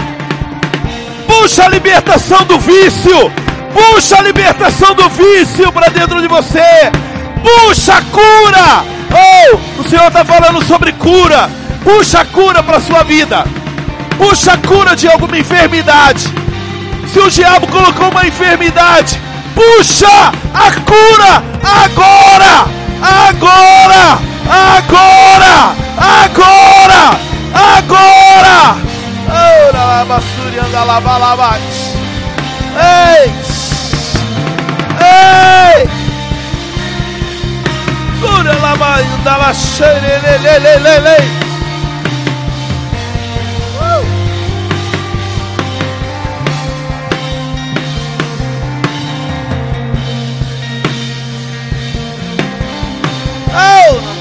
puxa 1.25 1.65
a 1.65 1.69
libertação 1.69 2.43
do 2.45 2.59
vício. 2.59 3.31
Puxa 3.73 4.17
a 4.17 4.21
libertação 4.21 4.95
do 4.95 5.09
vício 5.09 5.71
para 5.71 5.89
dentro 5.89 6.21
de 6.21 6.27
você. 6.27 6.91
Puxa 7.41 7.95
a 7.95 8.01
cura. 8.01 8.85
Oh, 9.11 9.81
o 9.81 9.89
Senhor 9.89 10.07
está 10.07 10.23
falando 10.23 10.63
sobre 10.65 10.91
cura. 10.93 11.49
Puxa 11.83 12.21
a 12.21 12.25
cura 12.25 12.63
para 12.63 12.79
sua 12.79 13.03
vida. 13.03 13.45
Puxa 14.17 14.53
a 14.53 14.57
cura 14.57 14.95
de 14.95 15.07
alguma 15.07 15.37
enfermidade. 15.37 16.44
Se 17.11 17.19
o 17.19 17.29
diabo 17.29 17.67
colocou 17.67 18.09
uma 18.09 18.25
enfermidade, 18.25 19.19
puxa 19.53 20.31
a 20.53 20.71
cura 20.81 21.43
agora, 21.63 22.65
agora, 23.01 24.19
agora, 24.49 25.75
agora, 25.97 27.19
agora. 27.53 28.77
Ora 29.27 29.83
lá, 29.83 30.05
basuri, 30.05 30.59
anda 30.59 30.83
lá, 30.83 30.99
lá, 30.99 31.57
Ei! 32.77 33.33
Ei! 35.01 35.89
Cura 38.19 38.53
lá, 38.61 38.75
anda 38.99 39.37
lá, 39.37 39.53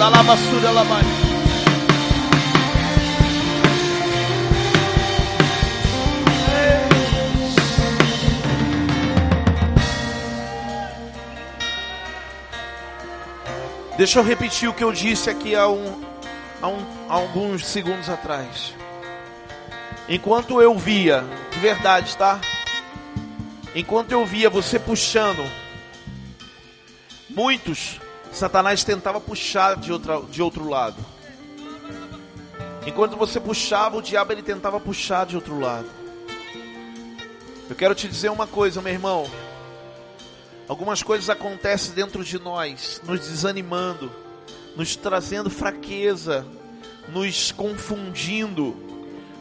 lá 0.08 0.82
vai. 0.82 1.02
Deixa 13.96 14.18
eu 14.18 14.24
repetir 14.24 14.68
o 14.68 14.74
que 14.74 14.82
eu 14.82 14.92
disse 14.92 15.30
aqui 15.30 15.54
há, 15.54 15.68
um, 15.68 16.04
há, 16.60 16.68
um, 16.68 16.84
há 17.08 17.14
alguns 17.14 17.64
segundos 17.64 18.08
atrás. 18.10 18.74
Enquanto 20.08 20.60
eu 20.60 20.76
via, 20.76 21.24
de 21.52 21.58
verdade, 21.60 22.16
tá? 22.16 22.40
Enquanto 23.74 24.12
eu 24.12 24.26
via 24.26 24.50
você 24.50 24.78
puxando, 24.78 25.48
muitos 27.30 28.00
Satanás 28.34 28.82
tentava 28.82 29.20
puxar 29.20 29.76
de, 29.76 29.92
outra, 29.92 30.20
de 30.22 30.42
outro 30.42 30.68
lado. 30.68 30.96
Enquanto 32.84 33.16
você 33.16 33.38
puxava, 33.38 33.96
o 33.96 34.02
diabo 34.02 34.32
ele 34.32 34.42
tentava 34.42 34.80
puxar 34.80 35.24
de 35.24 35.36
outro 35.36 35.58
lado. 35.60 35.86
Eu 37.70 37.76
quero 37.76 37.94
te 37.94 38.08
dizer 38.08 38.32
uma 38.32 38.48
coisa, 38.48 38.82
meu 38.82 38.92
irmão. 38.92 39.30
Algumas 40.66 41.00
coisas 41.00 41.30
acontecem 41.30 41.94
dentro 41.94 42.24
de 42.24 42.38
nós, 42.40 43.00
nos 43.04 43.20
desanimando, 43.20 44.10
nos 44.74 44.96
trazendo 44.96 45.48
fraqueza, 45.48 46.44
nos 47.08 47.52
confundindo. 47.52 48.76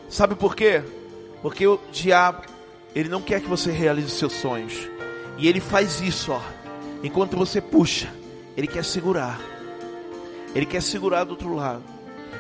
Sabe 0.07 0.35
por 0.35 0.55
quê? 0.55 0.83
Porque 1.41 1.65
o 1.65 1.79
diabo, 1.91 2.43
ele 2.93 3.09
não 3.09 3.23
quer 3.23 3.41
que 3.41 3.47
você 3.47 3.71
realize 3.71 4.11
seus 4.11 4.33
sonhos. 4.33 4.87
E 5.35 5.47
ele 5.47 5.59
faz 5.59 5.99
isso, 5.99 6.31
ó. 6.31 6.41
Enquanto 7.03 7.35
você 7.35 7.59
puxa, 7.59 8.07
ele 8.55 8.67
quer 8.67 8.83
segurar. 8.83 9.39
Ele 10.55 10.65
quer 10.65 10.81
segurar 10.81 11.23
do 11.23 11.31
outro 11.31 11.55
lado. 11.55 11.83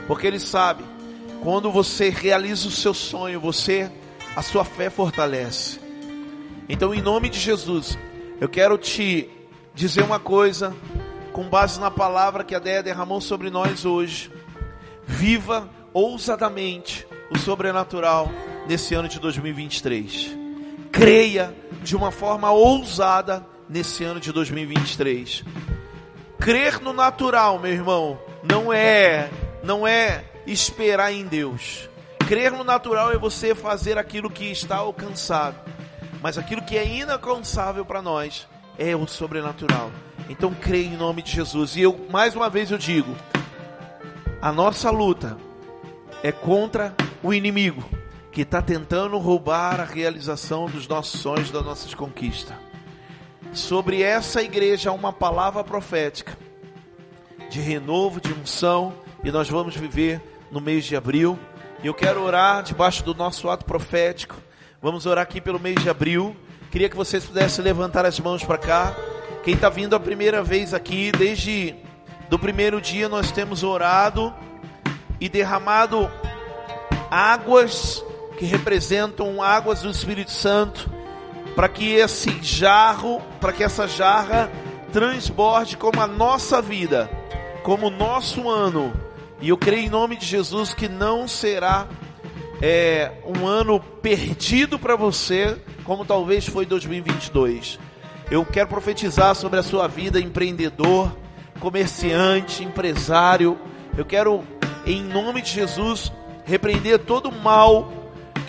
Porque 0.07 0.27
ele 0.27 0.39
sabe, 0.39 0.83
quando 1.41 1.71
você 1.71 2.09
realiza 2.09 2.67
o 2.67 2.71
seu 2.71 2.93
sonho, 2.93 3.39
você 3.39 3.91
a 4.35 4.41
sua 4.41 4.63
fé 4.63 4.89
fortalece. 4.89 5.79
Então, 6.67 6.93
em 6.93 7.01
nome 7.01 7.29
de 7.29 7.39
Jesus, 7.39 7.97
eu 8.39 8.49
quero 8.49 8.77
te 8.77 9.29
dizer 9.73 10.03
uma 10.03 10.19
coisa 10.19 10.75
com 11.31 11.49
base 11.49 11.79
na 11.79 11.91
palavra 11.91 12.43
que 12.43 12.55
a 12.55 12.59
Déia 12.59 12.83
derramou 12.83 13.19
sobre 13.19 13.49
nós 13.49 13.85
hoje. 13.85 14.31
Viva 15.05 15.69
ousadamente 15.93 17.05
o 17.29 17.37
sobrenatural 17.37 18.29
nesse 18.67 18.93
ano 18.93 19.07
de 19.07 19.19
2023. 19.19 20.37
Creia 20.91 21.53
de 21.81 21.95
uma 21.95 22.11
forma 22.11 22.51
ousada 22.51 23.45
nesse 23.67 24.03
ano 24.03 24.19
de 24.19 24.31
2023. 24.31 25.43
Crer 26.43 26.81
no 26.81 26.91
natural, 26.91 27.57
meu 27.57 27.71
irmão, 27.71 28.19
não 28.43 28.73
é, 28.73 29.29
não 29.63 29.87
é 29.87 30.25
esperar 30.45 31.13
em 31.13 31.25
Deus. 31.25 31.89
Crer 32.27 32.51
no 32.51 32.65
natural 32.65 33.13
é 33.13 33.17
você 33.17 33.55
fazer 33.55 33.97
aquilo 33.97 34.29
que 34.29 34.51
está 34.51 34.75
alcançado. 34.75 35.55
Mas 36.21 36.37
aquilo 36.37 36.61
que 36.61 36.77
é 36.77 36.85
inalcançável 36.85 37.85
para 37.85 38.01
nós 38.01 38.45
é 38.77 38.93
o 38.93 39.07
sobrenatural. 39.07 39.89
Então 40.27 40.53
creia 40.53 40.85
em 40.85 40.97
nome 40.97 41.21
de 41.21 41.31
Jesus. 41.31 41.77
E 41.77 41.81
eu 41.83 42.07
mais 42.09 42.35
uma 42.35 42.49
vez 42.49 42.71
eu 42.71 42.77
digo, 42.77 43.15
a 44.41 44.51
nossa 44.51 44.91
luta 44.91 45.37
é 46.21 46.33
contra 46.33 46.93
o 47.23 47.33
inimigo 47.33 47.85
que 48.33 48.41
está 48.41 48.61
tentando 48.61 49.17
roubar 49.17 49.79
a 49.79 49.85
realização 49.85 50.65
dos 50.65 50.89
nossos 50.89 51.21
sonhos, 51.21 51.51
das 51.51 51.63
nossas 51.63 51.93
conquistas 51.93 52.57
sobre 53.53 54.01
essa 54.01 54.41
igreja 54.41 54.91
uma 54.91 55.13
palavra 55.13 55.63
profética 55.63 56.37
de 57.49 57.59
renovo, 57.59 58.19
de 58.19 58.33
unção, 58.33 58.93
e 59.23 59.31
nós 59.31 59.47
vamos 59.47 59.75
viver 59.75 60.19
no 60.51 60.59
mês 60.59 60.85
de 60.85 60.95
abril. 60.95 61.37
E 61.83 61.87
eu 61.87 61.93
quero 61.93 62.23
orar 62.23 62.63
debaixo 62.63 63.03
do 63.03 63.13
nosso 63.13 63.49
ato 63.49 63.63
profético. 63.63 64.35
Vamos 64.81 65.05
orar 65.05 65.23
aqui 65.23 65.39
pelo 65.39 65.59
mês 65.59 65.75
de 65.81 65.89
abril. 65.89 66.35
Queria 66.71 66.89
que 66.89 66.95
vocês 66.95 67.23
pudessem 67.23 67.63
levantar 67.63 68.05
as 68.05 68.19
mãos 68.19 68.43
para 68.43 68.57
cá. 68.57 68.95
Quem 69.43 69.53
está 69.53 69.69
vindo 69.69 69.95
a 69.95 69.99
primeira 69.99 70.41
vez 70.41 70.73
aqui, 70.73 71.11
desde 71.11 71.75
do 72.29 72.39
primeiro 72.39 72.81
dia 72.81 73.07
nós 73.07 73.31
temos 73.31 73.61
orado 73.61 74.33
e 75.19 75.29
derramado 75.29 76.09
águas 77.11 78.03
que 78.39 78.45
representam 78.45 79.43
águas 79.43 79.81
do 79.81 79.91
Espírito 79.91 80.31
Santo 80.31 81.02
para 81.55 81.69
que 81.69 81.93
esse 81.93 82.41
jarro, 82.41 83.21
para 83.39 83.53
que 83.53 83.63
essa 83.63 83.87
jarra 83.87 84.51
transborde 84.91 85.77
como 85.77 86.01
a 86.01 86.07
nossa 86.07 86.61
vida, 86.61 87.09
como 87.63 87.87
o 87.87 87.91
nosso 87.91 88.49
ano. 88.49 88.93
E 89.41 89.49
eu 89.49 89.57
creio 89.57 89.85
em 89.85 89.89
nome 89.89 90.15
de 90.15 90.25
Jesus 90.25 90.73
que 90.73 90.87
não 90.87 91.27
será 91.27 91.87
é, 92.61 93.11
um 93.25 93.45
ano 93.45 93.79
perdido 93.79 94.79
para 94.79 94.95
você, 94.95 95.57
como 95.83 96.05
talvez 96.05 96.47
foi 96.47 96.65
2022. 96.65 97.79
Eu 98.31 98.45
quero 98.45 98.69
profetizar 98.69 99.35
sobre 99.35 99.59
a 99.59 99.63
sua 99.63 99.87
vida, 99.87 100.19
empreendedor, 100.19 101.15
comerciante, 101.59 102.63
empresário. 102.63 103.59
Eu 103.97 104.05
quero, 104.05 104.43
em 104.85 105.03
nome 105.03 105.41
de 105.41 105.51
Jesus, 105.51 106.11
repreender 106.45 106.99
todo 106.99 107.29
o 107.29 107.31
mal 107.31 108.02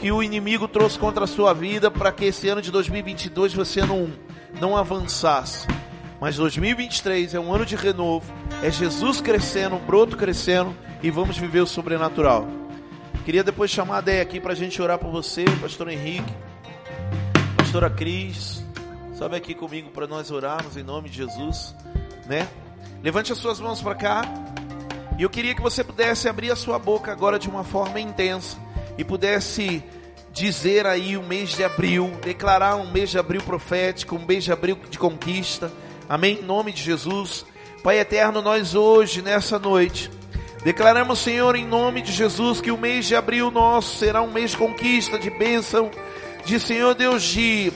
que 0.05 0.13
o 0.13 0.23
inimigo 0.23 0.69
trouxe 0.69 0.99
contra 0.99 1.25
a 1.25 1.27
sua 1.27 1.55
vida 1.55 1.91
para 1.91 2.13
que 2.13 2.27
esse 2.27 2.47
ano 2.47 2.61
de 2.61 2.71
2022 2.71 3.55
você 3.55 3.81
não, 3.87 4.13
não 4.61 4.77
avançasse. 4.77 5.67
Mas 6.21 6.37
2023 6.37 7.33
é 7.33 7.41
um 7.41 7.51
ano 7.51 7.65
de 7.65 7.75
renovo, 7.75 8.31
é 8.63 8.71
Jesus 8.71 9.23
crescendo, 9.23 9.77
um 9.77 9.79
broto 9.79 10.15
crescendo 10.15 10.77
e 11.03 11.11
vamos 11.11 11.39
viver 11.39 11.63
o 11.63 11.67
sobrenatural. 11.67 12.47
Queria 13.25 13.43
depois 13.43 13.71
chamar 13.71 13.97
a 13.97 14.01
Deia 14.03 14.21
aqui 14.21 14.39
para 14.39 14.53
a 14.53 14.55
gente 14.55 14.83
orar 14.83 14.99
por 14.99 15.11
você, 15.11 15.47
pastor 15.59 15.89
Henrique, 15.89 16.31
pastora 17.57 17.89
Cris, 17.89 18.63
sobe 19.15 19.37
aqui 19.37 19.55
comigo 19.55 19.89
para 19.89 20.07
nós 20.07 20.31
orarmos 20.31 20.77
em 20.77 20.83
nome 20.83 21.09
de 21.09 21.17
Jesus, 21.17 21.75
né? 22.27 22.47
Levante 23.03 23.33
as 23.33 23.39
suas 23.39 23.59
mãos 23.59 23.81
para 23.81 23.95
cá. 23.95 24.23
E 25.19 25.23
eu 25.23 25.31
queria 25.31 25.55
que 25.55 25.63
você 25.63 25.83
pudesse 25.83 26.29
abrir 26.29 26.51
a 26.51 26.57
sua 26.57 26.79
boca 26.79 27.11
agora 27.11 27.39
de 27.39 27.49
uma 27.49 27.65
forma 27.65 27.99
intensa 27.99 28.64
e 28.99 29.05
pudesse 29.05 29.83
dizer 30.33 30.87
aí 30.87 31.17
o 31.17 31.23
mês 31.23 31.51
de 31.51 31.63
abril, 31.63 32.13
declarar 32.23 32.77
um 32.77 32.91
mês 32.91 33.11
de 33.11 33.19
abril 33.19 33.41
profético, 33.43 34.17
um 34.17 34.25
mês 34.25 34.45
de 34.45 34.53
abril 34.53 34.79
de 34.91 34.99
conquista. 34.99 35.73
Amém? 36.09 36.41
Em 36.41 36.43
nome 36.43 36.73
de 36.73 36.83
Jesus. 36.83 37.47
Pai 37.83 37.99
eterno, 37.99 38.43
nós 38.43 38.75
hoje, 38.75 39.23
nessa 39.23 39.59
noite, 39.59 40.11
declaramos, 40.65 41.19
Senhor, 41.19 41.55
em 41.55 41.67
nome 41.67 42.03
de 42.03 42.13
Jesus, 42.13 42.61
que 42.61 42.71
o 42.71 42.79
mês 42.79 43.07
de 43.07 43.15
abril 43.15 43.51
nosso 43.51 43.99
será 43.99 44.23
um 44.23 44.33
mês 44.33 44.53
de 44.53 44.57
conquista, 44.57 45.19
de 45.19 45.31
bênção, 45.31 45.91
de 46.45 46.59
Senhor 46.59 46.95
Deus, 46.95 47.23
de, 47.23 47.73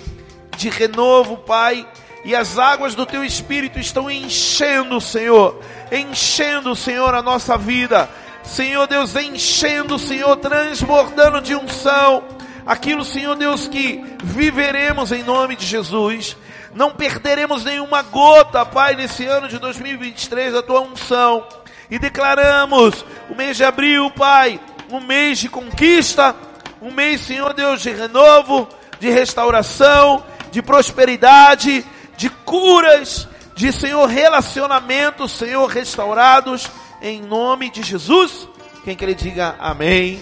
de 0.57 0.69
renovo, 0.69 1.37
Pai 1.37 1.87
e 2.25 2.35
as 2.35 2.59
águas 2.59 2.95
do 2.95 3.07
teu 3.07 3.25
espírito 3.25 3.79
estão 3.79 4.11
enchendo, 4.11 5.01
Senhor, 5.01 5.61
enchendo, 5.91 6.75
Senhor, 6.75 7.15
a 7.15 7.23
nossa 7.23 7.57
vida. 7.57 8.09
Senhor 8.49 8.87
Deus, 8.87 9.15
enchendo, 9.15 9.99
Senhor, 9.99 10.37
transbordando 10.37 11.41
de 11.41 11.55
unção. 11.55 12.25
Aquilo, 12.67 13.05
Senhor 13.05 13.37
Deus, 13.37 13.69
que 13.69 14.03
viveremos 14.25 15.13
em 15.13 15.23
nome 15.23 15.55
de 15.55 15.67
Jesus. 15.67 16.37
Não 16.75 16.91
perderemos 16.91 17.65
nenhuma 17.65 18.03
gota, 18.03 18.65
Pai, 18.65 18.97
nesse 18.97 19.27
ano 19.27 19.49
de 19.49 19.59
2023, 19.59 20.55
a 20.55 20.63
tua 20.63 20.81
unção. 20.81 21.47
E 21.91 21.99
declaramos 21.99 23.05
o 23.29 23.35
mês 23.35 23.57
de 23.57 23.65
abril, 23.65 24.11
Pai, 24.11 24.59
um 24.91 25.01
mês 25.01 25.39
de 25.39 25.49
conquista, 25.49 26.35
um 26.81 26.91
mês, 26.91 27.21
Senhor 27.21 27.53
Deus, 27.53 27.83
de 27.83 27.91
renovo, 27.91 28.67
de 28.99 29.11
restauração, 29.11 30.25
de 30.51 30.63
prosperidade, 30.63 31.85
de 32.17 32.31
curas, 32.31 33.29
de 33.55 33.73
Senhor 33.73 34.07
relacionamentos, 34.07 35.33
Senhor 35.33 35.67
restaurados, 35.67 36.69
em 37.01 37.21
nome 37.23 37.71
de 37.71 37.83
Jesus. 37.83 38.49
Quem 38.85 38.97
quer 38.97 39.15
diga 39.15 39.57
amém. 39.59 40.21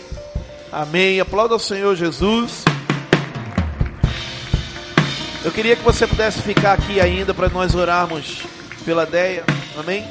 Amém. 0.73 1.21
Aplauda 1.21 1.55
ao 1.55 1.59
Senhor 1.59 1.95
Jesus. 1.95 2.65
Eu 5.45 5.53
queria 5.53 5.77
que 5.77 5.83
você 5.83 6.07
pudesse 6.07 6.43
ficar 6.43 6.73
aqui 6.73 7.01
ainda 7.01 7.33
para 7.33 7.49
nós 7.49 7.75
orarmos 7.75 8.43
pela 8.85 9.07
Deia. 9.07 9.45
Amém? 9.79 10.05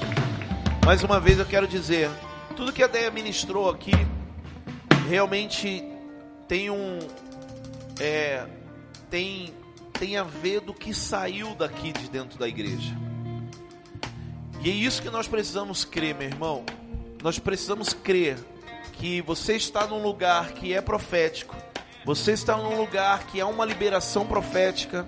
Mais 0.86 1.03
uma 1.03 1.20
vez 1.20 1.39
eu 1.39 1.45
quero 1.45 1.68
dizer, 1.68 2.09
tudo 2.55 2.72
que 2.72 2.84
a 2.84 2.88
Deia 2.88 3.11
ministrou 3.11 3.70
aqui 3.70 3.91
realmente 5.09 5.84
tem 6.47 6.70
um 6.70 6.99
é, 7.99 8.45
tem 9.09 9.53
tem 9.93 10.18
a 10.18 10.24
ver 10.24 10.59
do 10.61 10.74
que 10.74 10.93
saiu 10.93 11.55
daqui 11.55 11.91
de 11.91 12.09
dentro 12.09 12.38
da 12.38 12.47
igreja. 12.47 13.05
E 14.66 14.70
é 14.72 14.74
isso 14.74 14.99
que 14.99 15.11
nós 15.11 15.28
precisamos 15.28 15.86
crer, 15.86 16.16
meu 16.16 16.28
irmão. 16.28 16.66
Nós 17.22 17.38
precisamos 17.38 17.93
crer 17.93 18.36
que 18.93 19.22
você 19.22 19.55
está 19.55 19.86
num 19.86 20.01
lugar 20.01 20.53
que 20.53 20.74
é 20.74 20.82
profético. 20.82 21.55
Você 22.03 22.32
está 22.32 22.57
num 22.57 22.76
lugar 22.76 23.28
que 23.28 23.39
há 23.39 23.45
uma 23.45 23.63
liberação 23.63 24.26
profética 24.26 25.07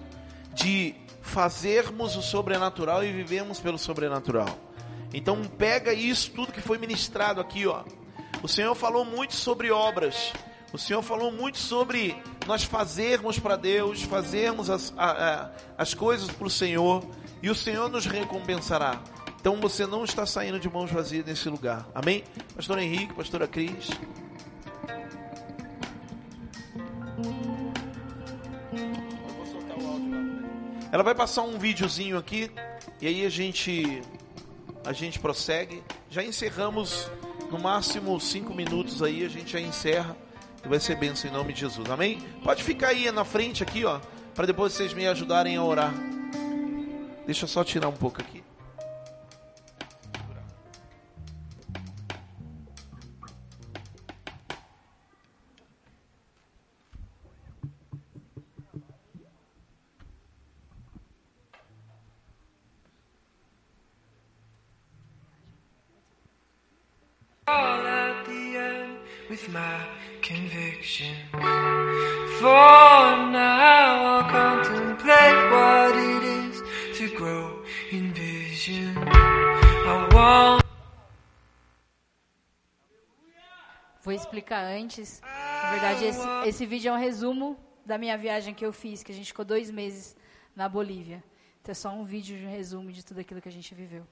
de 0.53 0.93
fazermos 1.23 2.15
o 2.15 2.21
sobrenatural 2.21 3.03
e 3.03 3.11
vivemos 3.11 3.59
pelo 3.59 3.79
sobrenatural. 3.79 4.47
Então 5.11 5.41
pega 5.45 5.91
isso 5.91 6.29
tudo 6.29 6.53
que 6.53 6.61
foi 6.61 6.77
ministrado 6.77 7.41
aqui, 7.41 7.65
ó. 7.65 7.83
O 8.43 8.47
Senhor 8.47 8.75
falou 8.75 9.03
muito 9.03 9.33
sobre 9.33 9.71
obras. 9.71 10.33
O 10.71 10.77
Senhor 10.77 11.01
falou 11.01 11.31
muito 11.31 11.57
sobre 11.57 12.15
nós 12.45 12.63
fazermos 12.63 13.39
para 13.39 13.55
Deus, 13.55 14.03
fazermos 14.03 14.69
as, 14.69 14.93
a, 14.95 15.09
a, 15.09 15.51
as 15.79 15.95
coisas 15.95 16.29
para 16.29 16.45
o 16.45 16.49
Senhor, 16.49 17.03
e 17.41 17.49
o 17.49 17.55
Senhor 17.55 17.89
nos 17.89 18.05
recompensará. 18.05 19.01
Então 19.47 19.61
você 19.61 19.87
não 19.87 20.03
está 20.03 20.25
saindo 20.25 20.59
de 20.59 20.69
mãos 20.69 20.91
vazias 20.91 21.25
nesse 21.25 21.47
lugar. 21.47 21.87
Amém? 21.95 22.21
Pastor 22.53 22.79
Henrique, 22.79 23.13
pastora 23.13 23.47
Cris. 23.47 23.89
Ela 30.91 31.01
vai 31.01 31.15
passar 31.15 31.43
um 31.43 31.57
videozinho 31.57 32.17
aqui 32.17 32.51
e 32.99 33.07
aí 33.07 33.25
a 33.25 33.29
gente 33.29 34.01
a 34.83 34.91
gente 34.91 35.17
prossegue. 35.17 35.81
Já 36.09 36.21
encerramos 36.21 37.09
no 37.49 37.57
máximo 37.57 38.19
cinco 38.19 38.53
minutos 38.53 39.01
aí, 39.01 39.23
a 39.23 39.29
gente 39.29 39.53
já 39.53 39.61
encerra 39.61 40.13
e 40.61 40.67
vai 40.67 40.81
ser 40.81 40.97
bênção 40.97 41.31
em 41.31 41.33
nome 41.33 41.53
de 41.53 41.61
Jesus. 41.61 41.89
Amém? 41.89 42.19
Pode 42.43 42.65
ficar 42.65 42.89
aí 42.89 43.09
na 43.13 43.23
frente 43.23 43.63
aqui, 43.63 43.85
ó, 43.85 44.01
para 44.35 44.45
depois 44.45 44.73
vocês 44.73 44.93
me 44.93 45.07
ajudarem 45.07 45.55
a 45.55 45.63
orar. 45.63 45.93
Deixa 47.25 47.45
eu 47.45 47.47
só 47.47 47.63
tirar 47.63 47.87
um 47.87 47.95
pouco 47.95 48.19
aqui. 48.19 48.43
All 67.47 67.87
at 67.87 68.25
the 68.25 68.57
end 68.57 68.97
with 69.29 69.47
my 69.49 69.79
conviction. 70.21 71.15
For 72.39 72.51
now, 73.31 74.19
I'll 74.19 74.29
contemplate 74.29 75.39
what 75.51 75.95
it 75.95 76.23
is 76.23 76.61
to 76.97 77.15
grow 77.15 77.63
in 77.91 78.13
vision. 78.13 78.97
I 78.97 80.09
want. 80.13 80.63
Vou 84.03 84.13
explicar 84.13 84.63
antes. 84.63 85.21
Na 85.21 85.71
verdade, 85.71 86.05
esse, 86.05 86.27
esse 86.45 86.65
vídeo 86.65 86.89
é 86.89 86.93
um 86.93 86.99
resumo 86.99 87.57
da 87.85 87.97
minha 87.97 88.17
viagem 88.17 88.53
que 88.53 88.65
eu 88.65 88.73
fiz, 88.73 89.03
que 89.03 89.11
a 89.11 89.15
gente 89.15 89.27
ficou 89.27 89.45
dois 89.45 89.71
meses 89.71 90.15
na 90.55 90.67
Bolívia. 90.67 91.23
Então 91.61 91.71
é 91.71 91.75
só 91.75 91.89
um 91.89 92.03
vídeo 92.03 92.37
de 92.37 92.45
resumo 92.45 92.91
de 92.91 93.03
tudo 93.03 93.21
aquilo 93.21 93.41
que 93.41 93.49
a 93.49 93.51
gente 93.51 93.73
viveu. 93.73 94.05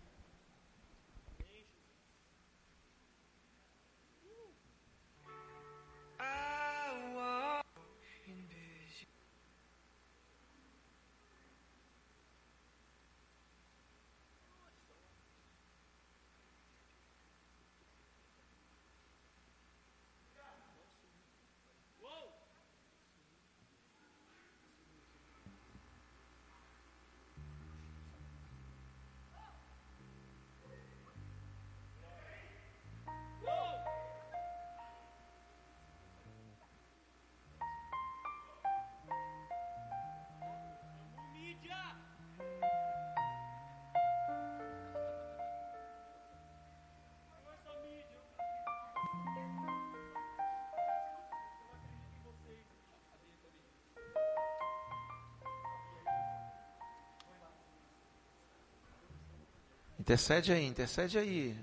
Intercede 60.06 60.54
aí, 60.54 60.68
intercede 60.68 61.18
aí. 61.18 61.58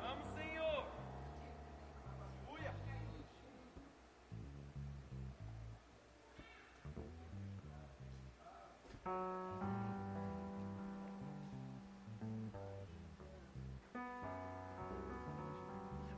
Vamos, 0.00 0.26
Senhor. 0.34 0.86
Aleluia. 2.48 2.74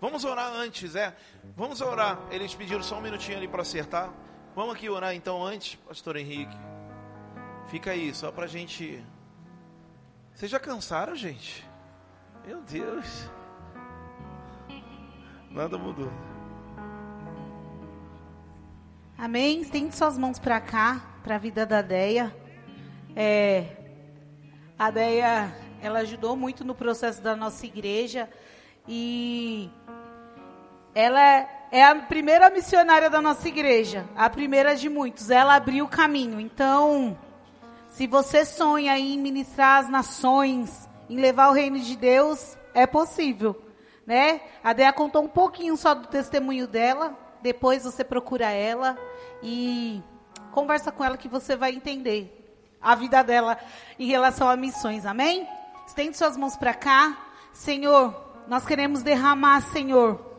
Vamos 0.01 0.25
orar 0.25 0.51
antes, 0.55 0.97
é? 0.97 1.15
Vamos 1.55 1.83
orar. 1.83 2.19
Eles 2.31 2.55
pediram 2.55 2.83
só 2.83 2.97
um 2.97 3.03
minutinho 3.03 3.37
ali 3.37 3.47
para 3.47 3.61
acertar. 3.61 4.11
Vamos 4.57 4.77
aqui 4.77 4.89
orar 4.89 5.15
então 5.15 5.45
antes, 5.45 5.75
Pastor 5.75 6.17
Henrique. 6.17 6.57
Fica 7.69 7.91
aí, 7.91 8.15
só 8.15 8.33
pra 8.33 8.47
gente. 8.47 9.05
Vocês 10.35 10.51
já 10.51 10.59
cansaram, 10.59 11.15
gente? 11.15 11.69
Meu 12.47 12.63
Deus. 12.63 13.29
Nada 15.51 15.77
mudou. 15.77 16.11
Amém? 19.19 19.61
Estende 19.61 19.95
suas 19.95 20.17
mãos 20.17 20.39
para 20.39 20.59
cá, 20.63 21.03
para 21.23 21.35
a 21.35 21.39
vida 21.39 21.67
da 21.67 21.83
Deia. 21.83 22.35
É, 23.15 23.77
a 24.79 24.91
Deia, 24.91 25.55
ela 25.83 25.99
ajudou 25.99 26.35
muito 26.37 26.65
no 26.65 26.75
processo 26.75 27.21
da 27.21 27.37
nossa 27.37 27.67
igreja 27.67 28.31
e 28.87 29.69
ela 30.95 31.21
é, 31.21 31.67
é 31.71 31.85
a 31.85 31.97
primeira 31.97 32.49
missionária 32.49 33.11
da 33.11 33.21
nossa 33.21 33.47
igreja, 33.47 34.07
a 34.17 34.31
primeira 34.31 34.75
de 34.75 34.89
muitos. 34.89 35.29
Ela 35.29 35.57
abriu 35.57 35.85
o 35.85 35.89
caminho. 35.89 36.41
Então, 36.41 37.19
se 37.99 38.07
você 38.07 38.45
sonha 38.45 38.97
em 38.97 39.19
ministrar 39.19 39.81
as 39.81 39.91
nações, 39.91 40.89
em 41.11 41.17
levar 41.17 41.49
o 41.49 41.53
reino 41.53 41.81
de 41.81 41.97
Deus, 41.97 42.57
é 42.73 42.87
possível, 42.87 43.61
né? 44.07 44.41
A 44.63 44.73
Deia 44.73 44.93
contou 44.93 45.25
um 45.25 45.29
pouquinho 45.29 45.77
só 45.77 45.95
do 45.95 46.07
testemunho 46.07 46.69
dela. 46.69 47.19
Depois 47.43 47.83
você 47.83 48.05
procura 48.05 48.53
ela 48.53 48.97
e 49.43 50.01
conversa 50.53 50.93
com 50.93 51.05
ela 51.05 51.17
que 51.17 51.27
você 51.27 51.57
vai 51.57 51.73
entender 51.73 52.57
a 52.81 52.95
vida 52.95 53.21
dela 53.25 53.59
em 53.99 54.07
relação 54.07 54.49
a 54.49 54.57
missões. 54.57 55.05
Amém? 55.05 55.49
Estende 55.85 56.17
suas 56.17 56.37
mãos 56.37 56.57
para 56.57 56.75
cá. 56.75 57.19
Senhor, 57.53 58.15
nós 58.47 58.65
queremos 58.65 59.03
derramar, 59.03 59.61
Senhor, 59.73 60.39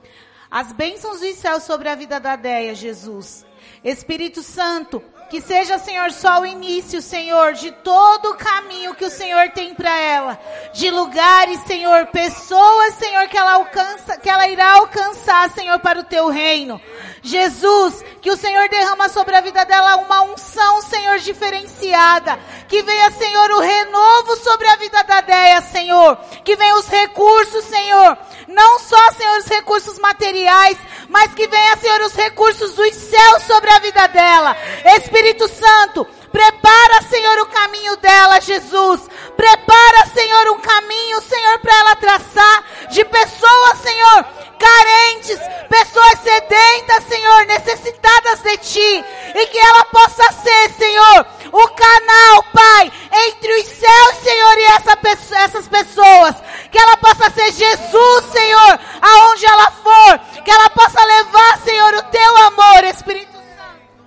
as 0.49 0.71
bênçãos 0.71 1.19
dos 1.19 1.35
céus 1.35 1.63
sobre 1.63 1.89
a 1.89 1.95
vida 1.95 2.21
da 2.21 2.37
Deia, 2.37 2.73
Jesus. 2.73 3.45
Espírito 3.83 4.41
Santo, 4.41 5.01
que 5.29 5.39
seja, 5.39 5.77
Senhor, 5.77 6.11
só 6.11 6.41
o 6.41 6.45
início, 6.45 7.01
Senhor, 7.01 7.53
de 7.53 7.71
todo 7.71 8.31
o 8.31 8.35
caminho 8.35 8.95
que 8.95 9.05
o 9.05 9.11
Senhor 9.11 9.49
tem 9.49 9.73
para 9.75 9.95
ela. 9.95 10.39
De 10.73 10.89
lugares, 10.89 11.59
Senhor, 11.61 12.07
pessoas, 12.07 12.95
Senhor, 12.95 13.27
que 13.27 13.37
ela 13.37 13.53
alcança, 13.53 14.17
que 14.17 14.29
ela 14.29 14.47
irá 14.47 14.73
alcançar, 14.73 15.49
Senhor, 15.51 15.79
para 15.79 15.99
o 15.99 16.03
teu 16.03 16.29
reino. 16.29 16.81
Jesus, 17.21 18.03
que 18.21 18.31
o 18.31 18.37
Senhor 18.37 18.69
derrama 18.69 19.09
sobre 19.09 19.35
a 19.35 19.41
vida 19.41 19.63
dela 19.65 19.97
uma 19.97 20.21
unção, 20.23 20.81
Senhor, 20.81 21.19
diferenciada. 21.19 22.39
Que 22.67 22.81
venha, 22.81 23.11
Senhor, 23.11 23.51
o 23.51 23.59
renovo 23.59 24.35
sobre 24.37 24.67
a 24.67 24.75
vida 24.75 25.03
da 25.03 25.21
Deia, 25.21 25.61
Senhor. 25.61 26.17
Que 26.43 26.55
venha 26.55 26.75
os 26.75 26.87
recursos, 26.87 27.65
Senhor. 27.65 28.17
Não 28.47 28.79
só, 28.79 29.11
Senhor, 29.11 29.37
os 29.39 29.45
recursos 29.45 29.99
materiais, 29.99 30.77
mas 31.07 31.33
que 31.33 31.47
venha, 31.47 31.77
Senhor, 31.77 32.01
os 32.01 32.13
recursos 32.13 32.73
dos 32.75 32.93
céus 32.93 33.43
sobre 33.43 33.69
a 33.71 33.79
vida 33.79 34.07
dela. 34.07 34.55
Espírito 34.97 35.47
Santo, 35.47 36.07
prepara, 36.31 37.01
Senhor, 37.09 37.39
o 37.39 37.45
caminho 37.47 37.97
dela, 37.97 38.39
Jesus. 38.41 39.01
Prepara, 39.35 40.05
Senhor, 40.13 40.49
um 40.49 40.59
caminho, 40.59 41.21
Senhor, 41.21 41.59
para 41.59 41.75
ela 41.75 41.95
traçar 41.95 42.63
de 42.89 43.05
pessoas, 43.05 43.77
Senhor, 43.79 44.25
carentes, 44.59 45.39
pessoas 45.69 46.19
sedentas, 46.19 47.03
Senhor, 47.05 47.45
necessitadas 47.45 48.41
de 48.41 48.57
Ti, 48.57 49.05
e 49.35 49.47
que 49.47 49.57
ela 49.57 49.85
possa 49.85 50.31
ser, 50.33 50.69
Senhor, 50.71 51.25
o 51.51 51.67
canal, 51.69 52.43
Pai, 52.53 52.91
entre 53.27 53.53
os 53.59 53.67
céus, 53.67 54.17
Senhor, 54.23 54.57
e 54.57 54.63
essa, 54.63 54.97
essas 55.37 55.67
pessoas, 55.67 56.35
que 56.71 56.77
ela 56.77 56.97
possa 56.97 57.29
ser 57.31 57.51
Jesus, 57.51 58.25
Senhor, 58.31 58.79
aonde 59.01 59.45
ela 59.45 59.71
for, 59.71 60.19
que 60.43 60.51
ela 60.51 60.69
possa 60.69 61.03
levar, 61.03 61.57
Senhor, 61.59 61.93
o 61.95 62.03
Teu 62.03 62.37
amor, 62.37 62.83
Espírito. 62.83 63.38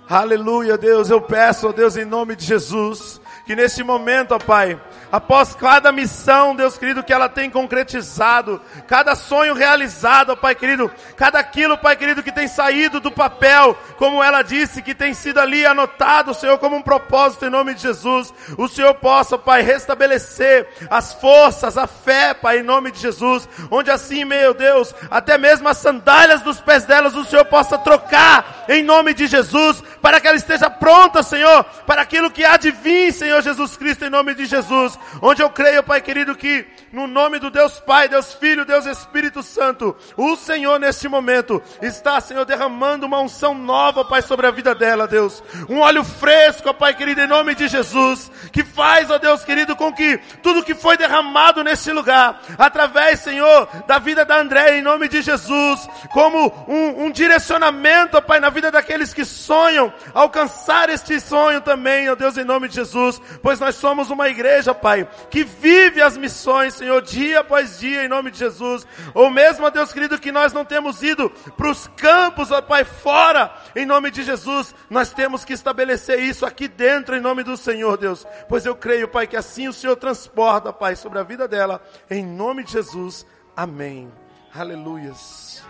Aleluia, 0.09 0.77
Deus, 0.77 1.09
eu 1.09 1.21
peço, 1.21 1.67
ó 1.67 1.71
Deus, 1.71 1.95
em 1.95 2.03
nome 2.03 2.35
de 2.35 2.45
Jesus, 2.45 3.21
que 3.45 3.55
nesse 3.55 3.83
momento, 3.83 4.33
ó 4.33 4.39
Pai, 4.39 4.79
após 5.13 5.53
cada 5.53 5.91
missão, 5.91 6.55
Deus 6.55 6.75
querido, 6.75 7.03
que 7.03 7.13
ela 7.13 7.29
tem 7.29 7.47
concretizado, 7.47 8.59
cada 8.87 9.13
sonho 9.13 9.53
realizado, 9.53 10.35
Pai 10.35 10.55
querido, 10.55 10.89
cada 11.15 11.37
aquilo, 11.37 11.77
Pai 11.77 11.95
querido, 11.95 12.23
que 12.23 12.31
tem 12.31 12.47
saído 12.47 12.99
do 12.99 13.11
papel, 13.11 13.77
como 13.97 14.23
ela 14.23 14.41
disse, 14.41 14.81
que 14.81 14.95
tem 14.95 15.13
sido 15.13 15.39
ali 15.39 15.67
anotado, 15.67 16.33
Senhor, 16.33 16.57
como 16.57 16.75
um 16.75 16.81
propósito 16.81 17.45
em 17.45 17.51
nome 17.51 17.75
de 17.75 17.83
Jesus, 17.83 18.33
o 18.57 18.67
Senhor 18.67 18.95
possa, 18.95 19.37
Pai, 19.37 19.61
restabelecer 19.61 20.67
as 20.89 21.13
forças, 21.13 21.77
a 21.77 21.85
fé, 21.85 22.33
Pai, 22.33 22.57
em 22.57 22.63
nome 22.63 22.89
de 22.89 22.99
Jesus, 22.99 23.47
onde 23.69 23.91
assim, 23.91 24.25
meu 24.25 24.55
Deus, 24.55 24.95
até 25.11 25.37
mesmo 25.37 25.69
as 25.69 25.77
sandálias 25.77 26.41
dos 26.41 26.59
pés 26.59 26.85
delas, 26.85 27.15
o 27.15 27.23
Senhor 27.23 27.45
possa 27.45 27.77
trocar 27.77 28.65
em 28.67 28.81
nome 28.81 29.13
de 29.13 29.27
Jesus, 29.27 29.79
para 30.01 30.19
que 30.19 30.27
ela 30.27 30.37
esteja 30.37 30.71
pronta, 30.71 31.21
Senhor, 31.21 31.63
para 31.85 32.01
aquilo 32.01 32.31
que 32.31 32.43
há 32.43 32.57
de 32.57 32.71
vir, 32.71 33.13
Senhor 33.13 33.43
Jesus 33.43 33.77
Cristo, 33.77 34.05
em 34.05 34.09
nome 34.09 34.33
de 34.33 34.47
Jesus 34.47 34.97
onde 35.21 35.41
eu 35.41 35.49
creio, 35.49 35.83
Pai 35.83 36.01
querido, 36.01 36.35
que 36.35 36.65
no 36.91 37.07
nome 37.07 37.39
do 37.39 37.49
Deus 37.49 37.79
Pai, 37.79 38.07
Deus 38.07 38.33
Filho, 38.33 38.65
Deus 38.65 38.85
Espírito 38.85 39.41
Santo, 39.41 39.95
o 40.15 40.35
Senhor 40.35 40.79
neste 40.79 41.07
momento 41.07 41.61
está, 41.81 42.21
Senhor, 42.21 42.45
derramando 42.45 43.05
uma 43.05 43.19
unção 43.19 43.55
nova, 43.55 44.05
Pai, 44.05 44.21
sobre 44.21 44.45
a 44.45 44.51
vida 44.51 44.75
dela, 44.75 45.07
Deus. 45.07 45.43
Um 45.67 45.79
óleo 45.79 46.03
fresco, 46.03 46.73
Pai 46.73 46.93
querido, 46.93 47.21
em 47.21 47.27
nome 47.27 47.55
de 47.55 47.67
Jesus, 47.67 48.31
que 48.51 48.63
faz, 48.63 49.09
ó 49.09 49.17
Deus 49.17 49.43
querido, 49.43 49.75
com 49.75 49.91
que 49.91 50.17
tudo 50.41 50.63
que 50.63 50.75
foi 50.75 50.95
derramado 50.95 51.63
nesse 51.63 51.91
lugar, 51.91 52.41
através, 52.57 53.21
Senhor, 53.21 53.67
da 53.87 53.97
vida 53.97 54.23
da 54.23 54.39
André, 54.39 54.77
em 54.77 54.81
nome 54.81 55.07
de 55.07 55.21
Jesus, 55.21 55.89
como 56.11 56.65
um, 56.67 57.05
um 57.05 57.11
direcionamento, 57.11 58.17
ó 58.17 58.21
Pai, 58.21 58.39
na 58.39 58.49
vida 58.49 58.69
daqueles 58.69 59.13
que 59.13 59.25
sonham 59.25 59.91
alcançar 60.13 60.89
este 60.89 61.19
sonho 61.19 61.61
também, 61.61 62.09
ó 62.09 62.15
Deus, 62.15 62.37
em 62.37 62.43
nome 62.43 62.67
de 62.67 62.75
Jesus, 62.75 63.19
pois 63.41 63.59
nós 63.59 63.75
somos 63.75 64.09
uma 64.09 64.29
igreja, 64.29 64.75
Pai, 64.75 64.92
Pai, 64.93 65.09
que 65.31 65.43
vive 65.43 66.01
as 66.01 66.15
missões, 66.15 66.75
Senhor, 66.75 67.01
dia 67.01 67.39
após 67.39 67.79
dia, 67.79 68.05
em 68.05 68.07
nome 68.07 68.29
de 68.29 68.37
Jesus. 68.37 68.85
Ou 69.15 69.29
mesmo, 69.31 69.65
ó 69.65 69.69
Deus 69.71 69.91
querido, 69.91 70.19
que 70.19 70.31
nós 70.31 70.53
não 70.53 70.63
temos 70.63 71.01
ido 71.01 71.31
para 71.57 71.71
os 71.71 71.87
campos, 71.97 72.51
ó 72.51 72.61
Pai, 72.61 72.83
fora, 72.83 73.51
em 73.75 73.87
nome 73.87 74.11
de 74.11 74.21
Jesus. 74.21 74.75
Nós 74.91 75.11
temos 75.11 75.43
que 75.43 75.53
estabelecer 75.53 76.19
isso 76.19 76.45
aqui 76.45 76.67
dentro, 76.67 77.15
em 77.15 77.21
nome 77.21 77.43
do 77.43 77.57
Senhor, 77.57 77.97
Deus. 77.97 78.25
Pois 78.47 78.65
eu 78.67 78.75
creio, 78.75 79.07
Pai, 79.07 79.25
que 79.25 79.35
assim 79.35 79.67
o 79.67 79.73
Senhor 79.73 79.95
transporta, 79.95 80.71
Pai, 80.71 80.95
sobre 80.95 81.17
a 81.17 81.23
vida 81.23 81.47
dela, 81.47 81.81
em 82.09 82.23
nome 82.23 82.63
de 82.63 82.73
Jesus. 82.73 83.25
Amém. 83.55 84.11
Aleluias. 84.53 85.63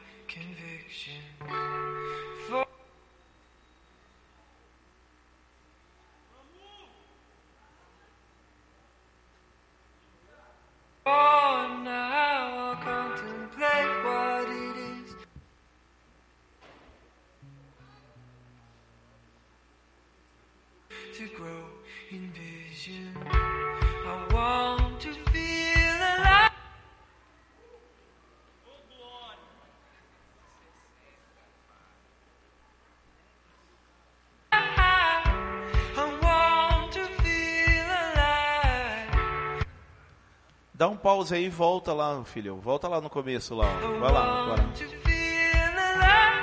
Dá 40.81 40.89
um 40.89 40.97
pause 40.97 41.35
aí 41.35 41.45
e 41.45 41.49
volta 41.49 41.93
lá, 41.93 42.23
filho. 42.23 42.55
Volta 42.55 42.87
lá 42.87 42.99
no 42.99 43.07
começo 43.07 43.53
lá. 43.53 43.67
Vai 43.99 44.11
lá 44.11 44.41
agora. 44.41 44.63
to 44.63 44.79
feel 44.79 45.77
alive. 45.77 46.41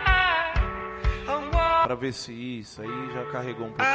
I 1.26 1.56
want, 1.56 1.86
Pra 1.86 1.96
ver 1.96 2.12
se 2.12 2.32
isso 2.32 2.80
aí 2.80 3.10
já 3.12 3.24
carregou 3.32 3.66
um 3.66 3.70
pouquinho. 3.70 3.88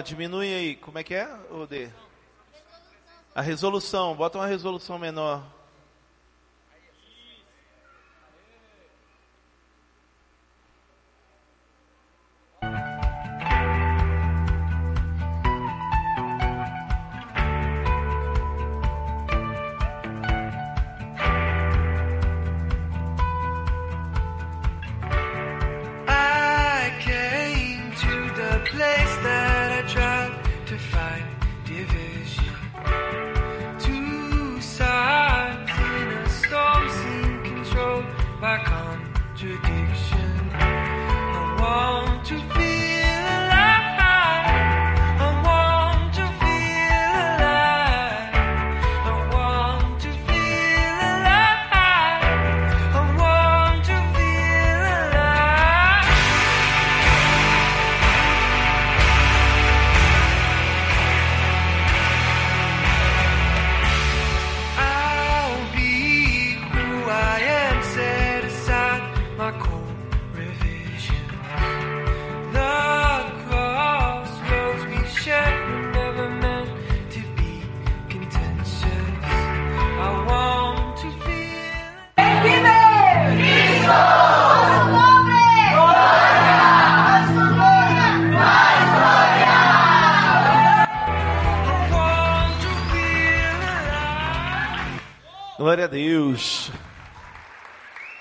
Diminui 0.00 0.52
aí. 0.52 0.76
Como 0.76 0.98
é 0.98 1.04
que 1.04 1.14
é, 1.14 1.28
Odê? 1.50 1.88
A 3.34 3.40
resolução. 3.40 4.14
Bota 4.14 4.38
uma 4.38 4.46
resolução 4.46 4.98
menor. 4.98 5.44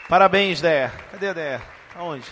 Parabéns, 0.09 0.59
Dé. 0.59 0.91
Cadê 1.11 1.27
a 1.27 1.33
Dé? 1.33 1.61
Aonde? 1.95 2.25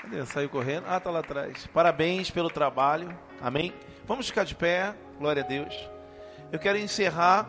Cadê? 0.00 0.24
Saiu 0.24 0.48
correndo? 0.48 0.86
Ah, 0.88 0.98
tá 0.98 1.10
lá 1.10 1.18
atrás. 1.18 1.68
Parabéns 1.74 2.30
pelo 2.30 2.48
trabalho. 2.48 3.14
Amém? 3.38 3.74
Vamos 4.06 4.28
ficar 4.28 4.44
de 4.44 4.54
pé. 4.54 4.94
Glória 5.18 5.42
a 5.42 5.46
Deus. 5.46 5.74
Eu 6.50 6.58
quero 6.58 6.78
encerrar 6.78 7.46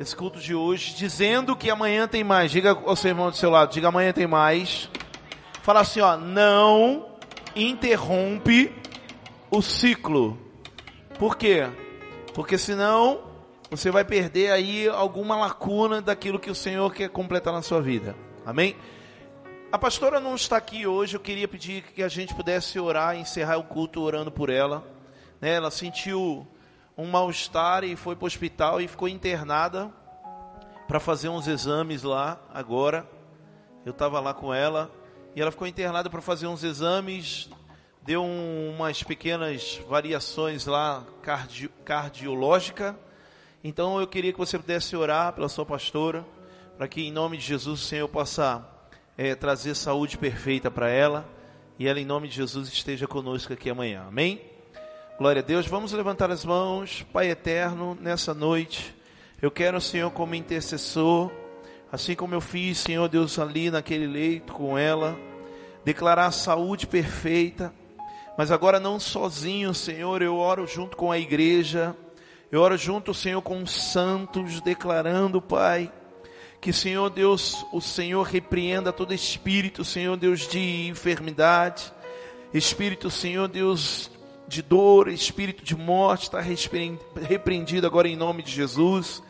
esse 0.00 0.16
culto 0.16 0.40
de 0.40 0.54
hoje 0.54 0.94
dizendo 0.94 1.54
que 1.54 1.68
amanhã 1.68 2.08
tem 2.08 2.24
mais. 2.24 2.50
Diga 2.50 2.70
ao 2.70 2.96
seu 2.96 3.10
irmão 3.10 3.28
do 3.28 3.36
seu 3.36 3.50
lado, 3.50 3.74
diga 3.74 3.88
amanhã 3.88 4.10
tem 4.10 4.26
mais. 4.26 4.88
Fala 5.62 5.80
assim, 5.80 6.00
ó, 6.00 6.16
não 6.16 7.10
interrompe 7.54 8.74
o 9.50 9.60
ciclo. 9.60 10.38
Por 11.18 11.36
quê? 11.36 11.68
Porque 12.32 12.56
senão 12.56 13.31
você 13.72 13.90
vai 13.90 14.04
perder 14.04 14.50
aí 14.50 14.86
alguma 14.86 15.34
lacuna 15.34 16.02
daquilo 16.02 16.38
que 16.38 16.50
o 16.50 16.54
Senhor 16.54 16.92
quer 16.92 17.08
completar 17.08 17.54
na 17.54 17.62
sua 17.62 17.80
vida. 17.80 18.14
Amém? 18.44 18.76
A 19.72 19.78
pastora 19.78 20.20
não 20.20 20.34
está 20.34 20.58
aqui 20.58 20.86
hoje, 20.86 21.16
eu 21.16 21.20
queria 21.20 21.48
pedir 21.48 21.82
que 21.82 22.02
a 22.02 22.08
gente 22.08 22.34
pudesse 22.34 22.78
orar, 22.78 23.16
encerrar 23.16 23.56
o 23.56 23.64
culto 23.64 24.02
orando 24.02 24.30
por 24.30 24.50
ela. 24.50 24.84
Né, 25.40 25.54
Ela 25.54 25.70
sentiu 25.70 26.46
um 26.98 27.06
mal-estar 27.06 27.82
e 27.82 27.96
foi 27.96 28.14
para 28.14 28.24
o 28.24 28.26
hospital 28.26 28.78
e 28.78 28.86
ficou 28.86 29.08
internada 29.08 29.90
para 30.86 31.00
fazer 31.00 31.30
uns 31.30 31.48
exames 31.48 32.02
lá 32.02 32.38
agora. 32.52 33.08
Eu 33.86 33.92
estava 33.92 34.20
lá 34.20 34.34
com 34.34 34.52
ela 34.52 34.90
e 35.34 35.40
ela 35.40 35.50
ficou 35.50 35.66
internada 35.66 36.10
para 36.10 36.20
fazer 36.20 36.46
uns 36.46 36.62
exames. 36.62 37.48
Deu 38.02 38.22
um- 38.22 38.74
umas 38.76 39.02
pequenas 39.02 39.80
variações 39.88 40.66
lá 40.66 41.04
cardi, 41.22 41.70
cardiológica. 41.86 42.94
Então 43.64 44.00
eu 44.00 44.06
queria 44.08 44.32
que 44.32 44.38
você 44.38 44.58
pudesse 44.58 44.96
orar 44.96 45.32
pela 45.32 45.48
sua 45.48 45.64
pastora, 45.64 46.26
para 46.76 46.88
que 46.88 47.02
em 47.02 47.12
nome 47.12 47.36
de 47.36 47.44
Jesus 47.44 47.80
o 47.80 47.84
Senhor 47.84 48.08
possa 48.08 48.66
eh, 49.16 49.36
trazer 49.36 49.76
saúde 49.76 50.18
perfeita 50.18 50.68
para 50.68 50.90
ela 50.90 51.24
e 51.78 51.86
ela 51.86 52.00
em 52.00 52.04
nome 52.04 52.26
de 52.26 52.34
Jesus 52.34 52.68
esteja 52.68 53.06
conosco 53.06 53.52
aqui 53.52 53.70
amanhã. 53.70 54.04
Amém? 54.08 54.40
Glória 55.16 55.40
a 55.40 55.44
Deus. 55.44 55.64
Vamos 55.66 55.92
levantar 55.92 56.28
as 56.32 56.44
mãos, 56.44 57.06
Pai 57.12 57.30
eterno, 57.30 57.96
nessa 58.00 58.34
noite. 58.34 58.92
Eu 59.40 59.48
quero, 59.48 59.80
Senhor, 59.80 60.10
como 60.10 60.34
intercessor, 60.34 61.30
assim 61.92 62.16
como 62.16 62.34
eu 62.34 62.40
fiz, 62.40 62.78
Senhor 62.78 63.08
Deus, 63.08 63.38
ali 63.38 63.70
naquele 63.70 64.08
leito 64.08 64.52
com 64.52 64.76
ela, 64.76 65.16
declarar 65.84 66.32
saúde 66.32 66.88
perfeita. 66.88 67.72
Mas 68.36 68.50
agora 68.50 68.80
não 68.80 68.98
sozinho, 68.98 69.72
Senhor, 69.72 70.20
eu 70.20 70.36
oro 70.36 70.66
junto 70.66 70.96
com 70.96 71.12
a 71.12 71.18
igreja. 71.18 71.94
Eu 72.52 72.60
oro 72.60 72.76
junto, 72.76 73.14
Senhor, 73.14 73.40
com 73.40 73.62
os 73.62 73.70
santos, 73.70 74.60
declarando, 74.60 75.40
Pai, 75.40 75.90
que, 76.60 76.70
Senhor 76.70 77.08
Deus, 77.08 77.64
o 77.72 77.80
Senhor 77.80 78.24
repreenda 78.24 78.92
todo 78.92 79.14
espírito, 79.14 79.82
Senhor 79.86 80.18
Deus, 80.18 80.46
de 80.46 80.86
enfermidade, 80.86 81.90
espírito, 82.52 83.08
Senhor 83.08 83.48
Deus, 83.48 84.10
de 84.46 84.60
dor, 84.60 85.08
espírito 85.08 85.64
de 85.64 85.74
morte, 85.74 86.24
está 86.24 86.42
repreendido 86.42 87.86
agora 87.86 88.06
em 88.06 88.16
nome 88.16 88.42
de 88.42 88.52
Jesus. 88.52 89.22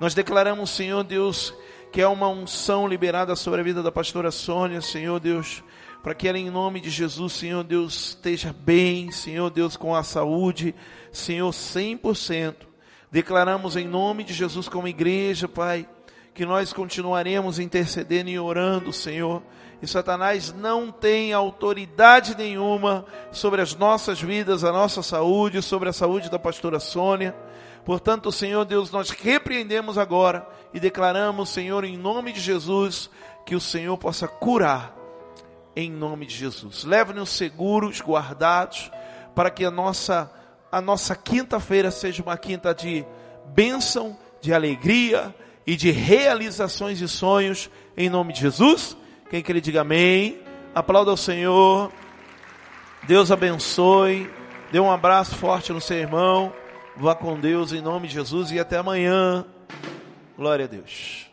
Nós 0.00 0.14
declaramos, 0.14 0.70
Senhor 0.70 1.04
Deus, 1.04 1.52
que 1.92 2.00
é 2.00 2.08
uma 2.08 2.28
unção 2.28 2.88
liberada 2.88 3.36
sobre 3.36 3.60
a 3.60 3.64
vida 3.64 3.82
da 3.82 3.92
pastora 3.92 4.30
Sônia, 4.30 4.80
Senhor 4.80 5.20
Deus, 5.20 5.62
para 6.02 6.14
que 6.14 6.26
ela, 6.26 6.38
em 6.38 6.48
nome 6.48 6.80
de 6.80 6.88
Jesus, 6.88 7.34
Senhor 7.34 7.62
Deus, 7.62 8.08
esteja 8.08 8.54
bem, 8.58 9.12
Senhor 9.12 9.50
Deus, 9.50 9.76
com 9.76 9.94
a 9.94 10.02
saúde, 10.02 10.74
Senhor, 11.12 11.50
100%. 11.50 12.69
Declaramos 13.10 13.76
em 13.76 13.88
nome 13.88 14.22
de 14.22 14.32
Jesus 14.32 14.68
como 14.68 14.86
igreja, 14.86 15.48
Pai, 15.48 15.88
que 16.32 16.46
nós 16.46 16.72
continuaremos 16.72 17.58
intercedendo 17.58 18.30
e 18.30 18.38
orando, 18.38 18.92
Senhor. 18.92 19.42
E 19.82 19.86
Satanás 19.86 20.52
não 20.52 20.92
tem 20.92 21.32
autoridade 21.32 22.36
nenhuma 22.36 23.04
sobre 23.32 23.62
as 23.62 23.74
nossas 23.74 24.20
vidas, 24.20 24.62
a 24.62 24.70
nossa 24.70 25.02
saúde, 25.02 25.62
sobre 25.62 25.88
a 25.88 25.92
saúde 25.92 26.30
da 26.30 26.38
pastora 26.38 26.78
Sônia. 26.78 27.34
Portanto, 27.84 28.30
Senhor 28.30 28.64
Deus, 28.64 28.90
nós 28.90 29.10
repreendemos 29.10 29.96
agora 29.96 30.46
e 30.72 30.78
declaramos, 30.78 31.48
Senhor, 31.48 31.84
em 31.84 31.96
nome 31.96 32.32
de 32.32 32.40
Jesus, 32.40 33.10
que 33.44 33.56
o 33.56 33.60
Senhor 33.60 33.96
possa 33.96 34.28
curar, 34.28 34.94
em 35.74 35.90
nome 35.90 36.26
de 36.26 36.36
Jesus. 36.36 36.84
Leve-nos 36.84 37.30
seguros, 37.30 38.00
guardados, 38.00 38.90
para 39.34 39.50
que 39.50 39.64
a 39.64 39.70
nossa, 39.70 40.30
a 40.70 40.80
nossa 40.80 41.16
quinta-feira 41.16 41.90
seja 41.90 42.22
uma 42.22 42.36
quinta 42.36 42.74
de 42.74 43.04
bênção, 43.46 44.16
de 44.40 44.52
alegria 44.52 45.34
e 45.66 45.76
de 45.76 45.90
realizações 45.90 46.98
de 46.98 47.08
sonhos, 47.08 47.70
em 47.96 48.08
nome 48.08 48.32
de 48.32 48.40
Jesus. 48.40 48.96
Quem 49.28 49.42
quer 49.42 49.60
diga 49.60 49.82
amém. 49.82 50.40
Aplauda 50.74 51.10
ao 51.10 51.16
Senhor. 51.16 51.92
Deus 53.06 53.30
abençoe. 53.30 54.30
Dê 54.70 54.78
um 54.78 54.90
abraço 54.90 55.34
forte 55.36 55.72
no 55.72 55.80
seu 55.80 55.96
irmão. 55.96 56.52
Vá 56.96 57.14
com 57.14 57.38
Deus 57.38 57.72
em 57.72 57.80
nome 57.80 58.08
de 58.08 58.14
Jesus 58.14 58.50
e 58.50 58.58
até 58.58 58.78
amanhã. 58.78 59.44
Glória 60.36 60.64
a 60.64 60.68
Deus. 60.68 61.29